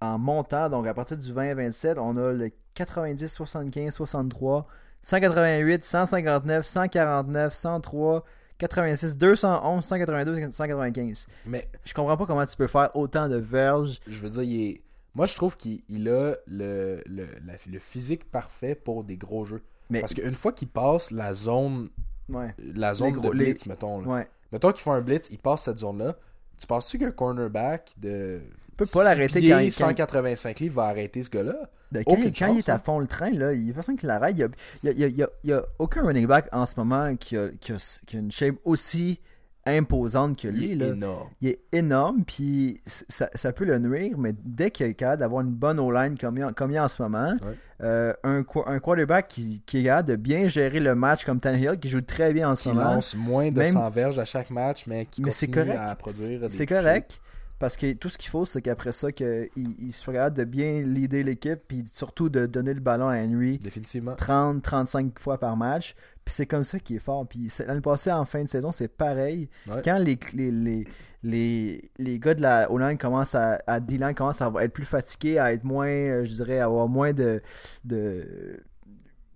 en 0.00 0.18
montant, 0.18 0.70
donc 0.70 0.86
à 0.86 0.94
partir 0.94 1.18
du 1.18 1.30
20-27, 1.32 1.98
on 1.98 2.16
a 2.16 2.32
le 2.32 2.50
90, 2.74 3.26
75, 3.28 3.92
63, 3.94 4.66
188, 5.02 5.84
159, 5.84 6.64
149, 6.64 7.52
103, 7.52 8.24
86, 8.58 9.16
211, 9.16 9.84
182, 9.84 10.50
195. 10.50 11.26
Mais 11.46 11.68
Je 11.84 11.92
comprends 11.94 12.16
pas 12.16 12.26
comment 12.26 12.46
tu 12.46 12.56
peux 12.56 12.66
faire 12.66 12.94
autant 12.94 13.28
de 13.28 13.36
verges. 13.36 14.00
je 14.06 14.20
veux 14.20 14.30
dire, 14.30 14.42
il 14.42 14.60
est... 14.70 14.80
moi 15.14 15.26
je 15.26 15.34
trouve 15.34 15.56
qu'il 15.56 15.82
il 15.88 16.08
a 16.08 16.34
le, 16.46 17.02
le, 17.06 17.26
la- 17.46 17.54
le 17.70 17.78
physique 17.78 18.30
parfait 18.30 18.74
pour 18.74 19.04
des 19.04 19.16
gros 19.16 19.44
jeux. 19.44 19.62
Mais, 19.90 20.00
Parce 20.00 20.14
qu'une 20.14 20.34
fois 20.34 20.52
qu'il 20.52 20.68
passe 20.68 21.10
la 21.10 21.34
zone, 21.34 21.90
ouais, 22.28 22.54
la 22.58 22.94
zone 22.94 23.12
gros- 23.12 23.30
de 23.30 23.36
les- 23.38 23.44
blitz, 23.46 23.66
mettons, 23.66 24.00
là. 24.00 24.08
ouais. 24.08 24.28
mettons 24.52 24.72
qu'ils 24.72 24.82
font 24.82 24.92
un 24.92 25.00
blitz, 25.02 25.28
il 25.30 25.38
passe 25.38 25.64
cette 25.64 25.78
zone-là, 25.78 26.16
tu 26.56 26.66
penses-tu 26.66 26.98
qu'un 26.98 27.10
cornerback 27.10 27.92
de 27.98 28.40
Tu 28.76 28.84
peux 28.84 28.86
pas 28.86 29.04
l'arrêter 29.04 29.40
quand, 29.48 29.58
il- 29.58 29.70
quand, 29.72 29.88
185 29.88 30.58
livres 30.60 30.74
va 30.82 30.88
arrêter 30.88 31.22
ce 31.22 31.30
gars-là? 31.30 31.54
ben, 31.92 32.02
quand, 32.04 32.16
il, 32.16 32.32
quand 32.32 32.52
il 32.52 32.58
est 32.58 32.68
à 32.68 32.74
hein. 32.74 32.80
fond 32.84 32.98
le 32.98 33.06
train, 33.06 33.30
là, 33.30 33.52
il 33.52 33.68
y 33.68 33.70
a 33.70 33.72
personne 33.74 33.96
qui 33.96 34.04
l'arrête. 34.06 34.36
Il 34.36 34.40
y 34.40 34.42
a, 34.42 34.48
il 34.92 35.00
il 35.00 35.18
il 35.20 35.26
il 35.44 35.62
aucun 35.78 36.02
running 36.02 36.26
back 36.26 36.48
en 36.52 36.66
ce 36.66 36.74
moment 36.76 37.14
qui 37.16 37.36
a, 37.36 37.48
qui 37.60 37.72
qui 38.06 38.16
une 38.16 38.30
shape 38.32 38.56
aussi 38.64 39.20
imposante 39.66 40.38
que 40.40 40.48
lui. 40.48 40.72
Il 40.72 40.78
là. 40.78 40.86
est 40.86 40.90
énorme. 40.90 41.28
il 41.40 41.48
est 41.48 41.60
énorme, 41.72 42.24
puis 42.24 42.80
ça, 43.08 43.30
ça 43.34 43.52
peut 43.52 43.64
le 43.64 43.78
nuire, 43.78 44.18
mais 44.18 44.34
dès 44.44 44.70
qu'il 44.70 44.86
est 44.86 44.94
capable 44.94 45.20
d'avoir 45.20 45.42
une 45.42 45.52
bonne 45.52 45.78
O-line 45.80 46.18
comme, 46.18 46.36
il 46.36 46.40
y 46.40 46.42
a- 46.42 46.52
comme 46.52 46.70
il 46.70 46.74
y 46.74 46.76
a 46.76 46.84
en 46.84 46.88
ce 46.88 47.00
moment, 47.00 47.32
Ouais. 47.42 47.56
euh, 47.82 48.12
un, 48.24 48.42
qu- 48.42 48.58
un 48.66 48.78
quarterback 48.78 49.28
qui, 49.28 49.62
qui 49.64 49.78
est 49.78 49.84
capable 49.84 50.08
de 50.10 50.16
bien 50.16 50.48
gérer 50.48 50.80
le 50.80 50.94
match 50.94 51.24
comme 51.24 51.40
Tannehill, 51.40 51.78
qui 51.78 51.88
joue 51.88 52.02
très 52.02 52.32
bien 52.34 52.50
en 52.50 52.56
ce 52.56 52.64
Qui 52.64 52.68
moment, 52.70 52.94
lance 52.94 53.14
moins 53.16 53.50
de 53.50 53.58
Même- 53.58 53.72
100 53.72 53.88
verges 53.90 54.18
à 54.18 54.24
chaque 54.26 54.50
match, 54.50 54.84
mais 54.86 55.06
qui 55.06 55.22
mais 55.22 55.30
continue 55.30 55.54
correct. 55.54 55.78
à 55.80 55.94
produire 55.94 56.40
C'est 56.50 56.66
correct. 56.66 57.20
Parce 57.58 57.76
que 57.76 57.92
tout 57.94 58.08
ce 58.08 58.18
qu'il 58.18 58.30
faut, 58.30 58.44
c'est 58.44 58.60
qu'après 58.60 58.92
ça, 58.92 59.12
qu'il 59.12 59.48
il 59.56 59.92
soit 59.92 60.12
capable 60.12 60.36
de 60.36 60.44
bien 60.44 60.82
leader 60.82 61.22
l'équipe, 61.24 61.60
puis 61.68 61.84
surtout 61.92 62.28
de 62.28 62.46
donner 62.46 62.74
le 62.74 62.80
ballon 62.80 63.08
à 63.08 63.16
Henry 63.18 63.58
Définitivement. 63.58 64.14
30-35 64.14 65.18
fois 65.18 65.38
par 65.38 65.56
match. 65.56 65.94
Puis 66.24 66.34
c'est 66.34 66.46
comme 66.46 66.62
ça 66.62 66.78
qu'il 66.78 66.96
est 66.96 67.00
fort. 67.00 67.26
Puis 67.28 67.50
l'année 67.66 67.80
passée, 67.80 68.10
en 68.10 68.24
fin 68.24 68.42
de 68.42 68.48
saison, 68.48 68.72
c'est 68.72 68.88
pareil. 68.88 69.48
Ouais. 69.68 69.82
Quand 69.84 69.98
les, 69.98 70.18
les, 70.32 70.50
les, 70.50 70.86
les, 71.22 71.90
les 71.98 72.18
gars 72.18 72.34
de 72.34 72.42
la 72.42 72.70
O-line 72.70 72.98
commencent 72.98 73.34
à, 73.34 73.58
à 73.66 73.78
D-line 73.78 74.14
commencent 74.14 74.42
à 74.42 74.50
être 74.60 74.72
plus 74.72 74.84
fatigués, 74.86 75.38
à 75.38 75.52
être 75.52 75.64
moins, 75.64 75.88
euh, 75.88 76.24
je 76.24 76.32
dirais, 76.32 76.60
avoir 76.60 76.88
moins 76.88 77.12
de. 77.12 77.40
de 77.84 78.62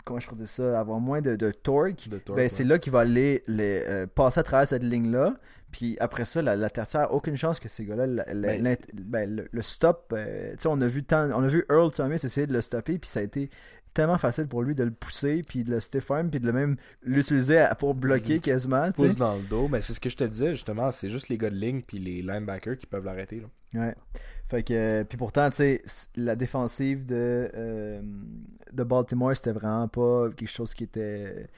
comment 0.05 0.19
je 0.19 0.27
pourrais 0.27 0.39
dire 0.39 0.49
ça 0.49 0.81
Avoir 0.81 0.99
moins 0.99 1.21
de, 1.21 1.37
de 1.37 1.51
torque. 1.51 2.09
De 2.09 2.19
torque, 2.19 2.37
ben, 2.37 2.45
ouais. 2.45 2.49
c'est 2.49 2.65
là 2.65 2.79
qu'il 2.79 2.93
va 2.93 3.01
aller 3.01 3.43
les, 3.47 3.85
euh, 3.87 4.07
passer 4.07 4.41
à 4.41 4.43
travers 4.43 4.67
cette 4.67 4.83
ligne-là. 4.83 5.35
Puis 5.71 5.97
après 6.01 6.25
ça, 6.25 6.41
la, 6.41 6.57
la 6.57 6.71
tertiaire, 6.71 7.13
aucune 7.13 7.37
chance 7.37 7.61
que 7.61 7.69
ces 7.69 7.85
gars-là, 7.85 8.07
la- 8.07 8.25
Ben- 8.35 8.77
ben, 8.95 9.37
le, 9.37 9.49
le 9.51 9.63
stop, 9.63 10.13
euh, 10.17 10.53
tu 10.53 10.63
sais, 10.63 10.69
on 10.69 10.81
a 10.81 10.87
vu 10.87 11.05
tant, 11.05 11.31
on 11.33 11.43
a 11.45 11.49
vu 11.49 11.65
Earl 11.71 11.93
Thomas 11.93 12.15
essayer 12.15 12.47
de 12.47 12.53
le 12.55 12.61
stopper, 12.63 12.99
puis 12.99 13.09
ça 13.11 13.21
a 13.21 13.23
été 13.23 13.51
tellement 13.93 14.19
facile 14.19 14.47
pour 14.47 14.63
lui 14.63 14.75
de 14.75 14.85
le 14.85 14.91
pousser, 14.93 15.43
puis 15.47 15.65
de 15.65 15.71
le 15.71 15.81
stiff 15.81 16.11
arm, 16.11 16.31
puis 16.31 16.41
de 16.41 16.47
le 16.47 16.53
même 16.53 16.77
l'utiliser 17.03 17.67
pour 17.79 17.95
bloquer 17.95 18.39
quasiment. 18.39 18.91
Pouce 18.93 19.17
dans 19.17 19.35
le 19.37 19.43
dos. 19.43 19.69
Mais 19.69 19.81
c'est 19.81 19.93
ce 19.93 20.01
que 20.01 20.09
je 20.09 20.17
te 20.17 20.25
disais, 20.25 20.55
justement. 20.55 20.91
C'est 20.93 21.09
juste 21.11 21.29
les 21.29 21.37
gars 21.37 21.51
de 21.51 21.57
ligne 21.57 21.83
puis 21.83 21.99
les 21.99 22.23
linebackers 22.23 22.77
qui 22.79 22.87
peuvent 22.87 23.05
l'arrêter. 23.05 23.43
Ouais. 23.75 23.95
Fait 24.49 24.63
que, 24.63 24.73
euh, 24.73 25.05
puis 25.05 25.19
pourtant, 25.19 25.51
tu 25.51 25.57
sais, 25.57 25.83
la 26.17 26.35
défensive 26.37 27.05
de, 27.07 27.51
euh, 27.55 28.01
de 28.73 28.83
Baltimore, 28.85 29.37
c'était 29.37 29.53
vraiment 29.53 29.89
pas 29.89 30.29
quelque 30.35 30.49
chose 30.49 30.73
qui 30.73 30.85
était, 30.85 31.49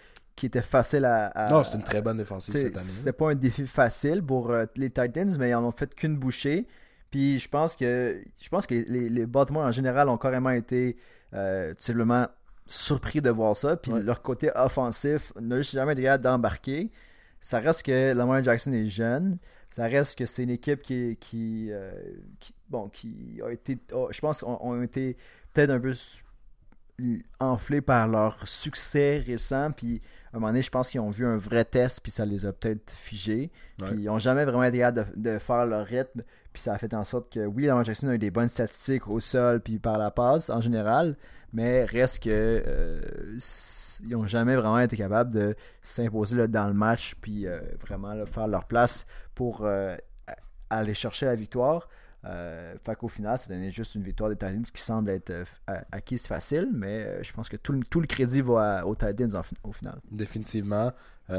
qui 0.41 0.47
était 0.47 0.63
facile 0.63 1.05
à. 1.05 1.27
à- 1.27 1.51
non, 1.51 1.63
c'est 1.63 1.77
une 1.77 1.85
très 1.85 2.01
bonne 2.03 2.17
défensive 2.17 2.53
cette 2.53 2.77
année. 2.77 2.87
C'était 2.87 3.13
pas 3.13 3.31
un 3.31 3.35
défi 3.35 3.67
facile 3.67 4.23
pour 4.23 4.51
euh, 4.51 4.65
les 4.77 4.91
Titans, 4.91 5.37
mais 5.39 5.51
ils 5.51 5.55
en 5.55 5.65
ont 5.65 5.73
fait 5.73 5.95
qu'une 5.95 6.17
bouchée. 6.17 6.67
Puis 7.11 7.39
je 7.41 7.49
pense 7.49 7.77
que 7.77 8.21
je 8.41 8.49
pense 8.49 8.67
que 8.67 8.75
les, 8.75 9.09
les 9.09 9.27
Baltimore 9.27 9.65
en 9.65 9.73
général 9.73 10.09
ont 10.09 10.17
carrément 10.19 10.51
été 10.51 10.97
euh, 11.35 11.71
tout 11.75 11.83
simplement 11.83 12.27
surpris 12.67 13.21
de 13.21 13.31
voir 13.31 13.55
ça. 13.57 13.77
Puis 13.77 13.93
Ouais. 13.93 14.03
leur 14.03 14.23
côté 14.23 14.51
offensif 14.55 15.33
n'a 15.41 15.59
juste 15.59 15.73
jamais 15.73 15.93
été 15.93 16.03
capable 16.03 16.25
d'embarquer. 16.25 16.91
Ça 17.41 17.59
reste 17.59 17.83
que 17.85 18.13
Lamar 18.13 18.43
Jackson 18.45 18.73
est 18.73 18.87
jeune. 18.89 19.39
Ça 19.71 19.85
reste 19.87 20.19
que 20.19 20.27
c'est 20.27 20.43
une 20.45 20.51
équipe 20.51 20.83
qui, 20.83 21.17
qui, 21.21 21.69
euh, 21.71 21.91
qui- 22.41 22.55
bon, 22.69 22.89
qui 22.89 23.41
a 23.45 23.51
été, 23.51 23.79
je 24.11 24.21
pense, 24.21 24.43
ont, 24.43 24.59
ont 24.65 24.83
été 24.83 25.17
peut-être 25.53 25.71
un 25.71 25.81
peu 25.81 25.93
enflés 27.39 27.81
par 27.81 28.09
leur 28.09 28.47
succès 28.47 29.19
récent. 29.27 29.71
Puis 29.73 30.01
un 30.33 30.39
moment 30.39 30.49
donné, 30.49 30.63
je 30.63 30.71
pense 30.71 30.91
qu'ils 30.91 31.01
ont 31.01 31.11
vu 31.11 31.27
un 31.27 31.37
vrai 31.37 31.65
test, 31.65 32.01
puis 32.03 32.13
ça 32.13 32.25
les 32.25 32.47
a 32.47 32.53
peut-être 32.53 32.93
figés. 32.93 33.51
Ouais. 33.81 33.89
Puis 33.89 34.03
ils 34.03 34.05
n'ont 34.05 34.19
jamais 34.19 34.45
vraiment 34.45 34.65
été 34.65 34.79
capables 34.79 35.13
de, 35.17 35.31
de 35.33 35.39
faire 35.39 35.67
leur 35.67 35.85
rythme. 35.85 36.23
Puis 36.53 36.63
ça 36.63 36.73
a 36.73 36.79
fait 36.79 36.93
en 36.95 37.05
sorte 37.05 37.33
que, 37.33 37.45
oui, 37.47 37.67
Lamar 37.67 37.85
Jackson 37.85 38.09
a 38.09 38.15
eu 38.15 38.19
des 38.19 38.31
bonnes 38.31 38.49
statistiques 38.49 39.09
au 39.09 39.21
sol, 39.21 39.61
puis 39.61 39.79
par 39.79 39.99
la 39.99 40.11
passe 40.11 40.51
en 40.51 40.61
général, 40.61 41.17
mais 41.53 41.85
reste 41.85 42.23
que 42.25 42.31
euh, 42.31 43.01
ils 44.03 44.11
n'ont 44.11 44.27
jamais 44.27 44.57
vraiment 44.57 44.79
été 44.79 44.97
capables 44.97 45.33
de 45.33 45.55
s'imposer 45.83 46.49
dans 46.49 46.67
le 46.67 46.75
match, 46.75 47.15
puis 47.21 47.47
euh, 47.47 47.61
vraiment 47.81 48.15
là, 48.15 48.27
faire 48.27 48.49
leur 48.49 48.65
place 48.65 49.07
pour 49.35 49.63
euh, 49.65 49.97
aller 50.71 50.95
chercher 50.95 51.27
la 51.27 51.35
victoire. 51.35 51.89
Euh, 52.27 52.75
fait 52.85 52.97
qu'au 52.97 53.09
final, 53.09 53.39
ça 53.39 53.49
donnait 53.49 53.71
juste 53.71 53.95
une 53.95 54.03
victoire 54.03 54.29
des 54.29 54.37
Titans 54.37 54.63
qui 54.63 54.83
semble 54.83 55.09
être 55.11 55.31
euh, 55.31 55.45
acquise 55.91 56.27
facile, 56.27 56.69
mais 56.73 57.05
euh, 57.05 57.23
je 57.23 57.33
pense 57.33 57.49
que 57.49 57.57
tout 57.57 57.73
le, 57.73 57.83
tout 57.85 58.01
le 58.01 58.07
crédit 58.07 58.43
va 58.43 58.81
à- 58.81 58.85
aux 58.85 58.95
Titans 58.95 59.35
en 59.37 59.43
au 59.69 59.73
final. 59.73 59.99
Définitivement. 60.11 60.93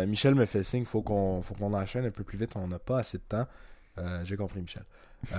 Michel 0.08 0.36
me 0.36 0.46
fait 0.46 0.64
signe, 0.64 0.86
faut 0.86 1.02
qu'on 1.02 1.42
faut 1.42 1.54
qu'on 1.54 1.74
enchaîne 1.74 2.06
un 2.06 2.12
peu 2.12 2.24
plus 2.24 2.38
vite, 2.38 2.56
on 2.56 2.66
n'a 2.68 2.80
pas 2.80 3.00
assez 3.00 3.18
de 3.18 3.24
temps. 3.28 3.46
J'ai 4.24 4.38
compris, 4.38 4.62
Michel. 4.62 4.84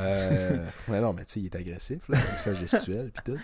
Ouais, 0.89 1.01
non, 1.01 1.13
mais 1.15 1.25
tu 1.25 1.33
sais, 1.33 1.41
il 1.41 1.47
est 1.47 1.57
agressif, 1.57 2.07
là, 2.11 2.19
avec 2.19 2.39
sa 2.39 2.55
gestuelle 2.55 3.11
puis 3.11 3.33
tout. 3.35 3.41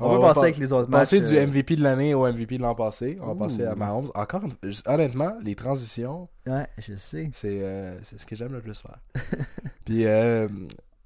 On, 0.00 0.18
va 0.18 0.28
passer 0.28 0.34
pas- 0.40 0.46
avec 0.46 0.56
les 0.58 0.72
autres 0.72 0.88
matchs. 0.90 1.00
passer 1.00 1.20
du 1.20 1.36
euh, 1.36 1.46
MVP 1.46 1.76
de 1.76 1.82
l'année 1.82 2.14
au 2.14 2.26
MVP 2.30 2.56
de 2.58 2.62
l'an 2.62 2.74
passé. 2.74 3.18
On 3.20 3.34
va 3.34 3.34
passer 3.46 3.64
à 3.64 3.74
Mahomes. 3.74 4.10
Encore, 4.14 4.42
honnêtement, 4.86 5.36
les 5.42 5.54
transitions, 5.54 6.28
Ouais, 6.46 6.66
je 6.78 6.94
sais. 6.96 7.30
c'est 7.32 7.60
euh, 7.62 8.00
ce 8.02 8.24
que 8.24 8.34
j'aime 8.36 8.52
le 8.52 8.60
plus 8.60 8.80
faire. 8.80 8.98
Puis, 9.84 10.06
euh, 10.06 10.48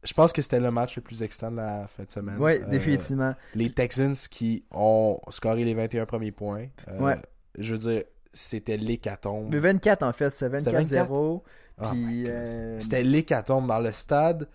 je 0.04 0.12
pense 0.14 0.32
que 0.32 0.42
c'était 0.42 0.60
le 0.60 0.70
match 0.70 0.96
le 0.96 1.02
plus 1.02 1.22
excitant 1.22 1.50
de 1.50 1.56
la 1.56 1.86
fin 1.86 2.02
de 2.04 2.10
semaine. 2.10 2.36
Oui, 2.38 2.52
Euh, 2.60 2.66
définitivement. 2.68 3.34
les 3.54 3.70
Texans 3.70 4.14
qui 4.30 4.64
ont 4.72 5.20
scoré 5.30 5.64
les 5.64 5.74
21 5.74 6.06
premiers 6.06 6.32
points. 6.32 6.66
Euh, 6.88 6.98
Ouais. 7.00 7.16
Je 7.58 7.74
veux 7.74 7.90
dire, 7.92 8.02
c'était 8.32 8.76
l'hécatombe. 8.76 9.48
Mais 9.52 9.58
24 9.60 10.02
en 10.02 10.12
fait, 10.12 10.34
c'est 10.34 10.50
C'était 10.58 10.72
24-0. 10.84 11.08
Oh 11.10 11.42
Puis, 11.90 12.24
euh, 12.26 12.80
C'était 12.80 13.02
l'hécatombe 13.02 13.66
dans 13.66 13.78
le 13.78 13.92
stade. 13.92 14.48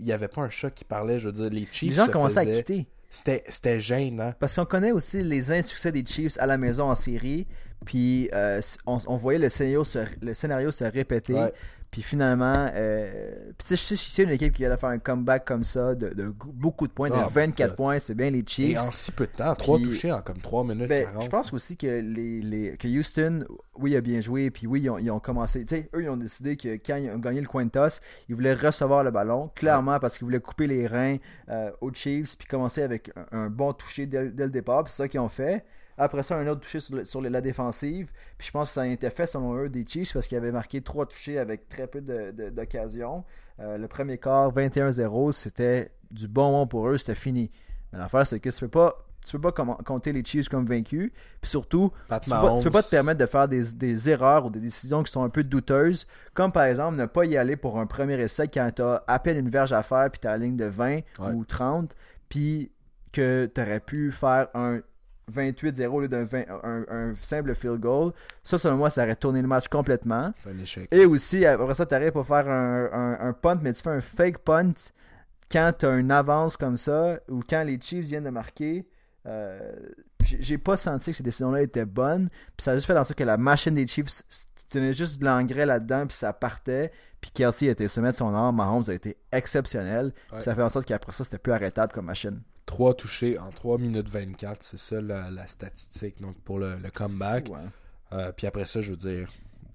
Il 0.00 0.06
n'y 0.06 0.12
avait 0.12 0.28
pas 0.28 0.42
un 0.42 0.48
chat 0.48 0.70
qui 0.70 0.84
parlait. 0.84 1.18
Je 1.18 1.26
veux 1.28 1.32
dire, 1.32 1.50
les 1.50 1.66
Chiefs 1.70 1.90
les 1.90 1.96
gens 1.96 2.06
commençaient 2.08 2.38
à 2.38 2.46
quitter. 2.46 2.86
C'était 3.10 3.42
c'était 3.48 3.80
gênant. 3.80 4.32
Parce 4.38 4.54
qu'on 4.54 4.66
connaît 4.66 4.92
aussi 4.92 5.22
les 5.22 5.50
insuccès 5.50 5.92
des 5.92 6.04
Chiefs 6.04 6.36
à 6.38 6.46
la 6.46 6.58
maison 6.58 6.90
en 6.90 6.94
série. 6.94 7.46
Puis 7.84 8.28
euh, 8.34 8.60
on, 8.86 8.98
on 9.06 9.16
voyait 9.16 9.38
le 9.38 9.48
scénario 9.48 9.84
se, 9.84 10.00
le 10.20 10.34
scénario 10.34 10.70
se 10.70 10.84
répéter. 10.84 11.32
Ouais. 11.32 11.52
Puis 11.90 12.02
finalement, 12.02 12.66
euh, 12.74 13.32
puis 13.56 13.76
sais 13.76 14.22
une 14.24 14.30
équipe 14.30 14.52
qui 14.52 14.60
vient 14.62 14.70
de 14.70 14.76
faire 14.76 14.90
un 14.90 14.98
comeback 14.98 15.46
comme 15.46 15.64
ça, 15.64 15.94
de, 15.94 16.10
de 16.10 16.32
beaucoup 16.52 16.86
de 16.86 16.92
points, 16.92 17.08
de 17.08 17.14
Ah, 17.14 17.28
24 17.32 17.68
God. 17.70 17.76
points, 17.76 17.98
c'est 17.98 18.14
bien 18.14 18.28
les 18.30 18.40
Et 18.40 18.44
Chiefs. 18.46 18.78
en 18.78 18.92
si 18.92 19.10
peu 19.10 19.26
de 19.26 19.32
temps, 19.32 19.54
trois 19.54 19.78
Puis- 19.78 19.86
touchés 19.86 20.12
en 20.12 20.20
comme 20.20 20.36
3 20.38 20.64
minutes 20.64 20.86
Ben, 20.88 21.04
40. 21.06 21.22
je 21.24 21.28
pense 21.30 21.52
aussi 21.54 21.78
que 21.78 21.86
les, 21.86 22.40
les 22.42 22.76
que 22.76 22.86
Houston, 22.86 23.44
oui, 23.76 23.96
a 23.96 24.02
bien 24.02 24.20
joué, 24.20 24.50
puis 24.50 24.66
oui, 24.66 24.82
ils 24.82 24.90
ont, 24.90 24.98
ils 24.98 25.10
ont 25.10 25.18
commencé. 25.20 25.64
Tu 25.64 25.76
sais, 25.76 25.88
eux, 25.94 26.02
ils 26.02 26.10
ont 26.10 26.16
décidé 26.18 26.56
que 26.56 26.74
quand 26.74 26.96
ils 26.96 27.10
ont 27.10 27.18
gagné 27.18 27.40
le 27.40 27.46
coin 27.48 27.64
de 27.64 27.70
toss, 27.70 28.02
ils 28.28 28.34
voulaient 28.34 28.52
recevoir 28.54 29.02
le 29.02 29.10
ballon, 29.10 29.50
clairement, 29.54 29.98
parce 29.98 30.18
qu'ils 30.18 30.26
voulaient 30.26 30.40
couper 30.40 30.66
les 30.66 30.86
reins 30.86 31.16
euh, 31.48 31.70
aux 31.80 31.92
Chiefs, 31.94 32.36
puis 32.36 32.46
commencer 32.46 32.82
avec 32.82 33.10
un, 33.32 33.44
un 33.44 33.48
bon 33.50 33.72
toucher 33.72 34.04
dès, 34.04 34.28
dès 34.28 34.44
le 34.44 34.50
départ, 34.50 34.84
puis 34.84 34.92
c'est 34.92 35.02
ça 35.04 35.08
qu'ils 35.08 35.20
ont 35.20 35.28
fait. 35.30 35.64
Après 35.98 36.22
ça, 36.22 36.36
un 36.36 36.46
autre 36.46 36.60
touché 36.60 36.80
sur, 36.80 36.94
le- 36.96 37.04
sur 37.04 37.20
la 37.20 37.40
défensive. 37.40 38.10
Puis 38.38 38.46
je 38.46 38.52
pense 38.52 38.68
que 38.68 38.74
ça 38.74 38.82
a 38.82 38.86
été 38.86 39.10
fait 39.10 39.26
selon 39.26 39.54
eux 39.56 39.68
des 39.68 39.84
Chiefs 39.86 40.12
parce 40.12 40.26
qu'ils 40.26 40.38
avaient 40.38 40.52
marqué 40.52 40.80
trois 40.80 41.06
touchés 41.06 41.38
avec 41.38 41.68
très 41.68 41.86
peu 41.86 42.00
d'occasions. 42.00 43.24
Euh, 43.60 43.76
le 43.78 43.88
premier 43.88 44.18
quart, 44.18 44.52
21-0, 44.54 45.32
c'était 45.32 45.90
du 46.10 46.28
bon 46.28 46.50
moment 46.52 46.66
pour 46.66 46.88
eux, 46.88 46.96
c'était 46.96 47.14
fini. 47.14 47.50
Mais 47.92 47.98
l'affaire, 47.98 48.26
c'est 48.26 48.40
que 48.40 48.50
tu 48.50 48.60
peux 48.60 48.68
pas. 48.68 49.04
Tu 49.26 49.38
peux 49.38 49.50
pas 49.50 49.64
compter 49.84 50.12
les 50.12 50.24
Chiefs 50.24 50.48
comme 50.48 50.64
vaincus. 50.64 51.10
Puis 51.40 51.50
surtout, 51.50 51.92
tu 52.20 52.30
peux, 52.30 52.36
pas, 52.36 52.54
tu 52.56 52.64
peux 52.64 52.70
pas 52.70 52.82
te 52.82 52.88
permettre 52.88 53.18
de 53.18 53.26
faire 53.26 53.46
des, 53.48 53.72
des 53.74 54.08
erreurs 54.08 54.46
ou 54.46 54.50
des 54.50 54.60
décisions 54.60 55.02
qui 55.02 55.10
sont 55.12 55.22
un 55.24 55.28
peu 55.28 55.42
douteuses. 55.44 56.06
Comme 56.32 56.52
par 56.52 56.62
exemple, 56.62 56.96
ne 56.96 57.04
pas 57.04 57.24
y 57.26 57.36
aller 57.36 57.56
pour 57.56 57.78
un 57.78 57.86
premier 57.86 58.14
essai 58.20 58.46
quand 58.48 58.70
tu 58.74 58.80
as 58.80 59.02
à 59.06 59.18
peine 59.18 59.36
une 59.36 59.50
verge 59.50 59.72
à 59.72 59.82
faire, 59.82 60.08
puis 60.10 60.20
tu 60.20 60.28
à 60.28 60.30
la 60.30 60.38
ligne 60.38 60.56
de 60.56 60.64
20 60.66 61.00
Ouais. 61.18 61.32
ou 61.34 61.44
30, 61.44 61.94
puis 62.28 62.70
que 63.12 63.50
tu 63.52 63.60
aurais 63.60 63.80
pu 63.80 64.12
faire 64.12 64.48
un 64.54 64.80
28-0 65.32 65.86
au 65.88 66.00
lieu 66.00 66.08
d'un 66.08 66.24
20 66.24 66.44
un, 66.64 66.84
un 66.88 67.14
simple 67.20 67.54
field 67.54 67.80
goal. 67.80 68.12
Ça, 68.42 68.58
selon 68.58 68.76
moi, 68.76 68.90
ça 68.90 69.02
aurait 69.04 69.16
tourné 69.16 69.42
le 69.42 69.48
match 69.48 69.68
complètement. 69.68 70.32
C'est 70.42 70.50
un 70.50 70.58
échec. 70.58 70.88
Et 70.90 71.04
aussi, 71.06 71.44
après 71.46 71.74
ça, 71.74 71.86
tu 71.86 71.94
arrives 71.94 72.12
pour 72.12 72.26
faire 72.26 72.48
un, 72.48 72.88
un- 72.92 73.28
un 73.28 73.32
punt, 73.32 73.58
mais 73.62 73.72
tu 73.72 73.82
fais 73.82 73.90
un 73.90 74.00
fake 74.00 74.38
punt 74.38 74.72
quand 75.50 75.72
tu 75.78 75.86
as 75.86 75.96
une 75.96 76.10
avance 76.10 76.56
comme 76.56 76.76
ça, 76.76 77.18
ou 77.28 77.40
quand 77.48 77.62
les 77.62 77.80
Chiefs 77.80 78.06
viennent 78.06 78.24
de 78.24 78.30
marquer. 78.30 78.86
euh, 79.26 79.72
j'ai 80.24 80.58
pas 80.58 80.76
senti 80.76 81.10
que 81.12 81.16
ces 81.16 81.22
décisions-là 81.22 81.62
étaient 81.62 81.84
bonnes. 81.86 82.28
Puis 82.56 82.64
ça 82.64 82.72
a 82.72 82.74
juste 82.74 82.86
fait 82.86 82.92
en 82.96 83.04
sorte 83.04 83.18
que 83.18 83.24
la 83.24 83.36
machine 83.38 83.72
des 83.74 83.86
Chiefs, 83.86 84.22
tenais 84.68 84.92
juste 84.92 85.18
de 85.20 85.24
l'engrais 85.24 85.64
là-dedans, 85.64 86.06
puis 86.06 86.16
ça 86.16 86.32
partait. 86.34 86.92
Puis 87.20 87.30
Kelsey 87.30 87.68
était 87.68 87.86
au 87.86 87.88
sommet 87.88 88.10
de 88.10 88.16
son 88.16 88.34
arme. 88.34 88.56
Mahomes 88.56 88.84
a 88.88 88.92
été 88.92 89.16
exceptionnel. 89.32 90.12
Puis 90.12 90.42
ça 90.42 90.54
fait 90.54 90.62
en 90.62 90.68
sorte 90.68 90.86
qu'après 90.86 91.12
ça, 91.12 91.24
c'était 91.24 91.38
plus 91.38 91.52
arrêtable 91.52 91.92
comme 91.92 92.04
machine. 92.06 92.42
3 92.68 92.94
touchés 92.94 93.38
en 93.38 93.50
3 93.50 93.78
minutes 93.78 94.10
24, 94.10 94.62
c'est 94.62 94.76
ça 94.78 95.00
la, 95.00 95.30
la 95.30 95.46
statistique 95.46 96.20
donc 96.20 96.36
pour 96.44 96.58
le, 96.58 96.76
le 96.76 96.90
comeback. 96.90 97.46
Fou, 97.48 97.54
hein. 97.54 97.72
Euh, 98.12 98.30
puis 98.30 98.46
après 98.46 98.66
ça, 98.66 98.82
je 98.82 98.90
veux 98.90 98.96
dire, 98.96 99.30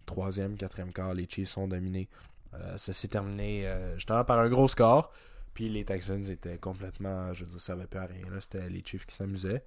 troisième, 0.05 0.55
quatrième 0.57 0.93
quart, 0.93 1.13
les 1.15 1.27
Chiefs 1.27 1.49
sont 1.49 1.67
dominés. 1.67 2.07
Euh, 2.53 2.77
ça 2.77 2.93
s'est 2.93 3.07
terminé 3.07 3.67
euh, 3.67 3.95
justement 3.95 4.23
par 4.23 4.37
un 4.39 4.47
gros 4.47 4.67
score. 4.67 5.11
Puis 5.55 5.69
les 5.69 5.83
Texans 5.85 6.23
étaient 6.29 6.57
complètement, 6.59 7.33
je 7.33 7.45
veux 7.45 7.49
dire, 7.51 7.59
ça 7.59 7.65
servait 7.67 7.87
plus 7.87 7.99
à 7.99 8.05
rien. 8.05 8.25
là. 8.31 8.39
C'était 8.39 8.69
les 8.69 8.83
Chiefs 8.85 9.05
qui 9.07 9.15
s'amusaient. 9.15 9.63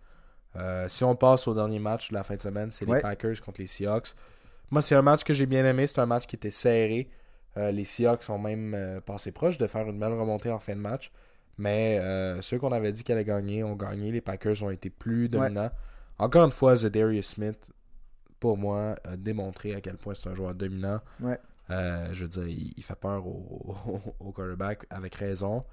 Si 0.89 1.05
on 1.05 1.15
passe 1.17 1.47
au 1.49 1.55
dernier 1.55 1.79
match 1.81 2.09
de 2.11 2.15
la 2.15 2.23
fin 2.25 2.35
de 2.37 2.41
semaine, 2.43 2.71
c'est 2.71 2.87
Ouais. 2.87 2.97
les 2.97 3.03
Packers 3.03 3.41
contre 3.43 3.61
les 3.61 3.67
Seahawks. 3.67 4.15
Moi, 4.71 4.81
c'est 4.83 4.95
un 4.95 5.03
match 5.03 5.23
que 5.23 5.35
j'ai 5.35 5.45
bien 5.47 5.65
aimé. 5.67 5.87
C'est 5.87 5.99
un 5.99 6.07
match 6.07 6.27
qui 6.27 6.35
était 6.37 6.51
serré. 6.51 7.11
Les 7.57 7.85
Seahawks 7.85 8.29
ont 8.31 8.39
même 8.39 9.01
passé 9.05 9.33
proche 9.33 9.59
de 9.59 9.67
faire 9.67 9.87
une 9.89 9.99
belle 10.01 10.15
remontée 10.15 10.51
en 10.51 10.59
fin 10.59 10.75
de 10.75 10.81
match. 10.81 11.13
Mais 11.59 11.99
euh, 11.99 12.43
ceux 12.43 12.59
qu'on 12.59 12.73
avait 12.73 12.93
dit 12.93 13.03
qu'elle 13.03 13.17
allait 13.17 13.25
gagner 13.25 13.65
ont 13.65 13.77
gagné. 13.77 14.13
Les 14.13 14.21
Packers 14.21 14.63
ont 14.63 14.71
été 14.71 14.91
plus 14.91 15.29
dominants. 15.29 15.71
Encore 16.19 16.45
une 16.45 16.51
fois, 16.51 16.77
Zedarius 16.77 17.29
Smith, 17.29 17.71
pour 18.41 18.57
moi, 18.57 18.97
a 19.05 19.17
démontré 19.17 19.75
à 19.75 19.81
quel 19.81 19.97
point 19.97 20.15
c'est 20.15 20.29
un 20.29 20.35
joueur 20.35 20.55
dominant. 20.55 21.01
Ouais. 21.21 21.39
Euh, 21.71 22.09
je 22.13 22.23
veux 22.25 22.29
dire, 22.29 22.47
il, 22.47 22.73
il 22.77 22.83
fait 22.83 22.97
peur 22.97 23.27
au, 23.27 23.77
au, 23.87 24.01
au 24.21 24.33
quarterback 24.33 24.87
avec 24.91 25.15
raison. 25.15 25.65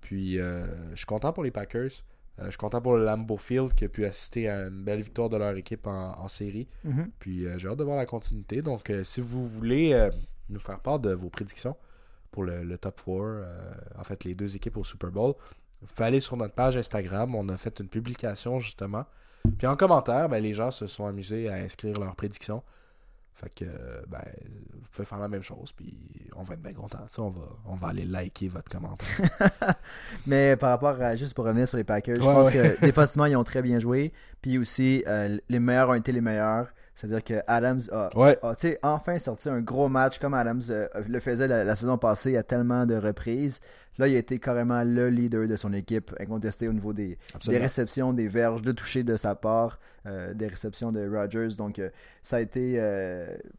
Puis, 0.00 0.38
euh, 0.38 0.90
je 0.90 0.96
suis 0.96 1.06
content 1.06 1.32
pour 1.32 1.42
les 1.42 1.50
Packers. 1.50 1.90
Je 2.38 2.48
suis 2.48 2.58
content 2.58 2.80
pour 2.80 2.96
le 2.96 3.04
Lambeau 3.04 3.36
Field 3.36 3.74
qui 3.74 3.84
a 3.84 3.88
pu 3.88 4.04
assister 4.04 4.48
à 4.48 4.66
une 4.66 4.84
belle 4.84 5.02
victoire 5.02 5.28
de 5.28 5.36
leur 5.36 5.54
équipe 5.56 5.86
en, 5.86 6.18
en 6.18 6.28
série. 6.28 6.66
Mhm. 6.82 7.10
Puis, 7.18 7.46
j'ai 7.58 7.68
hâte 7.68 7.78
de 7.78 7.84
voir 7.84 7.96
la 7.96 8.06
continuité. 8.06 8.60
Donc, 8.60 8.92
si 9.04 9.20
vous 9.20 9.46
voulez 9.46 10.10
nous 10.48 10.58
faire 10.58 10.80
part 10.80 10.98
de 10.98 11.12
vos 11.12 11.30
prédictions 11.30 11.76
pour 12.34 12.42
le, 12.42 12.64
le 12.64 12.78
top 12.78 13.00
4, 13.06 13.16
en 13.96 14.02
fait, 14.02 14.24
les 14.24 14.34
deux 14.34 14.56
équipes 14.56 14.76
au 14.76 14.82
Super 14.82 15.12
Bowl, 15.12 15.34
vous 15.80 15.86
pouvez 15.94 16.08
aller 16.08 16.20
sur 16.20 16.36
notre 16.36 16.54
page 16.54 16.76
Instagram. 16.76 17.32
On 17.36 17.48
a 17.48 17.56
fait 17.56 17.78
une 17.78 17.88
publication, 17.88 18.58
justement. 18.58 19.04
Puis, 19.56 19.68
en 19.68 19.76
commentaire, 19.76 20.28
ben, 20.28 20.42
les 20.42 20.52
gens 20.52 20.72
se 20.72 20.88
sont 20.88 21.06
amusés 21.06 21.48
à 21.48 21.54
inscrire 21.54 21.94
leurs 22.00 22.16
prédictions. 22.16 22.64
Fait 23.34 23.50
que, 23.54 23.64
euh, 23.64 24.02
ben, 24.08 24.24
vous 24.72 24.88
pouvez 24.90 25.06
faire 25.06 25.18
la 25.18 25.28
même 25.28 25.42
chose, 25.42 25.72
puis 25.72 25.96
on 26.34 26.42
va 26.42 26.54
être 26.54 26.62
bien 26.62 26.72
content. 26.72 27.06
On 27.18 27.30
va, 27.30 27.42
on 27.66 27.74
va 27.74 27.88
aller 27.88 28.04
liker 28.04 28.48
votre 28.48 28.68
commentaire. 28.68 29.28
Mais 30.26 30.56
par 30.56 30.70
rapport 30.70 31.00
à, 31.00 31.14
juste 31.14 31.34
pour 31.34 31.44
revenir 31.44 31.68
sur 31.68 31.76
les 31.76 31.84
Packers, 31.84 32.16
je 32.16 32.20
pense 32.20 32.48
ouais. 32.48 32.76
que 32.76 32.80
défensivement, 32.80 33.26
ils 33.26 33.36
ont 33.36 33.44
très 33.44 33.62
bien 33.62 33.78
joué. 33.78 34.12
Puis 34.40 34.58
aussi, 34.58 35.04
euh, 35.06 35.38
les 35.48 35.58
meilleurs 35.60 35.90
ont 35.90 35.94
été 35.94 36.12
les 36.12 36.20
meilleurs. 36.20 36.72
C'est-à-dire 36.94 37.24
que 37.24 37.34
Adams 37.46 37.80
a, 37.90 38.08
Ouais. 38.16 38.38
enfin 38.82 39.18
sorti 39.18 39.48
un 39.48 39.60
gros 39.60 39.88
match 39.88 40.18
comme 40.18 40.34
Adams 40.34 40.62
euh, 40.70 40.86
le 41.08 41.18
faisait 41.20 41.48
la, 41.48 41.64
la 41.64 41.74
saison 41.74 41.98
passée 41.98 42.36
à 42.36 42.42
tellement 42.42 42.86
de 42.86 42.94
reprises. 42.94 43.60
Là, 43.98 44.08
il 44.08 44.16
a 44.16 44.18
été 44.18 44.38
carrément 44.40 44.82
le 44.82 45.08
leader 45.08 45.46
de 45.46 45.54
son 45.56 45.72
équipe, 45.72 46.12
incontesté 46.18 46.66
au 46.66 46.72
niveau 46.72 46.92
des, 46.92 47.16
des 47.46 47.58
réceptions, 47.58 48.12
des 48.12 48.26
verges, 48.26 48.62
de 48.62 48.72
toucher 48.72 49.04
de 49.04 49.16
sa 49.16 49.36
part, 49.36 49.78
euh, 50.06 50.34
des 50.34 50.48
réceptions 50.48 50.90
de 50.90 51.08
Rodgers. 51.08 51.54
Donc, 51.56 51.78
euh, 51.78 51.90
ça, 52.20 52.36
a 52.36 52.40
été, 52.40 52.76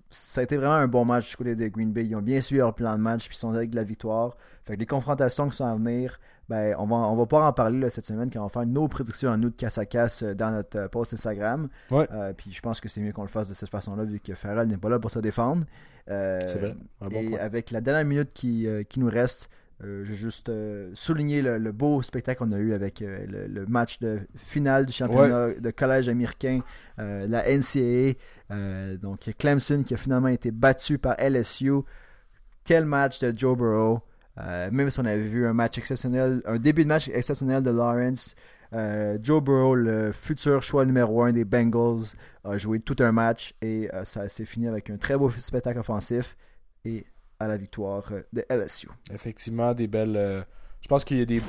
ça 0.10 0.42
a 0.42 0.44
été 0.44 0.58
vraiment 0.58 0.74
un 0.76 0.88
bon 0.88 1.06
match 1.06 1.30
du 1.30 1.38
côté 1.38 1.56
de 1.56 1.68
Green 1.68 1.92
Bay. 1.94 2.06
Ils 2.06 2.16
ont 2.16 2.22
bien 2.22 2.42
suivi 2.42 2.60
leur 2.60 2.74
plan 2.76 2.96
de 2.98 3.02
match, 3.02 3.28
puis 3.28 3.36
ils 3.36 3.40
sont 3.40 3.54
avec 3.54 3.70
de 3.70 3.78
la 3.78 3.84
victoire. 3.84 4.36
Fait 4.66 4.76
que 4.76 4.80
les 4.80 4.86
confrontations 4.86 5.48
qui 5.48 5.56
sont 5.56 5.66
à 5.66 5.76
venir, 5.76 6.20
ben, 6.50 6.76
on 6.78 6.86
va, 6.86 6.96
on 6.96 7.16
va 7.16 7.26
pouvoir 7.26 7.48
en 7.48 7.54
parler 7.54 7.80
là, 7.80 7.90
cette 7.90 8.06
semaine 8.06 8.30
quand 8.32 8.40
on 8.42 8.44
va 8.44 8.50
faire 8.50 8.66
nos 8.66 8.88
prédictions 8.88 9.32
à 9.32 9.38
nous 9.38 9.50
de 9.50 9.56
casse 9.56 9.78
à 9.78 9.86
casse 9.86 10.24
euh, 10.24 10.34
dans 10.34 10.52
notre 10.52 10.78
euh, 10.78 10.88
post 10.88 11.14
Instagram. 11.14 11.70
Ouais. 11.92 12.08
Euh, 12.12 12.34
puis 12.34 12.52
je 12.54 12.62
pense 12.62 12.80
que 12.80 12.88
c'est 12.90 13.02
mieux 13.02 13.12
qu'on 13.14 13.24
le 13.24 13.28
fasse 13.30 13.50
de 13.50 13.54
cette 13.54 13.70
façon-là, 13.70 14.04
vu 14.04 14.20
que 14.20 14.36
Farrell 14.36 14.68
n'est 14.68 14.78
pas 14.78 14.90
là 14.90 15.00
pour 15.00 15.12
se 15.12 15.20
défendre. 15.20 15.66
Euh, 16.10 16.42
C'est 16.46 16.60
vrai. 16.60 16.76
Un 17.02 17.08
bon 17.08 17.20
et 17.20 17.30
point. 17.30 17.40
avec 17.40 17.72
la 17.72 17.82
dernière 17.82 18.06
minute 18.06 18.32
qui, 18.34 18.68
qui 18.90 19.00
nous 19.00 19.10
reste, 19.10 19.50
euh, 19.84 20.06
je 20.06 20.12
vais 20.12 20.16
juste 20.16 20.48
euh, 20.48 20.90
souligner 20.94 21.42
le, 21.42 21.58
le 21.58 21.72
beau 21.74 22.02
spectacle 22.02 22.40
qu'on 22.40 22.54
a 22.54 22.58
eu 22.58 22.74
avec 22.74 23.02
euh, 23.02 23.26
le, 23.28 23.48
le 23.48 23.66
match 23.66 24.00
de 24.00 24.22
finale 24.38 24.86
du 24.86 24.94
championnat 24.94 25.54
de 25.54 25.72
collège 25.72 26.08
américain, 26.08 26.62
la 26.98 27.44
NCAA. 27.50 28.14
Donc 29.02 29.30
Clemson 29.38 29.84
qui 29.84 29.94
a 29.94 29.98
finalement 29.98 30.30
été 30.30 30.52
battu 30.52 30.98
par 30.98 31.16
LSU. 31.20 31.82
Quel 32.64 32.86
match 32.86 33.20
de 33.20 33.38
Joe 33.38 33.58
Burrow. 33.58 34.02
Euh, 34.38 34.70
même 34.72 34.90
si 34.90 35.00
on 35.00 35.06
avait 35.06 35.18
vu 35.22 35.48
un 35.48 35.54
match 35.54 35.78
exceptionnel, 35.78 36.42
un 36.46 36.58
début 36.58 36.84
de 36.84 36.90
match 36.90 37.10
exceptionnel 37.10 37.64
de 37.64 37.70
Lawrence, 37.70 38.36
euh, 38.74 39.18
Joe 39.22 39.42
Burrow, 39.42 39.76
le 39.76 40.12
futur 40.12 40.62
choix 40.62 40.86
numéro 40.86 41.24
1 41.24 41.34
des 41.34 41.46
Bengals, 41.46 42.16
a 42.44 42.58
joué 42.58 42.80
tout 42.80 42.98
un 43.00 43.12
match 43.12 43.54
et 43.62 43.90
euh, 43.94 44.04
ça 44.04 44.28
s'est 44.28 44.46
fini 44.46 44.68
avec 44.68 44.90
un 44.90 44.98
très 44.98 45.18
beau 45.18 45.30
spectacle 45.30 45.80
offensif 45.80 46.36
et 46.84 47.06
à 47.40 47.48
la 47.48 47.58
victoire 47.58 48.04
de 48.34 48.46
LSU. 48.50 48.88
Effectivement, 49.14 49.74
des 49.74 49.88
belles. 49.88 50.46
je 50.82 50.88
pense 50.88 51.04
qu'il 51.04 51.18
y 51.18 51.22
a 51.22 51.26
des, 51.26 51.42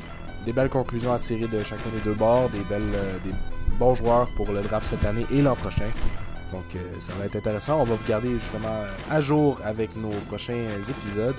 des 0.44 0.52
belles 0.52 0.70
conclusions 0.70 1.12
à 1.12 1.18
tirer 1.18 1.46
de 1.46 1.62
chacun 1.62 1.90
des 1.90 2.00
deux 2.00 2.14
bords, 2.14 2.50
des 2.50 2.64
belles, 2.64 2.90
des 3.24 3.32
bons 3.78 3.94
joueurs 3.94 4.28
pour 4.36 4.50
le 4.52 4.62
draft 4.62 4.86
cette 4.86 5.04
année 5.04 5.26
et 5.30 5.42
l'an 5.42 5.54
prochain. 5.54 5.90
Donc 6.52 6.64
euh, 6.74 6.78
ça 7.00 7.12
va 7.14 7.26
être 7.26 7.36
intéressant. 7.36 7.80
On 7.80 7.84
va 7.84 7.94
vous 7.94 8.08
garder 8.08 8.32
justement 8.38 8.68
euh, 8.68 8.92
à 9.10 9.20
jour 9.20 9.60
avec 9.64 9.96
nos 9.96 10.10
prochains 10.28 10.64
épisodes. 10.88 11.36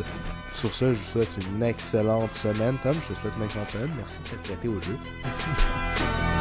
Sur 0.54 0.74
ce, 0.74 0.94
je 0.94 1.00
vous 1.00 1.06
souhaite 1.06 1.38
une 1.54 1.64
excellente 1.64 2.34
semaine, 2.34 2.78
Tom. 2.84 2.94
Je 2.94 3.14
te 3.14 3.20
souhaite 3.20 3.34
une 3.38 3.46
excellente 3.46 3.70
semaine. 3.70 3.92
Merci 3.98 4.20
de 4.24 4.30
t'être 4.30 4.44
prêté 4.44 4.68
au 4.68 4.82
jeu. 4.82 4.98